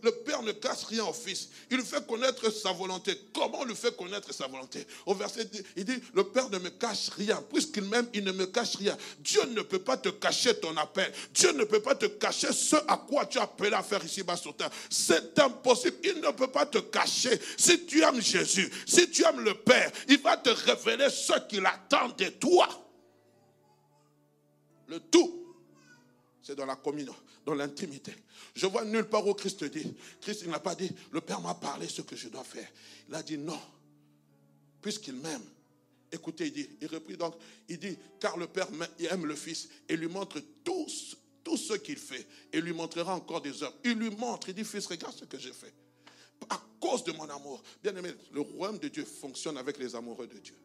le, 0.02 0.12
Père 0.12 0.42
ne 0.42 0.52
cache 0.52 0.86
rien 0.86 1.06
au 1.06 1.14
Fils. 1.14 1.50
Il 1.70 1.78
lui 1.78 1.86
fait 1.86 2.06
connaître 2.06 2.50
sa 2.52 2.72
volonté. 2.72 3.16
Comment 3.34 3.64
lui 3.64 3.76
fait 3.76 3.96
connaître 3.96 4.34
sa 4.34 4.48
volonté? 4.48 4.86
Au 5.06 5.14
verset, 5.14 5.48
il 5.76 5.86
dit, 5.86 6.02
le 6.14 6.24
Père 6.24 6.50
ne 6.50 6.58
me 6.58 6.70
cache 6.70 7.10
rien. 7.10 7.42
Puisqu'il 7.54 7.84
m'aime, 7.84 8.08
il 8.14 8.24
ne 8.24 8.32
me 8.32 8.48
cache 8.48 8.76
rien. 8.76 8.98
Dieu 9.20 9.44
ne 9.56 9.62
peut 9.62 9.80
pas 9.80 9.98
te 9.98 10.10
cacher 10.10 10.60
ton 10.60 10.76
appel. 10.78 11.12
Dieu 11.34 11.52
ne 11.54 11.64
peut 11.64 11.82
pas 11.82 11.96
te 11.96 12.08
cacher 12.08 12.52
ce 12.52 12.76
à 12.88 12.98
quoi 12.98 13.28
tu 13.28 13.38
as 13.38 13.44
appelé 13.44 13.74
à 13.74 13.84
faire 13.84 14.04
ici-bas 14.04 14.36
sur 14.36 14.56
terre. 14.56 14.72
C'est 14.90 15.38
impossible. 15.40 15.98
Il 16.04 16.16
ne 16.16 16.32
peut 16.32 16.52
pas 16.52 16.66
te 16.66 16.80
cacher. 16.80 17.40
Si 17.56 17.86
tu 17.86 18.02
aimes 18.02 18.22
Jésus, 18.22 18.72
si 18.88 19.10
tu 19.12 19.24
aimes 19.24 19.42
le 19.42 19.54
Père, 19.54 19.92
il 20.10 20.20
va 20.22 20.38
te 20.38 20.50
révéler 20.50 21.10
ce 21.12 21.34
qu'il 21.48 21.66
attend 21.66 22.10
de 22.18 22.30
toi. 22.30 22.68
Le 24.88 25.00
tout 25.00 25.27
c'est 26.48 26.56
dans 26.56 26.66
la 26.66 26.78
communion, 26.78 27.14
dans 27.46 27.54
l'intimité. 27.54 28.14
Je 28.56 28.68
vois 28.68 28.86
nulle 28.86 29.10
part 29.10 29.28
où 29.28 29.34
Christ 29.34 29.66
dit. 29.66 29.94
Christ 30.22 30.48
n'a 30.48 30.62
pas 30.62 30.76
dit, 30.76 30.90
le 31.12 31.20
Père 31.20 31.42
m'a 31.42 31.54
parlé 31.54 31.90
ce 31.90 32.02
que 32.02 32.16
je 32.16 32.30
dois 32.30 32.46
faire. 32.46 32.70
Il 33.10 33.16
a 33.16 33.22
dit 33.22 33.38
non, 33.38 33.60
puisqu'il 34.82 35.16
m'aime. 35.16 35.44
Écoutez, 36.10 36.46
il 36.48 36.54
dit, 36.54 36.70
il 36.80 36.88
reprit 36.88 37.18
donc, 37.18 37.36
il 37.68 37.78
dit, 37.78 37.98
car 38.18 38.38
le 38.38 38.48
Père 38.48 38.70
aime 39.10 39.26
le 39.26 39.36
Fils 39.36 39.68
et 39.90 39.98
lui 39.98 40.08
montre 40.08 40.42
tout, 40.64 40.88
ce 40.88 41.74
qu'il 41.74 41.98
fait 41.98 42.26
et 42.54 42.62
lui 42.62 42.72
montrera 42.72 43.14
encore 43.14 43.42
des 43.42 43.62
œuvres. 43.64 43.76
Il 43.84 43.96
lui 43.96 44.10
montre, 44.12 44.48
il 44.48 44.56
dit, 44.56 44.64
Fils, 44.64 44.86
regarde 44.86 45.16
ce 45.18 45.26
que 45.26 45.38
j'ai 45.38 45.52
fait. 45.52 45.74
À 46.50 46.62
cause 46.80 47.04
de 47.04 47.12
mon 47.12 47.28
amour. 47.30 47.62
Bien 47.84 47.94
aimé, 47.94 48.14
le 48.32 48.40
royaume 48.40 48.80
de 48.80 48.88
Dieu 48.88 49.04
fonctionne 49.04 49.58
avec 49.58 49.78
les 49.80 49.96
amoureux 49.96 50.28
de 50.28 50.38
Dieu. 50.38 50.56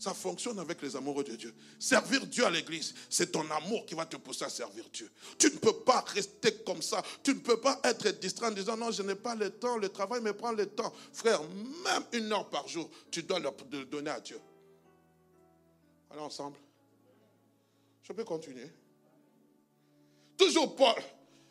Ça 0.00 0.14
fonctionne 0.14 0.58
avec 0.58 0.80
les 0.80 0.96
amoureux 0.96 1.22
de 1.22 1.36
Dieu. 1.36 1.54
Servir 1.78 2.26
Dieu 2.26 2.46
à 2.46 2.50
l'église, 2.50 2.94
c'est 3.10 3.30
ton 3.30 3.48
amour 3.50 3.84
qui 3.84 3.94
va 3.94 4.06
te 4.06 4.16
pousser 4.16 4.46
à 4.46 4.48
servir 4.48 4.88
Dieu. 4.90 5.10
Tu 5.38 5.48
ne 5.48 5.58
peux 5.58 5.74
pas 5.74 6.00
rester 6.00 6.54
comme 6.64 6.80
ça. 6.80 7.02
Tu 7.22 7.34
ne 7.34 7.40
peux 7.40 7.60
pas 7.60 7.78
être 7.84 8.08
distrait 8.18 8.46
en 8.46 8.52
disant 8.52 8.78
non, 8.78 8.90
je 8.90 9.02
n'ai 9.02 9.14
pas 9.14 9.34
le 9.34 9.50
temps, 9.50 9.76
le 9.76 9.90
travail 9.90 10.22
me 10.22 10.32
prend 10.32 10.52
le 10.52 10.64
temps. 10.64 10.90
Frère, 11.12 11.42
même 11.42 12.02
une 12.12 12.32
heure 12.32 12.48
par 12.48 12.66
jour, 12.66 12.88
tu 13.10 13.22
dois 13.22 13.38
le 13.40 13.84
donner 13.84 14.08
à 14.08 14.20
Dieu. 14.20 14.40
Allons 16.10 16.24
ensemble. 16.24 16.56
Je 18.02 18.14
peux 18.14 18.24
continuer. 18.24 18.72
Toujours 20.38 20.74
Paul, 20.74 20.94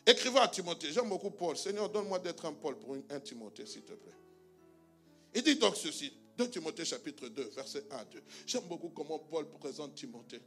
Écrivez 0.07 0.39
à 0.39 0.47
Timothée. 0.47 0.91
J'aime 0.91 1.07
beaucoup 1.07 1.29
Paul. 1.29 1.55
Seigneur, 1.55 1.87
donne-moi 1.87 2.17
d'être 2.17 2.43
un 2.45 2.53
Paul 2.53 2.79
pour 2.79 2.95
un 3.11 3.19
Timothée, 3.19 3.67
s'il 3.67 3.83
te 3.83 3.93
plaît. 3.93 4.15
Il 5.35 5.43
dit 5.43 5.55
donc 5.55 5.75
ceci. 5.75 6.11
2 6.39 6.49
Timothée 6.49 6.85
chapitre 6.85 7.27
2, 7.27 7.49
verset 7.49 7.83
1 7.91 7.97
à 7.97 8.05
2. 8.05 8.23
J'aime 8.47 8.63
beaucoup 8.63 8.87
comment 8.89 9.19
Paul 9.19 9.45
présente 9.59 9.93
Timothée. 9.93 10.39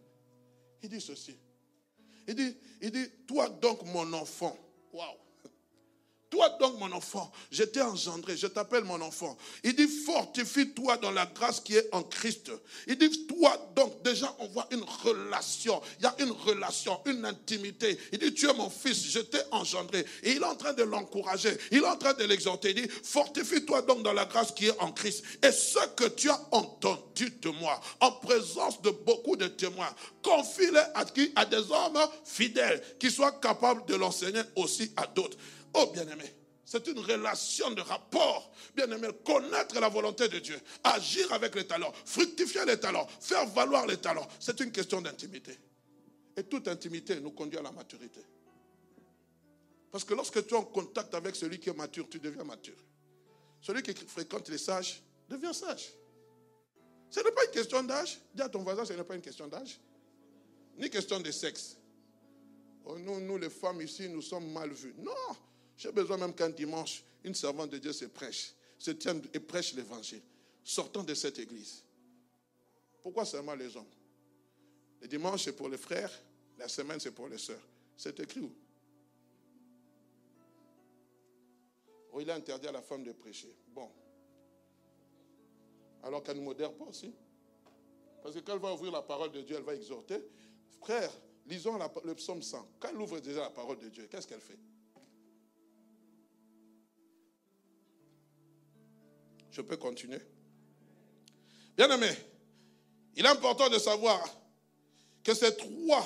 Il 0.82 0.88
dit 0.88 1.02
ceci. 1.02 1.36
Il 2.26 2.34
dit, 2.34 2.56
il 2.80 2.90
dit, 2.90 3.10
toi 3.26 3.50
donc 3.50 3.84
mon 3.84 4.10
enfant. 4.14 4.56
Waouh. 4.90 5.18
Toi 6.32 6.48
donc, 6.58 6.78
mon 6.78 6.90
enfant, 6.92 7.30
je 7.50 7.62
t'ai 7.62 7.82
engendré, 7.82 8.38
je 8.38 8.46
t'appelle 8.46 8.84
mon 8.84 8.98
enfant. 9.02 9.36
Il 9.62 9.76
dit, 9.76 9.86
fortifie-toi 9.86 10.96
dans 10.96 11.10
la 11.10 11.26
grâce 11.26 11.60
qui 11.60 11.76
est 11.76 11.86
en 11.92 12.02
Christ. 12.02 12.50
Il 12.86 12.96
dit, 12.96 13.26
toi 13.26 13.54
donc, 13.76 14.02
déjà, 14.02 14.34
on 14.38 14.46
voit 14.46 14.66
une 14.70 14.82
relation. 14.82 15.82
Il 15.98 16.04
y 16.04 16.06
a 16.06 16.14
une 16.20 16.30
relation, 16.30 16.98
une 17.04 17.26
intimité. 17.26 17.98
Il 18.12 18.18
dit, 18.18 18.32
tu 18.32 18.48
es 18.48 18.54
mon 18.54 18.70
fils, 18.70 19.10
je 19.10 19.18
t'ai 19.18 19.40
engendré. 19.50 20.06
Et 20.22 20.30
il 20.30 20.38
est 20.38 20.44
en 20.44 20.56
train 20.56 20.72
de 20.72 20.82
l'encourager. 20.84 21.54
Il 21.70 21.80
est 21.80 21.86
en 21.86 21.98
train 21.98 22.14
de 22.14 22.24
l'exhorter. 22.24 22.70
Il 22.70 22.86
dit, 22.86 22.88
fortifie-toi 22.88 23.82
donc 23.82 24.02
dans 24.02 24.14
la 24.14 24.24
grâce 24.24 24.52
qui 24.52 24.68
est 24.68 24.80
en 24.80 24.90
Christ. 24.90 25.22
Et 25.42 25.52
ce 25.52 25.86
que 25.96 26.08
tu 26.08 26.30
as 26.30 26.40
entendu 26.50 27.28
de 27.42 27.50
moi, 27.50 27.78
en 28.00 28.10
présence 28.10 28.80
de 28.80 28.88
beaucoup 28.88 29.36
de 29.36 29.48
témoins, 29.48 29.94
confie-le 30.22 30.78
à, 30.78 31.04
à 31.36 31.44
des 31.44 31.70
hommes 31.70 31.98
fidèles 32.24 32.82
qui 32.98 33.10
soient 33.10 33.32
capables 33.32 33.84
de 33.84 33.96
l'enseigner 33.96 34.40
aussi 34.56 34.92
à 34.96 35.06
d'autres. 35.06 35.36
Oh 35.74 35.90
bien-aimé, 35.92 36.24
c'est 36.64 36.86
une 36.86 36.98
relation 36.98 37.70
de 37.70 37.80
rapport. 37.80 38.52
Bien-aimé, 38.74 39.08
connaître 39.24 39.78
la 39.80 39.88
volonté 39.88 40.28
de 40.28 40.38
Dieu, 40.38 40.60
agir 40.84 41.32
avec 41.32 41.54
les 41.54 41.66
talents, 41.66 41.92
fructifier 42.04 42.64
les 42.64 42.78
talents, 42.78 43.06
faire 43.20 43.46
valoir 43.46 43.86
les 43.86 43.96
talents, 43.96 44.26
c'est 44.38 44.58
une 44.60 44.72
question 44.72 45.00
d'intimité. 45.00 45.58
Et 46.36 46.44
toute 46.44 46.68
intimité 46.68 47.20
nous 47.20 47.32
conduit 47.32 47.58
à 47.58 47.62
la 47.62 47.72
maturité. 47.72 48.20
Parce 49.90 50.04
que 50.04 50.14
lorsque 50.14 50.46
tu 50.46 50.54
es 50.54 50.56
en 50.56 50.64
contact 50.64 51.14
avec 51.14 51.36
celui 51.36 51.60
qui 51.60 51.68
est 51.68 51.76
mature, 51.76 52.08
tu 52.08 52.18
deviens 52.18 52.44
mature. 52.44 52.78
Celui 53.60 53.82
qui 53.82 53.92
fréquente 54.06 54.48
les 54.48 54.58
sages 54.58 55.02
devient 55.28 55.52
sage. 55.52 55.92
Ce 57.10 57.20
n'est 57.20 57.30
pas 57.30 57.44
une 57.44 57.50
question 57.50 57.82
d'âge. 57.82 58.18
Dis 58.34 58.40
à 58.40 58.48
ton 58.48 58.62
voisin, 58.62 58.86
ce 58.86 58.94
n'est 58.94 59.04
pas 59.04 59.14
une 59.14 59.20
question 59.20 59.46
d'âge. 59.46 59.78
Ni 60.78 60.88
question 60.88 61.20
de 61.20 61.30
sexe. 61.30 61.76
Oh, 62.84 62.98
nous, 62.98 63.20
nous, 63.20 63.36
les 63.36 63.50
femmes 63.50 63.82
ici, 63.82 64.08
nous 64.08 64.22
sommes 64.22 64.50
mal 64.50 64.70
vues. 64.72 64.94
Non, 64.98 65.36
j'ai 65.76 65.92
besoin 65.92 66.16
même 66.16 66.34
qu'un 66.34 66.50
dimanche, 66.50 67.04
une 67.24 67.34
servante 67.34 67.70
de 67.70 67.78
Dieu 67.78 67.92
se 67.92 68.04
prêche, 68.06 68.54
se 68.78 68.90
tienne 68.90 69.22
et 69.32 69.40
prêche 69.40 69.74
l'évangile, 69.74 70.22
sortant 70.64 71.02
de 71.02 71.14
cette 71.14 71.38
église. 71.38 71.82
Pourquoi 73.02 73.24
seulement 73.24 73.54
les 73.54 73.76
hommes? 73.76 73.90
Le 75.00 75.08
dimanche, 75.08 75.44
c'est 75.44 75.56
pour 75.56 75.68
les 75.68 75.76
frères, 75.76 76.10
la 76.58 76.68
semaine, 76.68 77.00
c'est 77.00 77.10
pour 77.10 77.28
les 77.28 77.38
sœurs. 77.38 77.66
C'est 77.96 78.18
écrit 78.20 78.40
où? 78.40 78.52
Oh, 82.12 82.20
il 82.20 82.30
a 82.30 82.34
interdit 82.34 82.68
à 82.68 82.72
la 82.72 82.82
femme 82.82 83.02
de 83.02 83.12
prêcher. 83.12 83.56
Bon. 83.68 83.90
Alors 86.02 86.22
qu'elle 86.22 86.36
ne 86.36 86.42
modère 86.42 86.72
pas 86.72 86.84
aussi. 86.84 87.12
Parce 88.22 88.34
que 88.34 88.40
quand 88.40 88.54
elle 88.54 88.60
va 88.60 88.74
ouvrir 88.74 88.92
la 88.92 89.02
parole 89.02 89.32
de 89.32 89.40
Dieu, 89.42 89.56
elle 89.56 89.64
va 89.64 89.74
exhorter. 89.74 90.22
Frère, 90.80 91.10
lisons 91.46 91.78
le 92.04 92.14
psaume 92.14 92.42
100. 92.42 92.68
Quand 92.78 92.88
elle 92.90 93.00
ouvre 93.00 93.18
déjà 93.18 93.40
la 93.40 93.50
parole 93.50 93.78
de 93.78 93.88
Dieu, 93.88 94.06
qu'est-ce 94.08 94.26
qu'elle 94.28 94.40
fait? 94.40 94.58
Je 99.52 99.60
peux 99.60 99.76
continuer 99.76 100.18
Bien 101.76 101.90
aimé, 101.90 102.10
il 103.16 103.24
est 103.24 103.28
important 103.28 103.68
de 103.68 103.78
savoir 103.78 104.22
que 105.22 105.32
ces 105.32 105.56
trois 105.56 106.04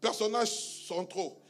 personnages 0.00 0.86
centraux, 0.86 1.40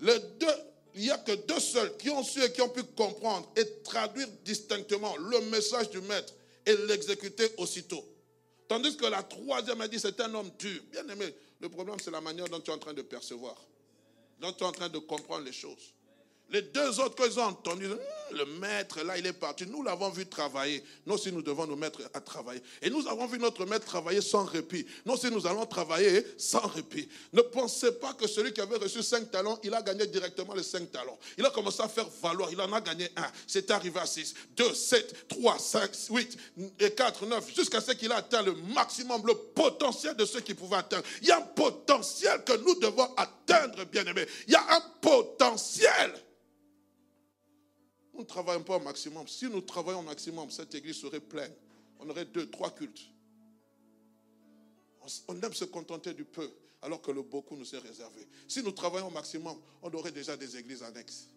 il 0.00 1.02
n'y 1.02 1.10
a 1.10 1.18
que 1.18 1.32
deux 1.46 1.60
seuls 1.60 1.96
qui 1.96 2.10
ont 2.10 2.22
su 2.22 2.42
et 2.42 2.52
qui 2.52 2.60
ont 2.60 2.68
pu 2.68 2.82
comprendre 2.82 3.50
et 3.56 3.82
traduire 3.82 4.28
distinctement 4.44 5.16
le 5.16 5.40
message 5.50 5.90
du 5.90 6.00
maître 6.02 6.34
et 6.66 6.76
l'exécuter 6.86 7.48
aussitôt. 7.56 8.04
Tandis 8.68 8.96
que 8.96 9.06
la 9.06 9.22
troisième 9.22 9.80
a 9.80 9.88
dit 9.88 9.98
c'est 9.98 10.20
un 10.20 10.34
homme 10.34 10.50
dur. 10.58 10.82
Bien 10.90 11.08
aimé, 11.08 11.34
le 11.60 11.68
problème 11.70 11.96
c'est 12.02 12.10
la 12.10 12.20
manière 12.20 12.48
dont 12.48 12.60
tu 12.60 12.70
es 12.70 12.74
en 12.74 12.78
train 12.78 12.92
de 12.92 13.02
percevoir, 13.02 13.56
dont 14.38 14.52
tu 14.52 14.64
es 14.64 14.66
en 14.66 14.72
train 14.72 14.90
de 14.90 14.98
comprendre 14.98 15.44
les 15.44 15.52
choses. 15.52 15.94
Les 16.50 16.62
deux 16.62 17.00
autres, 17.00 17.22
qu'ils 17.22 17.38
ont 17.38 17.44
entendu, 17.44 17.86
hum, 17.86 17.98
le 18.32 18.44
maître, 18.58 19.02
là, 19.02 19.18
il 19.18 19.26
est 19.26 19.32
parti. 19.32 19.66
Nous 19.66 19.82
l'avons 19.82 20.10
vu 20.10 20.26
travailler. 20.26 20.82
Nous 21.06 21.14
aussi, 21.14 21.32
nous 21.32 21.42
devons 21.42 21.66
nous 21.66 21.76
mettre 21.76 22.00
à 22.14 22.20
travailler. 22.20 22.62
Et 22.82 22.90
nous 22.90 23.06
avons 23.06 23.26
vu 23.26 23.38
notre 23.38 23.64
maître 23.66 23.86
travailler 23.86 24.20
sans 24.20 24.44
répit. 24.44 24.86
Nous 25.04 25.12
aussi, 25.12 25.30
nous 25.30 25.46
allons 25.46 25.66
travailler 25.66 26.24
sans 26.36 26.66
répit. 26.66 27.08
Ne 27.32 27.42
pensez 27.42 27.92
pas 27.92 28.14
que 28.14 28.26
celui 28.26 28.52
qui 28.52 28.60
avait 28.60 28.76
reçu 28.76 29.02
cinq 29.02 29.30
talents, 29.30 29.58
il 29.62 29.74
a 29.74 29.82
gagné 29.82 30.06
directement 30.06 30.54
les 30.54 30.62
cinq 30.62 30.90
talents. 30.90 31.18
Il 31.36 31.44
a 31.44 31.50
commencé 31.50 31.82
à 31.82 31.88
faire 31.88 32.08
valoir. 32.22 32.50
Il 32.50 32.60
en 32.60 32.72
a 32.72 32.80
gagné 32.80 33.08
un. 33.16 33.30
C'est 33.46 33.70
arrivé 33.70 34.00
à 34.00 34.06
six, 34.06 34.34
deux, 34.56 34.74
sept, 34.74 35.28
trois, 35.28 35.58
cinq, 35.58 35.90
huit 36.10 36.36
et 36.80 36.90
quatre, 36.92 37.26
neuf, 37.26 37.54
jusqu'à 37.54 37.80
ce 37.80 37.92
qu'il 37.92 38.12
a 38.12 38.16
atteint 38.16 38.42
le 38.42 38.54
maximum, 38.74 39.22
le 39.26 39.34
potentiel 39.34 40.16
de 40.16 40.24
ce 40.24 40.38
qu'il 40.38 40.56
pouvait 40.56 40.76
atteindre. 40.76 41.04
Il 41.22 41.28
y 41.28 41.30
a 41.30 41.38
un 41.38 41.42
potentiel 41.42 42.42
que 42.44 42.56
nous 42.56 42.74
devons 42.76 43.08
atteindre, 43.16 43.84
bien 43.84 44.04
aimé. 44.06 44.26
Il 44.46 44.52
y 44.52 44.56
a 44.56 44.76
un 44.76 44.80
potentiel. 45.00 46.12
Nous 48.18 48.24
ne 48.24 48.28
travaillons 48.28 48.64
pas 48.64 48.76
au 48.78 48.80
maximum. 48.80 49.28
Si 49.28 49.44
nous 49.46 49.60
travaillons 49.60 50.00
au 50.00 50.02
maximum, 50.02 50.50
cette 50.50 50.74
église 50.74 50.96
serait 50.96 51.20
pleine. 51.20 51.52
On 52.00 52.10
aurait 52.10 52.24
deux, 52.24 52.50
trois 52.50 52.74
cultes. 52.74 53.08
On 55.28 55.40
aime 55.40 55.54
se 55.54 55.64
contenter 55.64 56.12
du 56.14 56.24
peu, 56.24 56.50
alors 56.82 57.00
que 57.00 57.12
le 57.12 57.22
beaucoup 57.22 57.54
nous 57.54 57.74
est 57.76 57.78
réservé. 57.78 58.26
Si 58.48 58.60
nous 58.64 58.72
travaillons 58.72 59.06
au 59.06 59.12
maximum, 59.12 59.56
on 59.82 59.94
aurait 59.94 60.10
déjà 60.10 60.36
des 60.36 60.56
églises 60.56 60.82
annexes. 60.82 61.28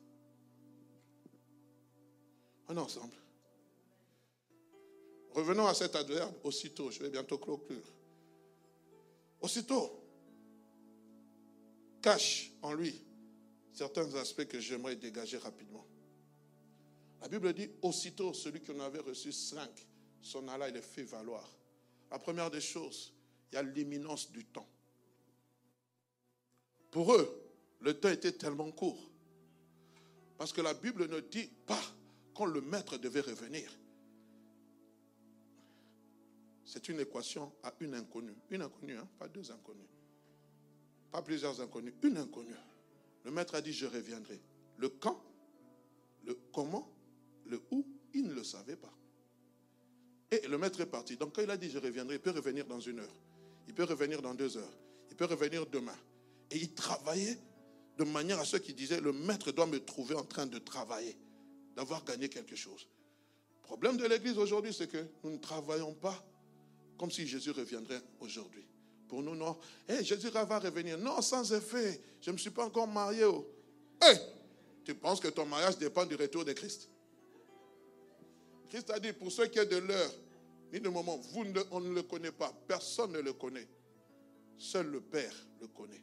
On 2.68 2.76
est 2.76 2.80
ensemble. 2.80 3.14
Revenons 5.36 5.68
à 5.68 5.76
cet 5.76 5.96
adverbe 5.96 6.34
aussitôt. 6.44 6.90
Je 6.90 7.04
vais 7.04 7.12
bientôt 7.12 7.38
conclure. 7.38 7.94
Aussitôt, 9.40 10.04
cache 12.02 12.52
en 12.64 12.74
lui 12.74 13.00
certains 13.72 14.16
aspects 14.16 14.48
que 14.48 14.60
j'aimerais 14.60 14.96
dégager 14.96 15.38
rapidement. 15.38 15.86
La 17.22 17.28
Bible 17.28 17.54
dit, 17.54 17.70
aussitôt 17.84 18.34
celui 18.34 18.62
qui 18.62 18.72
en 18.72 18.80
avait 18.80 19.00
reçu 19.00 19.32
cinq 19.32 19.88
s'en 20.22 20.48
alla 20.48 20.70
et 20.70 20.72
les 20.72 20.82
fait 20.82 21.04
valoir. 21.04 21.48
La 22.10 22.18
première 22.20 22.50
des 22.50 22.62
choses, 22.62 23.14
il 23.52 23.56
y 23.56 23.58
a 23.58 23.64
l'imminence 23.64 24.32
du 24.32 24.44
temps. 24.46 24.68
Pour 26.90 27.14
eux, 27.14 27.42
le 27.80 28.00
temps 28.00 28.10
était 28.10 28.32
tellement 28.32 28.72
court. 28.72 29.10
Parce 30.38 30.52
que 30.52 30.62
la 30.62 30.74
Bible 30.74 31.08
ne 31.08 31.20
dit 31.20 31.48
pas 31.66 31.82
quand 32.34 32.46
le 32.46 32.62
maître 32.62 32.98
devait 32.98 33.22
revenir. 33.22 33.72
C'est 36.66 36.90
une 36.90 37.00
équation 37.00 37.52
à 37.64 37.74
une 37.80 37.94
inconnue. 37.94 38.36
Une 38.50 38.62
inconnue, 38.62 38.98
hein, 38.98 39.08
pas 39.20 39.28
deux 39.28 39.52
inconnues. 39.52 39.90
Pas 41.12 41.22
plusieurs 41.22 41.60
inconnues, 41.62 41.94
une 42.02 42.18
inconnue. 42.18 42.56
Le 43.24 43.32
maître 43.32 43.56
a 43.56 43.62
dit, 43.62 43.74
je 43.74 43.86
reviendrai. 43.86 44.42
Le 44.78 44.90
quand, 44.90 45.22
le 46.24 46.34
comment? 46.52 46.90
Où, 47.72 47.86
il 48.14 48.28
ne 48.28 48.34
le 48.34 48.44
savait 48.44 48.76
pas. 48.76 48.94
Et 50.32 50.48
le 50.48 50.58
maître 50.58 50.80
est 50.82 50.86
parti. 50.86 51.18
Donc 51.18 51.36
quand 51.36 51.42
il 51.42 51.50
a 51.50 51.58
dit 51.58 51.70
je 51.70 51.78
reviendrai, 51.78 52.16
il 52.16 52.22
peut 52.22 52.32
revenir 52.32 52.66
dans 52.66 52.80
une 52.80 53.00
heure. 53.00 53.16
Il 53.68 53.74
peut 53.74 53.84
revenir 53.84 54.22
dans 54.22 54.34
deux 54.34 54.58
heures. 54.58 54.74
Il 55.10 55.16
peut 55.16 55.26
revenir 55.26 55.66
demain. 55.66 55.98
Et 56.50 56.58
il 56.58 56.74
travaillait 56.74 57.38
de 57.98 58.04
manière 58.04 58.40
à 58.40 58.46
ce 58.46 58.58
qu'il 58.58 58.76
disait, 58.76 59.00
le 59.00 59.12
maître 59.12 59.52
doit 59.52 59.66
me 59.66 59.80
trouver 59.80 60.16
en 60.16 60.24
train 60.24 60.46
de 60.46 60.58
travailler, 60.58 61.18
d'avoir 61.76 62.04
gagné 62.04 62.30
quelque 62.30 62.56
chose. 62.56 62.88
Le 63.58 63.62
problème 63.64 63.98
de 63.98 64.06
l'Église 64.06 64.38
aujourd'hui, 64.38 64.74
c'est 64.74 64.88
que 64.88 65.06
nous 65.24 65.32
ne 65.32 65.38
travaillons 65.38 65.94
pas 65.94 66.26
comme 66.98 67.12
si 67.12 67.28
Jésus 67.28 67.52
reviendrait 67.52 68.02
aujourd'hui. 68.20 68.66
Pour 69.08 69.22
nous, 69.22 69.36
non. 69.36 69.58
Eh, 69.90 70.04
Jésus 70.04 70.30
va 70.30 70.60
revenir. 70.60 70.98
Non, 70.98 71.22
sans 71.22 71.52
effet. 71.52 72.02
Je 72.22 72.30
ne 72.30 72.34
me 72.34 72.38
suis 72.38 72.50
pas 72.50 72.66
encore 72.66 72.88
marié. 72.88 73.26
Oh. 73.26 73.46
Eh, 74.04 74.16
tu 74.86 74.96
penses 74.96 75.20
que 75.20 75.28
ton 75.28 75.46
mariage 75.46 75.78
dépend 75.78 76.06
du 76.06 76.16
retour 76.16 76.46
de 76.46 76.54
Christ? 76.54 76.90
Christ 78.72 78.90
a 78.90 79.00
dit, 79.02 79.12
pour 79.12 79.30
ceux 79.30 79.48
qui 79.48 79.60
est 79.60 79.66
de 79.66 79.76
l'heure, 79.76 80.14
ni 80.72 80.80
de 80.80 80.88
moment, 80.88 81.18
vous 81.18 81.44
on 81.72 81.82
ne 81.82 81.94
le 81.94 82.04
connaît 82.04 82.32
pas. 82.32 82.54
Personne 82.66 83.12
ne 83.12 83.20
le 83.20 83.34
connaît. 83.34 83.68
Seul 84.58 84.88
le 84.88 85.02
Père 85.02 85.36
le 85.60 85.68
connaît. 85.68 86.02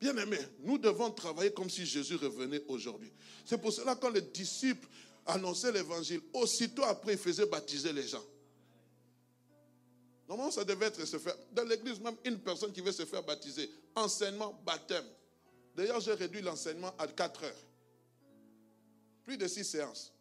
Bien 0.00 0.16
aimé, 0.16 0.38
nous 0.58 0.76
devons 0.76 1.12
travailler 1.12 1.52
comme 1.52 1.70
si 1.70 1.86
Jésus 1.86 2.16
revenait 2.16 2.60
aujourd'hui. 2.66 3.12
C'est 3.44 3.56
pour 3.56 3.72
cela 3.72 3.94
que 3.94 4.00
quand 4.00 4.10
les 4.10 4.20
disciples 4.20 4.88
annonçaient 5.26 5.70
l'évangile, 5.70 6.20
aussitôt 6.32 6.82
après, 6.82 7.12
ils 7.12 7.18
faisaient 7.18 7.46
baptiser 7.46 7.92
les 7.92 8.08
gens. 8.08 8.24
Normalement, 10.28 10.50
ça 10.50 10.64
devait 10.64 10.86
être 10.86 11.04
se 11.04 11.18
faire. 11.18 11.36
Dans 11.52 11.62
l'église, 11.68 12.00
même 12.00 12.16
une 12.24 12.40
personne 12.40 12.72
qui 12.72 12.80
veut 12.80 12.90
se 12.90 13.04
faire 13.04 13.22
baptiser, 13.22 13.70
enseignement, 13.94 14.60
baptême. 14.66 15.06
D'ailleurs, 15.76 16.00
j'ai 16.00 16.14
réduit 16.14 16.42
l'enseignement 16.42 16.92
à 16.98 17.06
4 17.06 17.44
heures. 17.44 17.66
Plus 19.24 19.36
de 19.36 19.46
6 19.46 19.64
séances. 19.64 20.13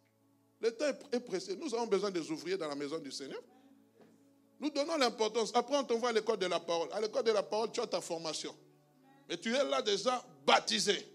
Le 0.64 0.72
temps 0.72 0.86
est 1.12 1.20
pressé. 1.20 1.58
Nous 1.58 1.76
avons 1.76 1.88
besoin 1.88 2.10
des 2.10 2.32
ouvriers 2.32 2.56
dans 2.56 2.70
la 2.70 2.76
maison 2.76 2.98
du 2.98 3.12
Seigneur. 3.12 3.42
Nous 4.62 4.70
donnons 4.70 4.96
l'importance. 4.96 5.52
Après, 5.54 5.76
on 5.76 5.84
t'envoie 5.84 6.10
à 6.10 6.12
l'école 6.14 6.38
de 6.38 6.46
la 6.46 6.62
parole. 6.62 6.88
À 6.94 7.02
l'école 7.02 7.26
de 7.26 7.32
la 7.32 7.44
parole, 7.44 7.70
tu 7.70 7.82
as 7.82 7.88
ta 7.88 8.00
formation. 8.00 8.56
Mais 9.28 9.38
tu 9.38 9.54
es 9.54 9.64
là 9.66 9.82
déjà 9.82 10.26
baptisé. 10.46 11.06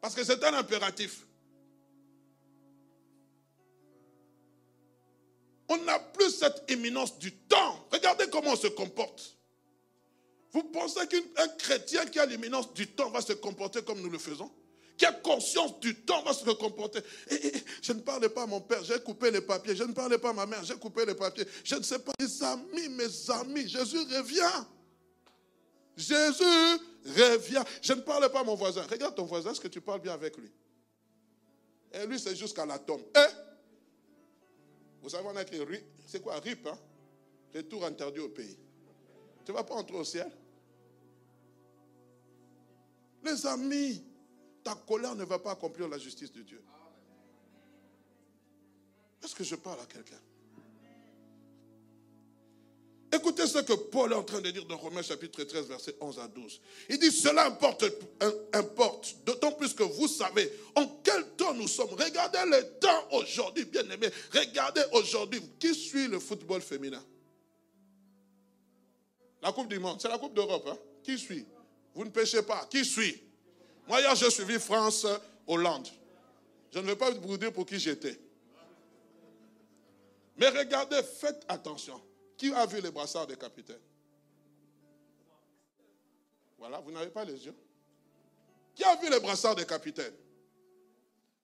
Parce 0.00 0.16
que 0.16 0.24
c'est 0.24 0.42
un 0.42 0.54
impératif. 0.54 1.24
On 5.68 5.76
n'a 5.76 6.00
plus 6.00 6.30
cette 6.30 6.64
imminence 6.68 7.16
du 7.16 7.32
temps. 7.32 7.86
Regardez 7.92 8.28
comment 8.28 8.50
on 8.50 8.56
se 8.56 8.66
comporte. 8.66 9.36
Vous 10.50 10.64
pensez 10.64 11.06
qu'un 11.06 11.48
chrétien 11.58 12.06
qui 12.06 12.18
a 12.18 12.26
l'imminence 12.26 12.74
du 12.74 12.88
temps 12.88 13.08
va 13.10 13.20
se 13.20 13.34
comporter 13.34 13.84
comme 13.84 14.00
nous 14.00 14.10
le 14.10 14.18
faisons? 14.18 14.50
Qui 15.00 15.06
a 15.06 15.12
conscience 15.12 15.80
du 15.80 15.94
temps 15.94 16.22
va 16.24 16.34
se 16.34 16.44
comporter 16.50 17.00
eh, 17.30 17.34
eh, 17.34 17.52
eh, 17.54 17.64
Je 17.80 17.94
ne 17.94 18.00
parlais 18.00 18.28
pas 18.28 18.42
à 18.42 18.46
mon 18.46 18.60
père, 18.60 18.84
j'ai 18.84 19.00
coupé 19.00 19.30
les 19.30 19.40
papiers. 19.40 19.74
Je 19.74 19.84
ne 19.84 19.94
parlais 19.94 20.18
pas 20.18 20.28
à 20.28 20.32
ma 20.34 20.44
mère, 20.44 20.62
j'ai 20.62 20.74
coupé 20.74 21.06
les 21.06 21.14
papiers. 21.14 21.46
Je 21.64 21.76
ne 21.76 21.82
sais 21.82 22.00
pas, 22.00 22.12
mes 22.20 22.42
amis, 22.42 22.88
mes 22.90 23.30
amis, 23.30 23.66
Jésus 23.66 23.96
revient. 23.96 24.66
Jésus 25.96 26.44
revient. 27.06 27.62
Je 27.80 27.94
ne 27.94 28.02
parlais 28.02 28.28
pas 28.28 28.40
à 28.40 28.44
mon 28.44 28.54
voisin. 28.56 28.82
Regarde 28.90 29.14
ton 29.14 29.24
voisin, 29.24 29.52
est-ce 29.52 29.60
que 29.62 29.68
tu 29.68 29.80
parles 29.80 30.02
bien 30.02 30.12
avec 30.12 30.36
lui? 30.36 30.52
Et 31.94 32.06
lui, 32.06 32.20
c'est 32.20 32.36
jusqu'à 32.36 32.66
la 32.66 32.78
tombe. 32.78 33.00
Vous 35.00 35.08
savez, 35.08 35.26
on 35.26 35.34
a 35.34 35.40
écrit, 35.40 35.62
c'est 36.06 36.20
quoi, 36.20 36.38
RIP, 36.40 36.66
hein? 36.66 36.78
Retour 37.54 37.86
interdit 37.86 38.20
au 38.20 38.28
pays. 38.28 38.58
Tu 39.46 39.50
ne 39.50 39.56
vas 39.56 39.64
pas 39.64 39.76
entrer 39.76 39.96
au 39.96 40.04
ciel? 40.04 40.30
Les 43.24 43.46
amis, 43.46 44.04
ta 44.62 44.74
colère 44.74 45.14
ne 45.14 45.24
va 45.24 45.38
pas 45.38 45.52
accomplir 45.52 45.88
la 45.88 45.98
justice 45.98 46.32
de 46.32 46.42
Dieu. 46.42 46.62
Est-ce 49.22 49.34
que 49.34 49.44
je 49.44 49.56
parle 49.56 49.80
à 49.80 49.86
quelqu'un? 49.86 50.20
Écoutez 53.12 53.46
ce 53.48 53.58
que 53.58 53.72
Paul 53.72 54.12
est 54.12 54.14
en 54.14 54.22
train 54.22 54.40
de 54.40 54.50
dire 54.50 54.64
dans 54.66 54.76
Romains 54.76 55.02
chapitre 55.02 55.42
13, 55.42 55.66
verset 55.66 55.96
11 56.00 56.20
à 56.20 56.28
12. 56.28 56.60
Il 56.88 56.98
dit, 56.98 57.10
cela 57.10 57.46
importe, 57.46 57.84
d'autant 59.26 59.50
plus 59.52 59.74
que 59.74 59.82
vous 59.82 60.06
savez 60.06 60.50
en 60.76 60.86
quel 61.02 61.26
temps 61.36 61.52
nous 61.52 61.66
sommes. 61.66 61.90
Regardez 61.90 62.38
le 62.46 62.78
temps 62.78 63.08
aujourd'hui, 63.10 63.64
bien 63.64 63.82
aimé. 63.90 64.08
Regardez 64.32 64.82
aujourd'hui, 64.92 65.42
qui 65.58 65.74
suit 65.74 66.06
le 66.06 66.20
football 66.20 66.62
féminin? 66.62 67.04
La 69.42 69.50
Coupe 69.52 69.68
du 69.68 69.80
Monde, 69.80 70.00
c'est 70.00 70.08
la 70.08 70.18
Coupe 70.18 70.34
d'Europe. 70.34 70.68
Hein? 70.68 70.78
Qui 71.02 71.18
suit? 71.18 71.46
Vous 71.94 72.04
ne 72.04 72.10
pêchez 72.10 72.42
pas. 72.42 72.64
Qui 72.70 72.84
suit? 72.84 73.20
Moi, 73.90 74.00
hier, 74.02 74.14
j'ai 74.14 74.30
suivi 74.30 74.60
France-Hollande. 74.60 75.88
Je 76.72 76.78
ne 76.78 76.86
vais 76.86 76.94
pas 76.94 77.10
vous 77.10 77.36
dire 77.36 77.52
pour 77.52 77.66
qui 77.66 77.76
j'étais. 77.76 78.16
Mais 80.36 80.48
regardez, 80.48 81.02
faites 81.02 81.44
attention. 81.48 82.00
Qui 82.36 82.52
a 82.52 82.66
vu 82.66 82.80
les 82.80 82.92
brassards 82.92 83.26
des 83.26 83.36
capitaines? 83.36 83.80
Voilà, 86.56 86.78
vous 86.78 86.92
n'avez 86.92 87.10
pas 87.10 87.24
les 87.24 87.44
yeux. 87.44 87.54
Qui 88.76 88.84
a 88.84 88.94
vu 88.94 89.10
les 89.10 89.18
brassards 89.18 89.56
des 89.56 89.66
capitaines? 89.66 90.14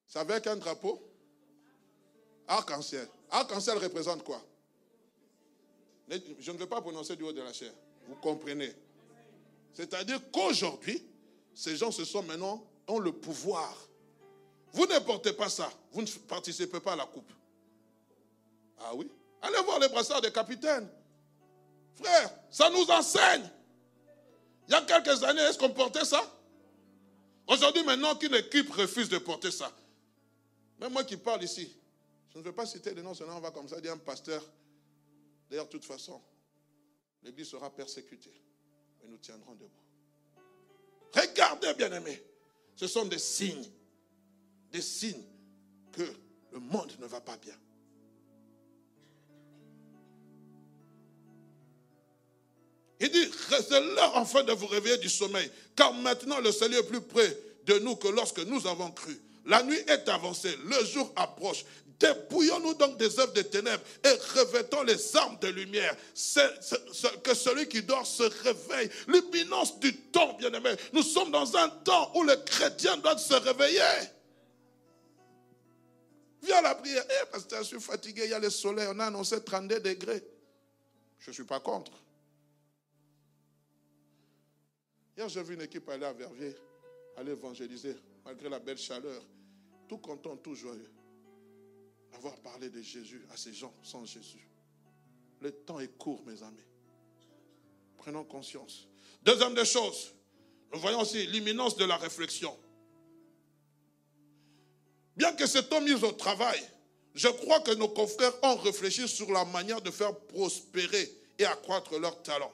C'est 0.07 0.21
avec 0.21 0.47
un 0.47 0.55
drapeau? 0.55 1.03
Arc-en-ciel. 2.47 3.09
Arc-en-ciel 3.29 3.79
représente 3.79 4.23
quoi? 4.23 4.41
Je 6.09 6.53
ne 6.53 6.59
veux 6.59 6.69
pas 6.69 6.81
prononcer 6.81 7.17
du 7.17 7.25
haut 7.25 7.33
de 7.33 7.43
la 7.43 7.53
chair. 7.53 7.73
Vous 8.07 8.15
comprenez 8.15 8.73
C'est-à-dire 9.73 10.21
qu'aujourd'hui, 10.31 11.03
ces 11.57 11.75
gens 11.75 11.91
se 11.91 12.05
sont 12.05 12.23
maintenant, 12.23 12.63
ont 12.87 12.99
le 12.99 13.13
pouvoir. 13.13 13.75
Vous 14.75 14.85
ne 14.85 14.99
portez 14.99 15.33
pas 15.33 15.49
ça. 15.49 15.73
Vous 15.91 16.03
ne 16.03 16.07
participez 16.29 16.81
pas 16.81 16.93
à 16.93 16.97
la 16.97 17.07
coupe. 17.07 17.33
Ah 18.79 18.95
oui? 18.95 19.11
Allez 19.41 19.63
voir 19.63 19.79
les 19.79 19.89
brassards 19.89 20.21
des 20.21 20.31
capitaines. 20.31 20.87
Frère, 21.95 22.31
ça 22.51 22.69
nous 22.69 22.85
enseigne. 22.91 23.51
Il 24.69 24.73
y 24.73 24.75
a 24.75 24.83
quelques 24.83 25.25
années, 25.25 25.41
est-ce 25.41 25.59
qu'on 25.59 25.71
portait 25.71 26.05
ça? 26.05 26.23
Aujourd'hui, 27.47 27.83
maintenant 27.85 28.15
qu'une 28.17 28.35
équipe 28.35 28.71
refuse 28.73 29.09
de 29.09 29.17
porter 29.17 29.51
ça. 29.51 29.73
Même 30.79 30.93
moi 30.93 31.05
qui 31.05 31.17
parle 31.17 31.43
ici, 31.43 31.75
je 32.35 32.39
ne 32.39 32.43
veux 32.43 32.53
pas 32.53 32.67
citer 32.67 32.93
les 32.93 33.03
noms, 33.03 33.15
sinon 33.15 33.37
on 33.37 33.41
va 33.41 33.51
comme 33.51 33.67
ça 33.67 33.81
dire 33.81 33.93
un 33.93 33.99
pasteur. 33.99 34.45
D'ailleurs, 35.49 35.65
de 35.65 35.71
toute 35.71 35.87
façon, 35.87 36.21
l'Église 37.23 37.49
sera 37.49 37.71
persécutée. 37.71 38.43
Mais 39.01 39.09
nous 39.09 39.17
tiendrons 39.17 39.55
debout. 39.55 39.86
Regardez, 41.15 41.75
bien-aimés. 41.75 42.23
Ce 42.75 42.87
sont 42.87 43.05
des 43.05 43.19
signes. 43.19 43.71
Des 44.71 44.83
signes 44.83 45.25
que 45.93 46.03
le 46.53 46.59
monde 46.59 46.93
ne 46.99 47.07
va 47.07 47.21
pas 47.21 47.37
bien. 47.37 47.57
Il 52.99 53.11
dit, 53.11 53.31
c'est 53.51 53.81
l'heure 53.81 54.17
enfin 54.17 54.43
de 54.43 54.53
vous 54.53 54.67
réveiller 54.67 54.97
du 54.99 55.11
sommeil, 55.11 55.51
car 55.75 55.93
maintenant 55.93 56.41
le 56.41 56.51
salut 56.51 56.77
est 56.77 56.83
plus 56.87 57.03
près 57.03 57.39
de 57.67 57.79
nous 57.81 57.97
que 57.97 58.09
lorsque 58.09 58.39
nous 58.41 58.67
avons 58.67 58.91
cru. 58.91 59.21
La 59.45 59.63
nuit 59.63 59.79
est 59.87 60.09
avancée, 60.09 60.57
le 60.65 60.85
jour 60.87 61.13
approche. 61.15 61.65
Dépouillons-nous 61.99 62.75
donc 62.75 62.99
des 62.99 63.19
œuvres 63.19 63.33
des 63.33 63.45
ténèbres 63.45 63.83
et 64.05 64.39
revêtons 64.39 64.83
les 64.83 65.17
armes 65.17 65.39
de 65.39 65.49
lumière. 65.49 65.97
Que 67.23 67.35
celui 67.35 67.69
qui 67.69 67.83
dort 67.83 68.07
se 68.07 68.23
réveille. 68.23 68.91
L'imminence 69.09 69.79
du 69.81 69.97
temps, 69.97 70.35
bien-aimé. 70.35 70.75
Nous 70.93 71.03
sommes 71.03 71.31
dans 71.31 71.57
un 71.57 71.69
temps 71.69 72.13
où 72.15 72.23
les 72.23 72.37
chrétiens 72.45 72.99
doivent 72.99 73.19
se 73.19 73.35
réveiller. 73.35 73.81
Viens 76.43 76.61
la 76.61 76.75
prière. 76.75 77.05
Eh, 77.09 77.27
pasteur, 77.31 77.63
je 77.63 77.69
suis 77.69 77.81
fatigué, 77.81 78.25
il 78.25 78.31
y 78.31 78.35
a 78.35 78.39
le 78.39 78.51
soleil, 78.51 78.87
on 78.91 78.99
a 79.01 79.07
annoncé 79.07 79.43
32 79.43 79.81
degrés. 79.81 80.23
Je 81.19 81.31
ne 81.31 81.35
suis 81.35 81.45
pas 81.45 81.61
contre. 81.61 81.93
Hier, 85.17 85.29
j'ai 85.31 85.43
vu 85.43 85.55
une 85.55 85.63
équipe 85.63 85.89
aller 85.89 86.05
à 86.05 86.13
Verviers, 86.13 86.55
aller 87.17 87.33
évangéliser, 87.33 87.97
malgré 88.25 88.51
la 88.51 88.59
belle 88.59 88.77
chaleur. 88.77 89.23
Tout 89.89 89.99
content, 89.99 90.37
tout 90.37 90.55
joyeux. 90.55 90.91
Avoir 92.17 92.37
parlé 92.37 92.71
de 92.71 92.81
Jésus 92.81 93.23
à 93.33 93.37
ces 93.37 93.53
gens 93.53 93.75
sans 93.83 94.05
Jésus. 94.05 94.49
Le 95.41 95.53
temps 95.53 95.81
est 95.81 95.99
court, 95.99 96.23
mes 96.27 96.43
amis. 96.43 96.65
Prenons 97.99 98.25
conscience. 98.25 98.87
Deuxième 99.23 99.55
des 99.55 99.65
choses, 99.65 100.13
nous 100.73 100.81
voyons 100.81 101.01
aussi 101.01 101.27
l'imminence 101.27 101.77
de 101.77 101.85
la 101.85 101.97
réflexion. 101.97 102.57
Bien 105.17 105.33
que 105.33 105.47
c'est 105.47 105.71
homme 105.73 105.85
mis 105.85 105.93
au 105.93 106.13
travail, 106.13 106.59
je 107.15 107.29
crois 107.29 107.61
que 107.61 107.73
nos 107.73 107.89
confrères 107.89 108.33
ont 108.43 108.57
réfléchi 108.57 109.09
sur 109.09 109.31
la 109.31 109.45
manière 109.45 109.83
de 109.83 109.91
faire 109.91 110.17
prospérer 110.17 111.11
et 111.39 111.45
accroître 111.45 111.99
leurs 111.99 112.23
talents 112.23 112.53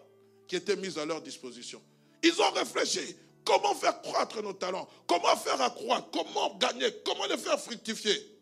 qui 0.49 0.57
étaient 0.57 0.77
mis 0.77 0.99
à 0.99 1.05
leur 1.05 1.23
disposition. 1.23 1.81
Ils 2.23 2.41
ont 2.41 2.51
réfléchi. 2.51 3.17
Comment 3.45 3.75
faire 3.75 4.01
croître 4.03 4.41
nos 4.43 4.53
talents 4.53 4.89
Comment 5.07 5.37
faire 5.37 5.61
accroître 5.61 6.09
Comment 6.13 6.57
gagner 6.59 6.87
Comment 7.05 7.27
les 7.27 7.39
faire 7.39 7.61
fructifier 7.61 8.33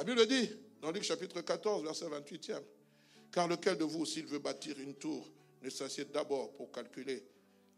La 0.00 0.04
Bible 0.04 0.26
dit, 0.26 0.50
dans 0.80 0.90
Luc 0.92 1.02
chapitre 1.02 1.42
14, 1.42 1.82
verset 1.82 2.06
28e, 2.06 2.62
car 3.30 3.46
lequel 3.46 3.76
de 3.76 3.84
vous, 3.84 4.06
s'il 4.06 4.24
veut 4.24 4.38
bâtir 4.38 4.80
une 4.80 4.94
tour, 4.94 5.30
ne 5.60 5.68
s'assied 5.68 6.06
d'abord 6.06 6.54
pour 6.54 6.72
calculer 6.72 7.22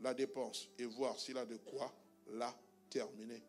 la 0.01 0.15
dépense 0.15 0.69
et 0.79 0.85
voir 0.85 1.19
s'il 1.19 1.37
a 1.37 1.45
de 1.45 1.57
quoi 1.57 1.93
la 2.35 2.57
terminer. 2.89 3.43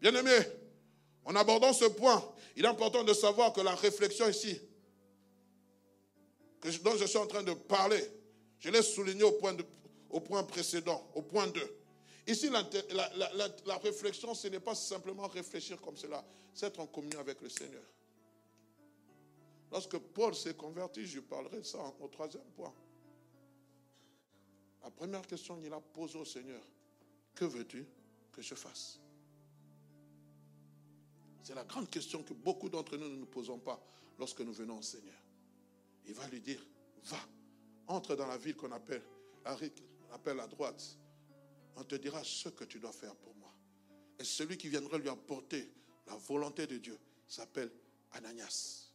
Bien-aimé, 0.00 0.38
en 1.24 1.36
abordant 1.36 1.72
ce 1.72 1.84
point, 1.84 2.20
il 2.56 2.64
est 2.64 2.68
important 2.68 3.04
de 3.04 3.14
savoir 3.14 3.52
que 3.52 3.60
la 3.60 3.76
réflexion 3.76 4.28
ici, 4.28 4.60
dont 6.82 6.96
je 6.96 7.04
suis 7.04 7.18
en 7.18 7.28
train 7.28 7.44
de 7.44 7.52
parler, 7.52 8.02
je 8.58 8.70
l'ai 8.70 8.82
souligné 8.82 9.22
au 9.22 9.32
point, 9.34 9.56
au 10.10 10.18
point 10.18 10.42
précédent, 10.42 11.08
au 11.14 11.22
point 11.22 11.46
2. 11.46 11.79
Ici, 12.30 12.48
la, 12.48 12.62
la, 13.66 13.76
réflexion, 13.78 14.34
ce 14.34 14.46
n'est 14.46 14.60
pas 14.60 14.76
simplement 14.76 15.26
réfléchir 15.26 15.80
comme 15.80 15.96
cela, 15.96 16.24
c'est 16.54 16.66
être 16.66 16.78
en 16.78 16.86
communion 16.86 17.18
avec 17.18 17.40
le 17.40 17.48
Seigneur. 17.48 17.82
Lorsque 19.72 19.98
Paul 19.98 20.32
s'est 20.36 20.54
converti, 20.54 21.04
je 21.06 21.18
parlerai 21.18 21.58
de 21.58 21.64
ça 21.64 21.78
au 21.98 22.06
troisième 22.06 22.48
point. 22.54 22.72
La 24.84 24.90
première 24.90 25.26
question 25.26 25.60
qu'il 25.60 25.72
a 25.72 25.80
posée 25.80 26.18
au 26.18 26.24
Seigneur, 26.24 26.62
que 27.34 27.44
veux-tu 27.44 27.84
que 28.30 28.42
je 28.42 28.54
fasse? 28.54 29.00
C'est 31.42 31.56
la 31.56 31.64
grande 31.64 31.90
question 31.90 32.22
que 32.22 32.32
beaucoup 32.32 32.68
d'entre 32.68 32.96
nous 32.96 33.08
ne 33.08 33.16
nous 33.16 33.26
posons 33.26 33.58
pas 33.58 33.84
lorsque 34.20 34.40
nous 34.42 34.52
venons 34.52 34.78
au 34.78 34.82
Seigneur. 34.82 35.18
Il 36.06 36.14
va 36.14 36.28
lui 36.28 36.40
dire, 36.40 36.64
va, 37.06 37.18
entre 37.88 38.14
dans 38.14 38.28
la 38.28 38.38
ville 38.38 38.54
qu'on 38.54 38.70
appelle, 38.70 39.02
appelle 40.12 40.38
à 40.38 40.46
droite. 40.46 40.96
On 41.76 41.84
te 41.84 41.94
dira 41.94 42.22
ce 42.24 42.48
que 42.48 42.64
tu 42.64 42.78
dois 42.78 42.92
faire 42.92 43.14
pour 43.16 43.34
moi. 43.36 43.52
Et 44.18 44.24
celui 44.24 44.56
qui 44.56 44.68
viendra 44.68 44.98
lui 44.98 45.08
apporter 45.08 45.72
la 46.06 46.16
volonté 46.16 46.66
de 46.66 46.76
Dieu 46.78 46.98
s'appelle 47.26 47.70
Ananias. 48.12 48.90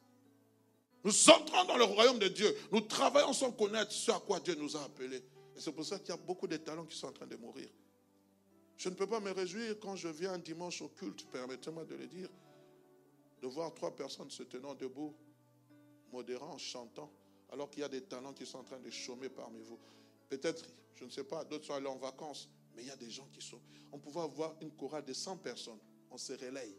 Nous 1.03 1.29
entrons 1.29 1.65
dans 1.65 1.77
le 1.77 1.83
royaume 1.83 2.19
de 2.19 2.27
Dieu. 2.27 2.55
Nous 2.71 2.81
travaillons 2.81 3.33
sans 3.33 3.51
connaître 3.51 3.91
ce 3.91 4.11
à 4.11 4.19
quoi 4.19 4.39
Dieu 4.39 4.55
nous 4.55 4.75
a 4.75 4.83
appelés. 4.83 5.23
Et 5.55 5.59
c'est 5.59 5.71
pour 5.71 5.85
ça 5.85 5.99
qu'il 5.99 6.09
y 6.09 6.11
a 6.11 6.17
beaucoup 6.17 6.47
de 6.47 6.57
talents 6.57 6.85
qui 6.85 6.97
sont 6.97 7.07
en 7.07 7.13
train 7.13 7.27
de 7.27 7.35
mourir. 7.35 7.69
Je 8.77 8.89
ne 8.89 8.95
peux 8.95 9.07
pas 9.07 9.19
me 9.19 9.31
réjouir 9.31 9.79
quand 9.79 9.95
je 9.95 10.07
viens 10.09 10.33
un 10.33 10.39
dimanche 10.39 10.81
au 10.81 10.89
culte, 10.89 11.25
permettez-moi 11.31 11.85
de 11.85 11.95
le 11.95 12.07
dire, 12.07 12.29
de 13.41 13.47
voir 13.47 13.73
trois 13.73 13.95
personnes 13.95 14.29
se 14.29 14.43
tenant 14.43 14.73
debout, 14.73 15.15
modérant, 16.11 16.57
chantant, 16.57 17.11
alors 17.51 17.69
qu'il 17.69 17.81
y 17.81 17.85
a 17.85 17.89
des 17.89 18.01
talents 18.01 18.33
qui 18.33 18.45
sont 18.45 18.57
en 18.57 18.63
train 18.63 18.79
de 18.79 18.89
chômer 18.89 19.29
parmi 19.29 19.61
vous. 19.61 19.79
Peut-être, 20.27 20.65
je 20.95 21.05
ne 21.05 21.09
sais 21.09 21.23
pas, 21.23 21.45
d'autres 21.45 21.65
sont 21.65 21.73
allés 21.73 21.87
en 21.87 21.97
vacances, 21.97 22.49
Mais 22.75 22.83
il 22.83 22.87
y 22.87 22.91
a 22.91 22.95
des 22.95 23.09
gens 23.09 23.27
qui 23.31 23.41
sont. 23.41 23.59
On 23.91 23.99
pouvait 23.99 24.21
avoir 24.21 24.55
une 24.61 24.71
chorale 24.71 25.05
de 25.05 25.13
100 25.13 25.37
personnes. 25.37 25.79
On 26.11 26.17
se 26.17 26.33
relaye. 26.33 26.75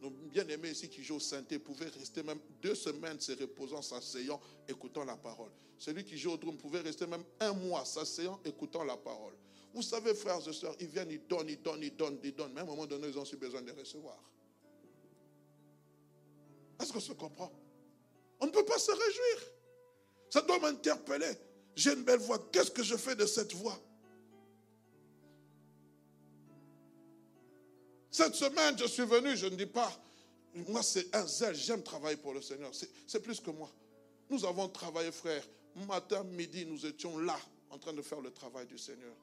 Nos 0.00 0.10
bien-aimés 0.10 0.70
ici 0.70 0.88
qui 0.88 1.02
jouent 1.02 1.16
au 1.16 1.20
synthé 1.20 1.58
pouvaient 1.58 1.88
rester 1.88 2.22
même 2.22 2.38
deux 2.62 2.74
semaines 2.74 3.20
se 3.20 3.32
reposant, 3.32 3.82
s'asseyant, 3.82 4.40
écoutant 4.68 5.04
la 5.04 5.16
parole. 5.16 5.50
Celui 5.76 6.04
qui 6.04 6.16
joue 6.16 6.32
au 6.32 6.36
drum 6.36 6.56
pouvait 6.56 6.80
rester 6.80 7.06
même 7.06 7.24
un 7.40 7.52
mois 7.52 7.84
s'asseyant, 7.84 8.40
écoutant 8.44 8.84
la 8.84 8.96
parole. 8.96 9.34
Vous 9.74 9.82
savez, 9.82 10.14
frères 10.14 10.46
et 10.48 10.52
sœurs, 10.52 10.76
ils 10.80 10.86
viennent, 10.86 11.10
ils 11.10 11.26
donnent, 11.26 11.48
ils 11.48 11.60
donnent, 11.60 11.82
ils 11.82 11.94
donnent, 11.94 12.18
ils 12.22 12.34
donnent. 12.34 12.52
Mais 12.52 12.60
à 12.60 12.62
un 12.62 12.66
moment 12.66 12.86
donné, 12.86 13.08
ils 13.08 13.18
ont 13.18 13.22
aussi 13.22 13.36
besoin 13.36 13.62
de 13.62 13.72
recevoir. 13.72 14.18
Est-ce 16.80 16.92
qu'on 16.92 17.00
se 17.00 17.12
comprend? 17.12 17.52
On 18.40 18.46
ne 18.46 18.50
peut 18.52 18.64
pas 18.64 18.78
se 18.78 18.92
réjouir. 18.92 19.52
Ça 20.30 20.42
doit 20.42 20.58
m'interpeller. 20.60 21.32
J'ai 21.74 21.92
une 21.92 22.04
belle 22.04 22.20
voix. 22.20 22.38
Qu'est-ce 22.52 22.70
que 22.70 22.82
je 22.82 22.96
fais 22.96 23.16
de 23.16 23.26
cette 23.26 23.52
voix? 23.52 23.78
Cette 28.18 28.34
semaine, 28.34 28.76
je 28.76 28.84
suis 28.86 29.04
venu, 29.04 29.36
je 29.36 29.46
ne 29.46 29.54
dis 29.54 29.64
pas, 29.64 29.96
moi 30.66 30.82
c'est 30.82 31.14
un 31.14 31.24
zèle, 31.24 31.54
j'aime 31.54 31.84
travailler 31.84 32.16
pour 32.16 32.34
le 32.34 32.42
Seigneur. 32.42 32.72
C'est 33.06 33.20
plus 33.20 33.38
que 33.38 33.52
moi. 33.52 33.70
Nous 34.28 34.44
avons 34.44 34.68
travaillé, 34.68 35.12
frère. 35.12 35.44
Matin, 35.86 36.24
midi, 36.24 36.66
nous 36.66 36.84
étions 36.84 37.16
là, 37.18 37.38
en 37.70 37.78
train 37.78 37.92
de 37.92 38.02
faire 38.02 38.20
le 38.20 38.32
travail 38.32 38.66
du 38.66 38.76
Seigneur. 38.76 39.14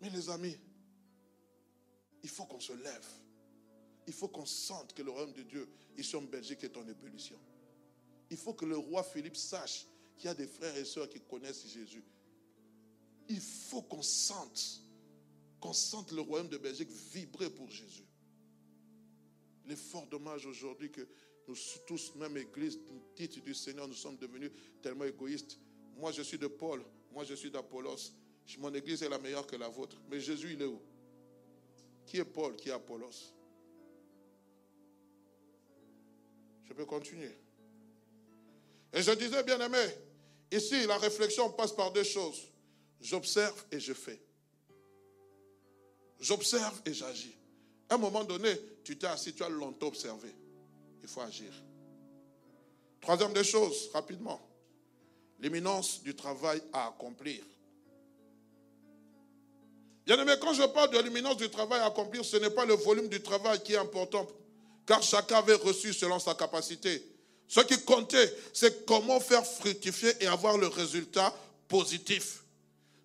Mais 0.00 0.10
les 0.10 0.28
amis, 0.30 0.58
il 2.24 2.28
faut 2.28 2.46
qu'on 2.46 2.58
se 2.58 2.72
lève. 2.72 3.06
Il 4.08 4.12
faut 4.12 4.26
qu'on 4.26 4.46
sente 4.46 4.92
que 4.94 5.02
le 5.02 5.12
royaume 5.12 5.32
de 5.32 5.42
Dieu, 5.42 5.68
ici 5.96 6.16
en 6.16 6.22
Belgique, 6.22 6.64
est 6.64 6.76
en 6.76 6.88
ébullition. 6.88 7.38
Il 8.30 8.36
faut 8.36 8.54
que 8.54 8.64
le 8.64 8.78
roi 8.78 9.04
Philippe 9.04 9.36
sache 9.36 9.86
qu'il 10.16 10.26
y 10.26 10.28
a 10.28 10.34
des 10.34 10.48
frères 10.48 10.76
et 10.76 10.84
sœurs 10.84 11.08
qui 11.08 11.20
connaissent 11.20 11.68
Jésus. 11.68 12.02
Il 13.28 13.40
faut 13.40 13.82
qu'on 13.82 14.02
sente, 14.02 14.82
qu'on 15.60 15.72
sente 15.72 16.12
le 16.12 16.20
royaume 16.20 16.48
de 16.48 16.58
Belgique 16.58 16.90
vibrer 17.12 17.50
pour 17.50 17.70
Jésus. 17.70 18.06
Il 19.64 19.72
est 19.72 19.76
fort 19.76 20.06
dommage 20.06 20.46
aujourd'hui 20.46 20.90
que 20.90 21.06
nous 21.46 21.56
tous, 21.86 22.14
même 22.16 22.36
église, 22.36 22.78
titre 23.14 23.40
du 23.40 23.54
Seigneur, 23.54 23.88
nous 23.88 23.94
sommes 23.94 24.16
devenus 24.18 24.50
tellement 24.82 25.04
égoïstes. 25.04 25.58
Moi, 25.96 26.12
je 26.12 26.22
suis 26.22 26.38
de 26.38 26.46
Paul, 26.46 26.84
moi, 27.10 27.24
je 27.24 27.34
suis 27.34 27.50
d'Apollos. 27.50 28.12
Mon 28.58 28.72
église 28.74 29.02
est 29.02 29.08
la 29.08 29.18
meilleure 29.18 29.46
que 29.46 29.56
la 29.56 29.68
vôtre. 29.68 30.00
Mais 30.10 30.20
Jésus, 30.20 30.52
il 30.52 30.62
est 30.62 30.66
où? 30.66 30.80
Qui 32.06 32.18
est 32.18 32.24
Paul? 32.24 32.56
Qui 32.56 32.68
est 32.68 32.72
Apollos? 32.72 33.34
Je 36.64 36.72
peux 36.72 36.86
continuer. 36.86 37.34
Et 38.92 39.02
je 39.02 39.10
disais, 39.12 39.42
bien 39.42 39.60
aimé, 39.60 39.84
ici, 40.50 40.86
la 40.86 40.98
réflexion 40.98 41.50
passe 41.50 41.72
par 41.72 41.92
deux 41.92 42.04
choses. 42.04 42.42
J'observe 43.00 43.64
et 43.70 43.80
je 43.80 43.92
fais. 43.92 44.20
J'observe 46.20 46.80
et 46.84 46.92
j'agis. 46.92 47.36
À 47.88 47.94
un 47.94 47.98
moment 47.98 48.24
donné, 48.24 48.50
tu 48.84 48.98
t'es 48.98 49.06
assis, 49.06 49.34
tu 49.34 49.42
as 49.42 49.48
longtemps 49.48 49.86
observé. 49.86 50.34
Il 51.02 51.08
faut 51.08 51.20
agir. 51.20 51.52
Troisième 53.00 53.32
des 53.32 53.44
choses, 53.44 53.90
rapidement. 53.92 54.40
L'éminence 55.40 56.02
du 56.02 56.14
travail 56.14 56.60
à 56.72 56.88
accomplir. 56.88 57.42
Bien 60.04 60.20
aimé, 60.20 60.32
quand 60.40 60.54
je 60.54 60.62
parle 60.64 60.90
de 60.90 60.98
l'imminence 61.00 61.36
du 61.36 61.50
travail 61.50 61.80
à 61.80 61.86
accomplir, 61.86 62.24
ce 62.24 62.38
n'est 62.38 62.50
pas 62.50 62.64
le 62.64 62.74
volume 62.74 63.08
du 63.08 63.20
travail 63.20 63.62
qui 63.62 63.74
est 63.74 63.78
important, 63.78 64.26
car 64.86 65.02
chacun 65.02 65.36
avait 65.36 65.54
reçu 65.54 65.92
selon 65.92 66.18
sa 66.18 66.34
capacité. 66.34 67.02
Ce 67.46 67.60
qui 67.60 67.82
comptait, 67.84 68.34
c'est 68.52 68.86
comment 68.86 69.20
faire 69.20 69.46
fructifier 69.46 70.12
et 70.20 70.26
avoir 70.26 70.58
le 70.58 70.66
résultat 70.66 71.34
positif. 71.68 72.42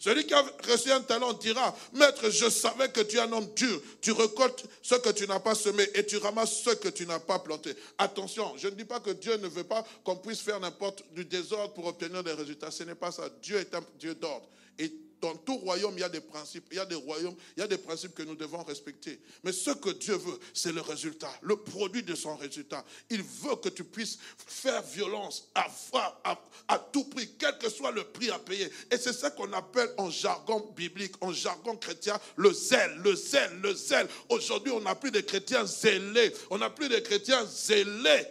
Celui 0.03 0.25
qui 0.25 0.33
a 0.33 0.43
reçu 0.69 0.91
un 0.91 0.99
talent 0.99 1.31
dira, 1.31 1.73
Maître, 1.93 2.29
je 2.29 2.49
savais 2.49 2.89
que 2.89 2.99
tu 2.99 3.15
es 3.15 3.21
un 3.21 3.31
homme 3.31 3.47
dur. 3.55 3.81
Tu 4.01 4.11
récoltes 4.11 4.65
ce 4.81 4.95
que 4.95 5.09
tu 5.11 5.25
n'as 5.25 5.39
pas 5.39 5.55
semé 5.55 5.87
et 5.93 6.05
tu 6.05 6.17
ramasses 6.17 6.61
ce 6.61 6.71
que 6.71 6.89
tu 6.89 7.05
n'as 7.05 7.19
pas 7.19 7.39
planté. 7.39 7.73
Attention, 7.97 8.53
je 8.57 8.67
ne 8.67 8.75
dis 8.75 8.83
pas 8.83 8.99
que 8.99 9.11
Dieu 9.11 9.37
ne 9.37 9.47
veut 9.47 9.63
pas 9.63 9.85
qu'on 10.03 10.17
puisse 10.17 10.41
faire 10.41 10.59
n'importe 10.59 11.05
du 11.13 11.23
désordre 11.23 11.73
pour 11.73 11.85
obtenir 11.85 12.21
des 12.21 12.33
résultats. 12.33 12.69
Ce 12.69 12.83
n'est 12.83 12.95
pas 12.95 13.13
ça. 13.13 13.29
Dieu 13.41 13.55
est 13.55 13.73
un 13.73 13.83
Dieu 13.97 14.13
d'ordre. 14.13 14.45
Et 14.77 14.91
dans 15.23 15.35
tout 15.37 15.55
royaume, 15.55 15.93
il 15.95 16.01
y 16.01 16.03
a 16.03 16.09
des 16.09 16.19
principes, 16.19 16.65
il 16.69 16.75
y 16.75 16.79
a 16.81 16.85
des 16.85 16.95
royaumes, 16.95 17.35
il 17.55 17.61
y 17.61 17.63
a 17.63 17.67
des 17.67 17.77
principes 17.77 18.13
que 18.13 18.23
nous 18.23 18.35
devons 18.35 18.61
respecter. 18.61 19.21
Mais 19.41 19.53
ce 19.53 19.71
que 19.71 19.91
Dieu 19.91 20.15
veut, 20.15 20.37
c'est 20.53 20.73
le 20.73 20.81
résultat, 20.81 21.31
le 21.41 21.55
produit 21.55 22.03
de 22.03 22.13
son 22.13 22.35
résultat. 22.35 22.83
Il 23.09 23.23
veut 23.23 23.55
que 23.55 23.69
tu 23.69 23.85
puisses 23.85 24.19
faire 24.45 24.81
violence, 24.83 25.49
à, 25.55 26.77
tout 26.91 27.05
prix, 27.05 27.29
quel 27.39 27.57
que 27.57 27.69
soit 27.69 27.91
le 27.91 28.03
prix 28.03 28.31
à 28.31 28.39
payer. 28.39 28.69
Et 28.91 28.97
c'est 28.97 29.13
ça 29.13 29.31
qu'on 29.31 29.53
appelle 29.53 29.93
en 29.97 30.09
jargon 30.09 30.73
biblique, 30.75 31.13
en 31.21 31.31
jargon 31.31 31.77
chrétien, 31.77 32.19
le 32.35 32.51
zèle, 32.51 32.99
le 33.01 33.15
zèle, 33.15 33.61
le 33.61 33.73
zèle. 33.73 34.09
Aujourd'hui, 34.27 34.73
on 34.73 34.81
n'a 34.81 34.95
plus 34.95 35.11
de 35.11 35.21
chrétiens 35.21 35.65
zélés, 35.65 36.33
on 36.49 36.57
n'a 36.57 36.69
plus 36.69 36.89
de 36.89 36.99
chrétiens 36.99 37.45
zélés. 37.45 38.27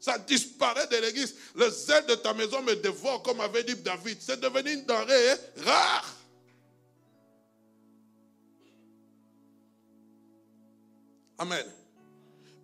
Ça 0.00 0.18
disparaît 0.18 0.86
de 0.86 0.96
l'église. 0.96 1.34
Le 1.54 1.68
zèle 1.70 2.06
de 2.06 2.14
ta 2.14 2.32
maison 2.32 2.62
me 2.62 2.74
dévore, 2.76 3.22
comme 3.22 3.40
avait 3.40 3.64
dit 3.64 3.76
David. 3.76 4.18
C'est 4.20 4.40
devenu 4.40 4.72
une 4.72 4.84
denrée 4.84 5.34
rare. 5.64 6.14
Amen. 11.38 11.64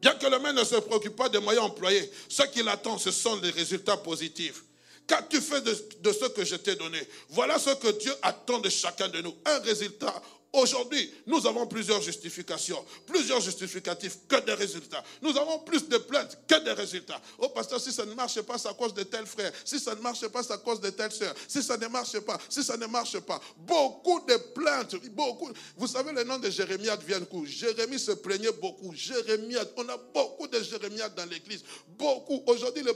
Bien 0.00 0.14
que 0.14 0.26
le 0.26 0.38
maire 0.38 0.52
ne 0.52 0.64
se 0.64 0.76
préoccupe 0.76 1.16
pas 1.16 1.28
des 1.28 1.38
moyens 1.38 1.64
employés, 1.64 2.10
ce 2.28 2.42
qu'il 2.42 2.68
attend, 2.68 2.98
ce 2.98 3.10
sont 3.10 3.36
les 3.40 3.50
résultats 3.50 3.96
positifs. 3.96 4.62
Qu'as-tu 5.06 5.40
fait 5.40 5.60
de, 5.60 5.76
de, 6.00 6.12
ce 6.12 6.26
que 6.26 6.44
je 6.44 6.56
t'ai 6.56 6.76
donné 6.76 7.00
Voilà 7.30 7.58
ce 7.58 7.70
que 7.70 7.88
Dieu 7.98 8.12
attend 8.22 8.58
de 8.58 8.68
chacun 8.68 9.08
de 9.08 9.20
nous. 9.20 9.34
Un 9.44 9.58
résultat 9.60 10.14
Aujourd'hui, 10.54 11.12
nous 11.26 11.44
avons 11.48 11.66
plusieurs 11.66 12.00
justifications, 12.00 12.78
plusieurs 13.06 13.40
justificatifs 13.40 14.18
que 14.28 14.36
des 14.46 14.54
résultats. 14.54 15.02
Nous 15.20 15.36
avons 15.36 15.58
plus 15.58 15.88
de 15.88 15.98
plaintes 15.98 16.38
que 16.46 16.64
des 16.64 16.70
résultats. 16.70 17.20
Oh 17.38 17.48
pasteur, 17.48 17.80
si 17.80 17.92
ça 17.92 18.06
ne 18.06 18.14
marche 18.14 18.40
pas, 18.42 18.56
c'est 18.56 18.68
à 18.68 18.72
cause 18.72 18.94
de 18.94 19.02
tel 19.02 19.26
frère. 19.26 19.52
Si 19.64 19.80
ça 19.80 19.96
ne 19.96 20.00
marche 20.00 20.28
pas, 20.28 20.44
c'est 20.44 20.52
à 20.52 20.58
cause 20.58 20.80
de 20.80 20.90
telle 20.90 21.10
soeur. 21.10 21.34
Si 21.48 21.60
ça 21.60 21.76
ne 21.76 21.88
marche 21.88 22.20
pas, 22.20 22.38
si 22.48 22.62
ça 22.62 22.76
ne 22.76 22.86
marche 22.86 23.18
pas. 23.18 23.40
Beaucoup 23.56 24.20
de 24.28 24.36
plaintes, 24.54 24.94
beaucoup. 25.10 25.50
Vous 25.76 25.88
savez 25.88 26.12
le 26.12 26.22
nom 26.22 26.38
de 26.38 26.48
Jérémie 26.48 26.86
vient 27.04 27.20
où 27.32 27.44
Jérémie 27.44 27.98
se 27.98 28.12
plaignait 28.12 28.52
beaucoup. 28.52 28.94
Jérémie, 28.94 29.56
on 29.76 29.88
a 29.88 29.96
beaucoup 29.96 30.46
de 30.46 30.62
Jérémie 30.62 31.00
dans 31.16 31.28
l'église. 31.28 31.64
Beaucoup. 31.98 32.44
Aujourd'hui, 32.46 32.84
le, 32.84 32.94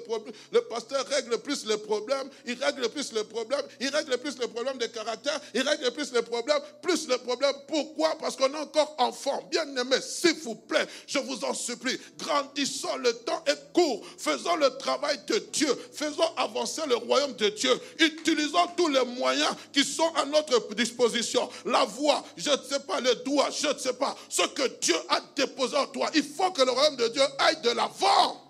le 0.53 0.61
pasteur 0.61 1.05
règle 1.09 1.37
plus 1.39 1.67
les 1.67 1.79
problèmes. 1.79 2.31
Il 2.47 2.63
règle 2.63 2.89
plus 2.89 3.13
les 3.13 3.25
problèmes. 3.25 3.67
Il 3.81 3.89
règle 3.89 4.17
plus 4.19 4.39
les 4.39 4.47
problèmes 4.47 4.79
de 4.79 4.87
caractère. 4.87 5.41
Il 5.55 5.69
règle 5.69 5.91
plus 5.91 6.13
les 6.13 6.23
problèmes. 6.23 6.61
Plus 6.81 7.09
les 7.09 7.19
problèmes 7.19 7.48
pourquoi? 7.67 8.17
Parce 8.19 8.37
qu'on 8.37 8.53
est 8.53 8.59
encore 8.59 8.95
enfant. 8.99 9.43
Bien-aimé, 9.51 9.97
s'il 10.01 10.35
vous 10.41 10.55
plaît, 10.55 10.87
je 11.07 11.19
vous 11.19 11.45
en 11.45 11.55
supplie, 11.55 11.99
grandissons, 12.17 12.97
le 12.99 13.13
temps 13.13 13.43
est 13.47 13.73
court. 13.73 14.05
Faisons 14.19 14.57
le 14.57 14.77
travail 14.79 15.19
de 15.27 15.39
Dieu. 15.53 15.75
Faisons 15.93 16.29
avancer 16.37 16.83
le 16.87 16.97
royaume 16.97 17.35
de 17.35 17.49
Dieu. 17.49 17.71
Utilisons 17.99 18.67
tous 18.77 18.89
les 18.89 19.05
moyens 19.05 19.55
qui 19.73 19.85
sont 19.85 20.13
à 20.15 20.25
notre 20.25 20.75
disposition. 20.75 21.49
La 21.65 21.85
voix, 21.85 22.25
je 22.37 22.51
ne 22.51 22.63
sais 22.63 22.81
pas, 22.81 23.01
le 23.01 23.15
doigt, 23.17 23.51
je 23.51 23.69
ne 23.69 23.79
sais 23.79 23.95
pas. 23.95 24.17
Ce 24.29 24.43
que 24.43 24.67
Dieu 24.81 24.97
a 25.09 25.21
déposé 25.37 25.77
en 25.77 25.87
toi, 25.87 26.11
il 26.15 26.25
faut 26.25 26.51
que 26.51 26.63
le 26.63 26.71
royaume 26.71 26.97
de 26.97 27.09
Dieu 27.09 27.23
aille 27.39 27.61
de 27.63 27.71
l'avant. 27.71 28.45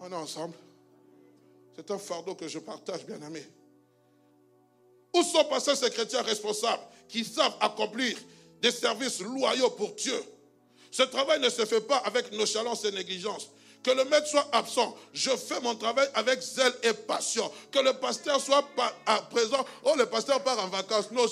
On 0.00 0.10
est 0.10 0.14
ensemble. 0.14 0.54
C'est 1.76 1.90
un 1.90 1.98
fardeau 1.98 2.34
que 2.34 2.48
je 2.48 2.58
partage, 2.58 3.04
bien-aimé. 3.06 3.46
Où 5.14 5.22
sont 5.22 5.44
passés 5.44 5.76
ces 5.76 5.90
chrétiens 5.90 6.22
responsables? 6.22 6.82
Qui 7.12 7.24
savent 7.26 7.56
accomplir 7.60 8.16
des 8.62 8.70
services 8.70 9.20
loyaux 9.20 9.70
pour 9.70 9.92
Dieu 9.92 10.18
Ce 10.90 11.02
travail 11.02 11.40
ne 11.40 11.50
se 11.50 11.66
fait 11.66 11.82
pas 11.82 11.98
avec 11.98 12.32
nonchalance 12.32 12.84
et 12.86 12.90
négligence. 12.90 13.50
Que 13.82 13.90
le 13.90 14.04
maître 14.04 14.28
soit 14.28 14.46
absent. 14.52 14.96
Je 15.12 15.30
fais 15.30 15.60
mon 15.60 15.74
travail 15.74 16.08
avec 16.14 16.40
zèle 16.40 16.72
et 16.84 16.92
passion. 16.92 17.50
Que 17.72 17.80
le 17.80 17.92
pasteur 17.94 18.40
soit 18.40 18.64
pas 18.76 18.92
présent. 19.30 19.64
Oh, 19.82 19.94
le 19.96 20.06
pasteur 20.06 20.40
part 20.42 20.62
en 20.62 20.68
vacances. 20.68 21.10
Non, 21.10 21.26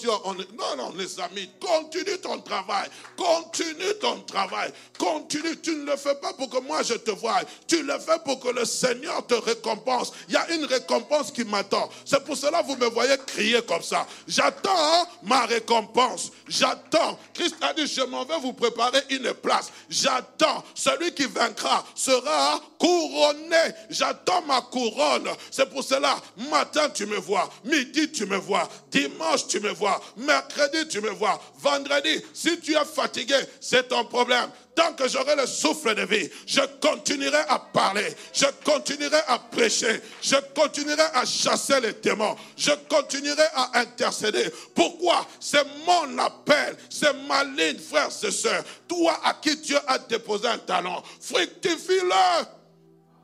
non, 0.59 0.77
non, 0.77 0.93
les 0.97 1.21
amis, 1.21 1.49
continue 1.61 2.19
ton 2.19 2.41
travail. 2.41 2.89
Continue 3.17 3.95
ton 4.01 4.21
travail. 4.23 4.73
Continue. 4.99 5.61
Tu 5.61 5.77
ne 5.77 5.85
le 5.85 5.97
fais 5.97 6.17
pas 6.17 6.33
pour 6.33 6.51
que 6.51 6.59
moi 6.59 6.83
je 6.83 6.95
te 6.95 7.13
voie. 7.13 7.41
Tu 7.69 7.83
le 7.83 7.99
fais 8.01 8.19
pour 8.25 8.41
que 8.41 8.49
le 8.49 8.65
Seigneur 8.65 9.25
te 9.27 9.35
récompense. 9.35 10.13
Il 10.29 10.35
y 10.35 10.37
a 10.37 10.51
une 10.51 10.65
récompense 10.65 11.31
qui 11.31 11.45
m'attend. 11.45 11.89
C'est 12.05 12.25
pour 12.25 12.37
cela 12.37 12.63
que 12.63 12.67
vous 12.69 12.77
me 12.77 12.87
voyez 12.87 13.17
crier 13.27 13.63
comme 13.63 13.83
ça. 13.83 14.07
J'attends 14.27 15.07
ma 15.23 15.47
récompense. 15.47 16.33
J'attends. 16.49 17.17
Christ 17.33 17.57
a 17.61 17.75
dit, 17.75 17.87
je 17.87 18.03
m'en 18.03 18.25
vais 18.25 18.39
vous 18.41 18.55
préparer 18.55 19.03
une 19.11 19.33
place. 19.35 19.71
J'attends. 19.89 20.65
Celui 20.75 21.15
qui 21.15 21.27
vaincra 21.27 21.85
sera 21.95 22.40
couronné. 22.79 23.75
J'attends 23.89 24.43
ma 24.43 24.61
couronne. 24.63 25.29
C'est 25.51 25.69
pour 25.71 25.83
cela, 25.83 26.17
matin 26.51 26.89
tu 26.91 27.07
me 27.07 27.17
vois, 27.17 27.49
midi 27.65 28.11
tu 28.11 28.27
me 28.27 28.37
vois, 28.37 28.69
dimanche 28.91 29.47
tu 29.47 29.61
me 29.61 29.71
vois, 29.71 30.01
mercredi 30.17 30.89
tu 30.89 31.01
me 31.01 31.11
vois, 31.11 31.41
vendredi, 31.59 32.23
si 32.33 32.59
tu 32.61 32.73
es 32.73 32.85
fatigué, 32.85 33.37
c'est 33.61 33.89
ton 33.89 34.05
problème. 34.05 34.51
Tant 34.75 34.93
que 34.95 35.09
j'aurai 35.09 35.37
le 35.37 35.47
souffle 35.47 35.95
de 35.95 36.03
vie, 36.03 36.29
je 36.47 36.61
continuerai 36.81 37.41
à 37.49 37.59
parler, 37.59 38.07
je 38.33 38.47
continuerai 38.65 39.19
à 39.27 39.39
prêcher, 39.39 40.01
je 40.23 40.37
continuerai 40.55 41.03
à 41.15 41.25
chasser 41.25 41.81
les 41.81 41.93
démons, 41.95 42.37
je 42.57 42.73
continuerai 42.89 43.45
à 43.55 43.81
intercéder. 43.81 44.51
Pourquoi? 44.75 45.27
C'est 45.39 45.65
mon 45.87 46.19
appel, 46.19 46.77
c'est 46.89 47.13
ma 47.27 47.45
ligne, 47.45 47.79
frères 47.79 48.11
et 48.23 48.31
sœurs. 48.31 48.65
Toi 48.89 49.19
à 49.25 49.35
qui 49.35 49.57
Dieu 49.57 49.79
a 49.87 49.99
déposé 49.99 50.49
un 50.49 50.59
talent, 50.59 51.03
fructifie-le. 51.21 52.45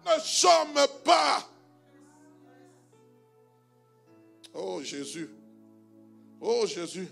Ne 0.06 0.22
chôme 0.24 0.86
pas. 1.04 1.48
Oh 4.54 4.80
Jésus. 4.82 5.28
Oh 6.40 6.64
Jésus. 6.66 7.08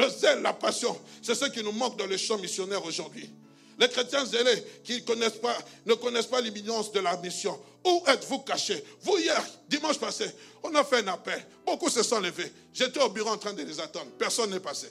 Le 0.00 0.08
zèle, 0.08 0.40
la 0.40 0.54
passion, 0.54 0.98
c'est 1.20 1.34
ce 1.34 1.44
qui 1.46 1.62
nous 1.62 1.72
manque 1.72 1.98
dans 1.98 2.06
les 2.06 2.16
champs 2.16 2.38
missionnaires 2.38 2.82
aujourd'hui. 2.84 3.30
Les 3.78 3.88
chrétiens 3.88 4.24
zélés 4.24 4.64
qui 4.82 4.94
ne 4.94 5.94
connaissent 5.94 6.26
pas 6.26 6.40
l'imminence 6.40 6.90
de 6.90 7.00
la 7.00 7.16
mission. 7.18 7.58
Où 7.84 8.02
êtes-vous 8.06 8.38
cachés? 8.40 8.82
Vous, 9.02 9.18
hier, 9.18 9.42
dimanche 9.68 9.98
passé, 9.98 10.24
on 10.62 10.74
a 10.74 10.84
fait 10.84 10.98
un 10.98 11.08
appel. 11.08 11.44
Beaucoup 11.66 11.90
se 11.90 12.02
sont 12.02 12.20
levés. 12.20 12.50
J'étais 12.72 13.00
au 13.00 13.10
bureau 13.10 13.30
en 13.30 13.38
train 13.38 13.52
de 13.52 13.62
les 13.62 13.78
attendre. 13.78 14.10
Personne 14.18 14.50
n'est 14.50 14.60
passé. 14.60 14.90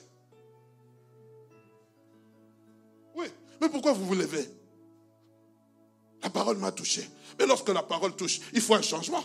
Oui, 3.14 3.26
mais 3.60 3.68
pourquoi 3.68 3.92
vous 3.92 4.06
vous 4.06 4.14
levez? 4.14 4.48
La 6.22 6.30
parole 6.30 6.58
m'a 6.58 6.70
touché. 6.70 7.08
Mais 7.38 7.46
lorsque 7.46 7.68
la 7.68 7.82
parole 7.82 8.14
touche, 8.14 8.40
il 8.52 8.60
faut 8.60 8.74
un 8.74 8.82
changement. 8.82 9.24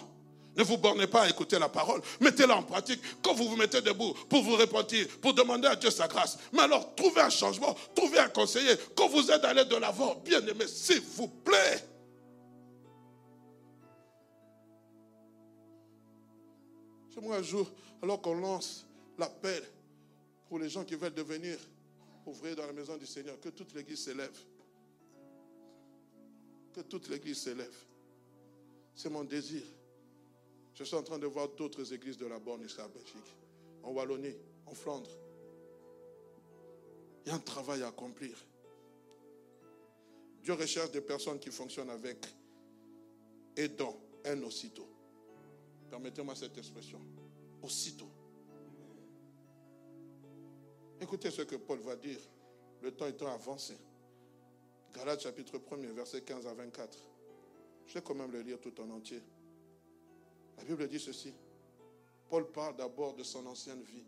Ne 0.55 0.63
vous 0.63 0.77
bornez 0.77 1.07
pas 1.07 1.23
à 1.23 1.29
écouter 1.29 1.59
la 1.59 1.67
parole. 1.67 2.01
Mettez-la 2.21 2.55
en 2.57 2.63
pratique. 2.63 3.01
Quand 3.21 3.33
vous 3.33 3.49
vous 3.49 3.57
mettez 3.57 3.81
debout 3.81 4.13
pour 4.29 4.41
vous 4.41 4.55
repentir, 4.55 5.07
pour 5.19 5.33
demander 5.33 5.67
à 5.67 5.75
Dieu 5.75 5.91
sa 5.91 6.07
grâce. 6.07 6.37
Mais 6.53 6.61
alors, 6.61 6.95
trouvez 6.95 7.21
un 7.21 7.29
changement, 7.29 7.75
trouvez 7.93 8.19
un 8.19 8.29
conseiller. 8.29 8.73
Quand 8.95 9.09
vous 9.09 9.29
êtes 9.29 9.43
allé 9.43 9.65
de 9.65 9.75
l'avant, 9.75 10.15
bien 10.23 10.45
aimé, 10.47 10.65
s'il 10.67 11.01
vous 11.01 11.27
plaît. 11.27 11.83
J'aimerais 17.13 17.37
un 17.37 17.43
jour, 17.43 17.69
alors 18.01 18.21
qu'on 18.21 18.35
lance 18.35 18.85
l'appel 19.17 19.63
pour 20.47 20.59
les 20.59 20.69
gens 20.69 20.83
qui 20.83 20.95
veulent 20.95 21.13
devenir 21.13 21.57
ouvriers 22.25 22.55
dans 22.55 22.65
la 22.65 22.73
maison 22.73 22.97
du 22.97 23.05
Seigneur, 23.05 23.39
que 23.39 23.49
toute 23.49 23.73
l'église 23.73 24.03
s'élève. 24.03 24.37
Que 26.73 26.81
toute 26.81 27.09
l'église 27.09 27.41
s'élève. 27.41 27.75
C'est 28.93 29.09
mon 29.09 29.23
désir. 29.23 29.61
Je 30.75 30.83
suis 30.83 30.95
en 30.95 31.03
train 31.03 31.17
de 31.17 31.25
voir 31.25 31.47
d'autres 31.49 31.93
églises 31.93 32.17
de 32.17 32.25
la 32.25 32.37
borne 32.37 32.61
ici 32.61 32.79
à 32.81 32.87
Belgique, 32.87 33.35
en 33.81 33.91
Wallonie, 33.91 34.35
en 34.65 34.73
Flandre. 34.73 35.09
Il 37.25 37.29
y 37.29 37.31
a 37.31 37.35
un 37.35 37.39
travail 37.39 37.81
à 37.81 37.87
accomplir. 37.87 38.37
Dieu 40.43 40.53
recherche 40.53 40.91
des 40.91 41.01
personnes 41.01 41.39
qui 41.39 41.49
fonctionnent 41.49 41.89
avec 41.89 42.27
aidant, 43.55 43.97
un 44.25 44.43
aussitôt. 44.43 44.87
Permettez-moi 45.89 46.35
cette 46.35 46.57
expression. 46.57 46.99
Aussitôt. 47.63 48.09
Écoutez 50.99 51.31
ce 51.31 51.43
que 51.43 51.55
Paul 51.55 51.79
va 51.79 51.95
dire. 51.95 52.19
Le 52.81 52.91
temps 52.91 53.07
étant 53.07 53.33
avancé. 53.33 53.75
Galates 54.93 55.21
chapitre 55.21 55.57
1er, 55.57 55.91
verset 55.93 56.21
15 56.21 56.45
à 56.45 56.53
24. 56.53 56.97
Je 57.87 57.93
vais 57.93 58.01
quand 58.01 58.13
même 58.13 58.31
le 58.31 58.41
lire 58.41 58.59
tout 58.59 58.79
en 58.81 58.89
entier. 58.89 59.21
La 60.57 60.63
Bible 60.63 60.87
dit 60.87 60.99
ceci. 60.99 61.33
Paul 62.29 62.51
parle 62.51 62.75
d'abord 62.75 63.13
de 63.13 63.23
son 63.23 63.45
ancienne 63.45 63.83
vie, 63.83 64.03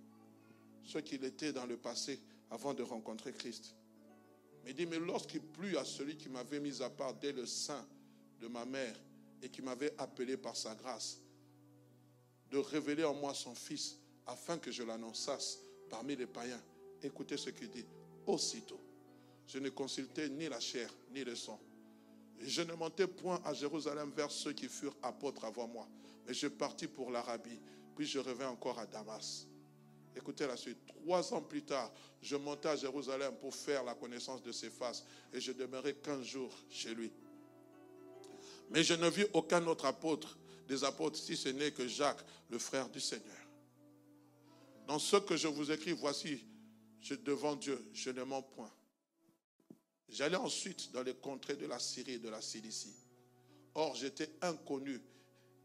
ce 0.83 0.97
qu'il 0.97 1.23
était 1.23 1.53
dans 1.53 1.65
le 1.65 1.77
passé 1.77 2.19
avant 2.49 2.73
de 2.73 2.83
rencontrer 2.83 3.31
Christ. 3.31 3.75
Mais 4.63 4.71
il 4.71 4.75
dit, 4.75 4.85
mais 4.85 4.99
lorsqu'il 4.99 5.41
plut 5.41 5.77
à 5.77 5.85
celui 5.85 6.17
qui 6.17 6.29
m'avait 6.29 6.59
mis 6.59 6.81
à 6.81 6.89
part 6.89 7.13
dès 7.13 7.31
le 7.31 7.45
sein 7.45 7.85
de 8.39 8.47
ma 8.47 8.65
mère 8.65 8.95
et 9.41 9.49
qui 9.49 9.61
m'avait 9.61 9.93
appelé 9.97 10.35
par 10.35 10.55
sa 10.55 10.73
grâce, 10.75 11.19
de 12.49 12.57
révéler 12.57 13.03
en 13.03 13.13
moi 13.13 13.33
son 13.33 13.53
Fils 13.53 13.97
afin 14.25 14.57
que 14.57 14.71
je 14.71 14.83
l'annonçasse 14.83 15.59
parmi 15.89 16.15
les 16.15 16.27
païens. 16.27 16.61
Écoutez 17.01 17.37
ce 17.37 17.49
qu'il 17.49 17.69
dit. 17.69 17.85
Aussitôt, 18.25 18.79
je 19.47 19.59
ne 19.59 19.69
consultais 19.69 20.27
ni 20.29 20.49
la 20.49 20.59
chair 20.59 20.93
ni 21.11 21.23
le 21.23 21.35
sang. 21.35 21.59
Je 22.39 22.61
ne 22.61 22.73
montais 22.73 23.07
point 23.07 23.41
à 23.45 23.53
Jérusalem 23.53 24.11
vers 24.15 24.31
ceux 24.31 24.53
qui 24.53 24.67
furent 24.67 24.97
apôtres 25.01 25.45
avant 25.45 25.67
moi, 25.67 25.87
et 26.27 26.33
je 26.33 26.47
partis 26.47 26.87
pour 26.87 27.11
l'Arabie. 27.11 27.59
Puis 27.95 28.05
je 28.05 28.19
revins 28.19 28.49
encore 28.49 28.77
à 28.79 28.85
Damas. 28.85 29.47
Écoutez 30.15 30.47
la 30.47 30.57
suite. 30.57 30.77
Trois 30.85 31.33
ans 31.33 31.41
plus 31.41 31.63
tard, 31.63 31.91
je 32.21 32.35
montai 32.35 32.69
à 32.69 32.75
Jérusalem 32.75 33.35
pour 33.39 33.55
faire 33.55 33.83
la 33.83 33.93
connaissance 33.93 34.41
de 34.41 34.51
ses 34.51 34.69
faces. 34.69 35.05
Et 35.31 35.39
je 35.39 35.51
demeurai 35.51 35.95
quinze 35.95 36.25
jours 36.25 36.53
chez 36.69 36.93
lui. 36.93 37.11
Mais 38.69 38.83
je 38.83 38.93
ne 38.95 39.07
vis 39.09 39.25
aucun 39.33 39.65
autre 39.67 39.85
apôtre 39.85 40.37
des 40.67 40.83
apôtres, 40.83 41.17
si 41.17 41.37
ce 41.37 41.49
n'est 41.49 41.71
que 41.71 41.87
Jacques, 41.87 42.25
le 42.49 42.59
frère 42.59 42.89
du 42.89 42.99
Seigneur. 42.99 43.37
Dans 44.85 44.99
ce 44.99 45.17
que 45.17 45.37
je 45.37 45.47
vous 45.47 45.71
écris, 45.71 45.93
voici, 45.93 46.43
je, 46.99 47.15
devant 47.15 47.55
Dieu, 47.55 47.89
je 47.93 48.09
ne 48.09 48.23
mens 48.23 48.41
point. 48.41 48.71
J'allais 50.09 50.37
ensuite 50.37 50.91
dans 50.91 51.03
les 51.03 51.13
contrées 51.13 51.55
de 51.55 51.65
la 51.65 51.79
Syrie 51.79 52.13
et 52.13 52.19
de 52.19 52.29
la 52.29 52.41
Cilicie. 52.41 52.95
Or, 53.75 53.95
j'étais 53.95 54.29
inconnu 54.41 55.01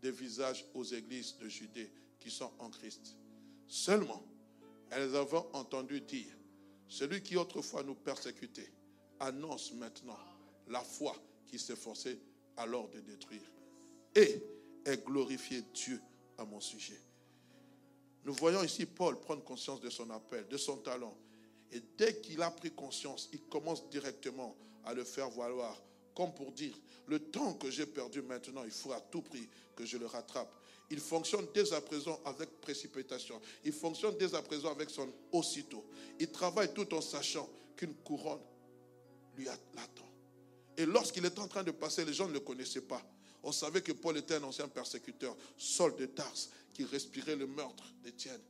des 0.03 0.11
visages 0.11 0.67
aux 0.75 0.85
églises 0.85 1.37
de 1.39 1.49
Judée 1.49 1.91
qui 2.19 2.31
sont 2.31 2.51
en 2.59 2.71
Christ. 2.71 3.17
Seulement, 3.67 4.23
elles 4.91 5.17
avaient 5.17 5.43
entendu 5.53 6.01
dire, 6.01 6.37
celui 6.89 7.23
qui 7.23 7.37
autrefois 7.37 7.83
nous 7.83 7.95
persécutait 7.95 8.71
annonce 9.21 9.73
maintenant 9.73 10.19
la 10.69 10.81
foi 10.81 11.17
qui 11.47 11.59
s'efforçait 11.59 12.19
alors 12.57 12.89
de 12.91 13.01
détruire 13.01 13.51
et 14.15 14.43
est 14.85 15.05
glorifié 15.05 15.63
Dieu 15.73 16.01
à 16.37 16.45
mon 16.45 16.61
sujet. 16.61 17.01
Nous 18.25 18.35
voyons 18.35 18.63
ici 18.63 18.87
Paul 18.87 19.19
prendre 19.19 19.43
conscience 19.43 19.81
de 19.81 19.91
son 19.91 20.11
appel, 20.11 20.47
de 20.49 20.57
son 20.57 20.77
talent. 20.79 21.17
Et 21.71 21.81
dès 21.97 22.21
qu'il 22.21 22.43
a 22.43 22.51
pris 22.51 22.71
conscience, 22.71 23.29
il 23.33 23.41
commence 23.43 23.89
directement 23.89 24.55
à 24.85 24.93
le 24.95 25.05
faire 25.05 25.31
valoir 25.31 25.81
comme 26.15 26.35
pour 26.35 26.53
dire, 26.53 26.75
le 27.07 27.19
temps 27.19 27.55
que 27.55 27.71
j'ai 27.71 27.87
perdu 27.87 28.23
maintenant, 28.23 28.65
il 28.65 28.71
faut 28.71 28.93
à 28.93 29.01
tout 29.01 29.23
prix 29.23 29.49
que 29.75 29.85
je 29.85 29.97
le 29.97 30.07
rattrape. 30.07 30.53
Il 30.91 31.01
fonctionne 31.01 31.47
dès 31.55 31.73
à 31.73 31.81
présent 31.81 32.21
avec 32.25 32.61
précipitation. 32.61 33.41
Il 33.65 33.73
fonctionne 33.73 34.17
dès 34.19 34.35
à 34.35 34.43
présent 34.43 34.71
avec 34.71 34.91
son 34.91 35.11
aussitôt. 35.33 35.85
Il 36.19 36.31
travaille 36.31 36.73
tout 36.75 36.93
en 36.95 37.01
sachant 37.01 37.49
qu'une 37.77 37.95
couronne 37.95 38.43
lui 39.37 39.49
attend. 39.49 40.09
Et 40.77 40.87
lorsqu'il 40.87 41.25
est 41.25 41.39
en 41.39 41.49
train 41.49 41.63
de 41.63 41.71
passer, 41.71 42.05
les 42.05 42.13
gens 42.13 42.29
ne 42.29 42.35
le 42.35 42.41
connaissaient 42.41 42.83
pas. 42.83 43.03
On 43.43 43.53
savait 43.53 43.83
que 43.83 43.93
Paul 43.93 44.17
était 44.17 44.35
un 44.35 44.43
ancien 44.45 44.69
persécuteur, 44.69 45.37
Saul 45.57 45.97
de 45.97 46.07
Tarse, 46.07 46.51
qui 46.73 46.85
respirait 46.85 47.37
le 47.37 47.47
meurtre 47.47 47.85
d'Étienne. 48.03 48.41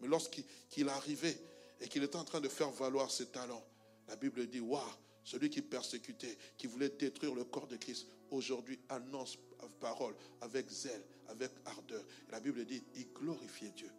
Mais 0.00 0.08
lorsqu'il 0.08 0.88
arrivait 0.88 1.38
et 1.80 1.88
qu'il 1.88 2.02
était 2.02 2.16
en 2.16 2.24
train 2.24 2.40
de 2.40 2.48
faire 2.48 2.70
valoir 2.70 3.10
ses 3.10 3.26
talents, 3.26 3.64
la 4.08 4.16
Bible 4.16 4.46
dit, 4.46 4.60
waouh, 4.60 4.82
celui 5.24 5.50
qui 5.50 5.62
persécutait, 5.62 6.36
qui 6.56 6.66
voulait 6.66 6.90
détruire 6.90 7.34
le 7.34 7.44
corps 7.44 7.66
de 7.66 7.76
Christ, 7.76 8.06
aujourd'hui 8.30 8.78
annonce 8.88 9.38
parole 9.82 10.14
avec 10.40 10.68
zèle, 10.70 11.04
avec 11.28 11.50
ardeur. 11.64 12.04
la 12.30 12.40
Bible 12.40 12.64
dit, 12.64 12.82
il 12.94 13.12
glorifiait 13.12 13.70
Dieu. 13.70 13.90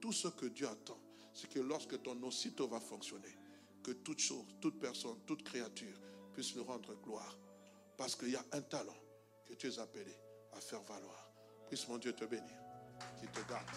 Tout 0.00 0.12
ce 0.12 0.28
que 0.28 0.46
Dieu 0.46 0.68
attend, 0.68 0.98
c'est 1.32 1.48
que 1.48 1.60
lorsque 1.60 2.00
ton 2.02 2.20
aussitôt 2.22 2.68
va 2.68 2.80
fonctionner, 2.80 3.36
que 3.82 3.92
toute 3.92 4.20
chose, 4.20 4.46
toute 4.60 4.78
personne, 4.78 5.18
toute 5.26 5.42
créature 5.42 6.00
puisse 6.32 6.54
lui 6.54 6.62
rendre 6.62 6.94
gloire. 7.02 7.38
Parce 7.96 8.16
qu'il 8.16 8.30
y 8.30 8.36
a 8.36 8.44
un 8.52 8.62
talent 8.62 8.96
que 9.46 9.54
tu 9.54 9.68
es 9.68 9.78
appelé 9.78 10.16
à 10.52 10.60
faire 10.60 10.82
valoir. 10.82 11.32
Puisse 11.68 11.86
mon 11.88 11.98
Dieu 11.98 12.12
te 12.12 12.24
bénir, 12.24 12.58
qui 13.20 13.26
te 13.28 13.48
garde. 13.48 13.68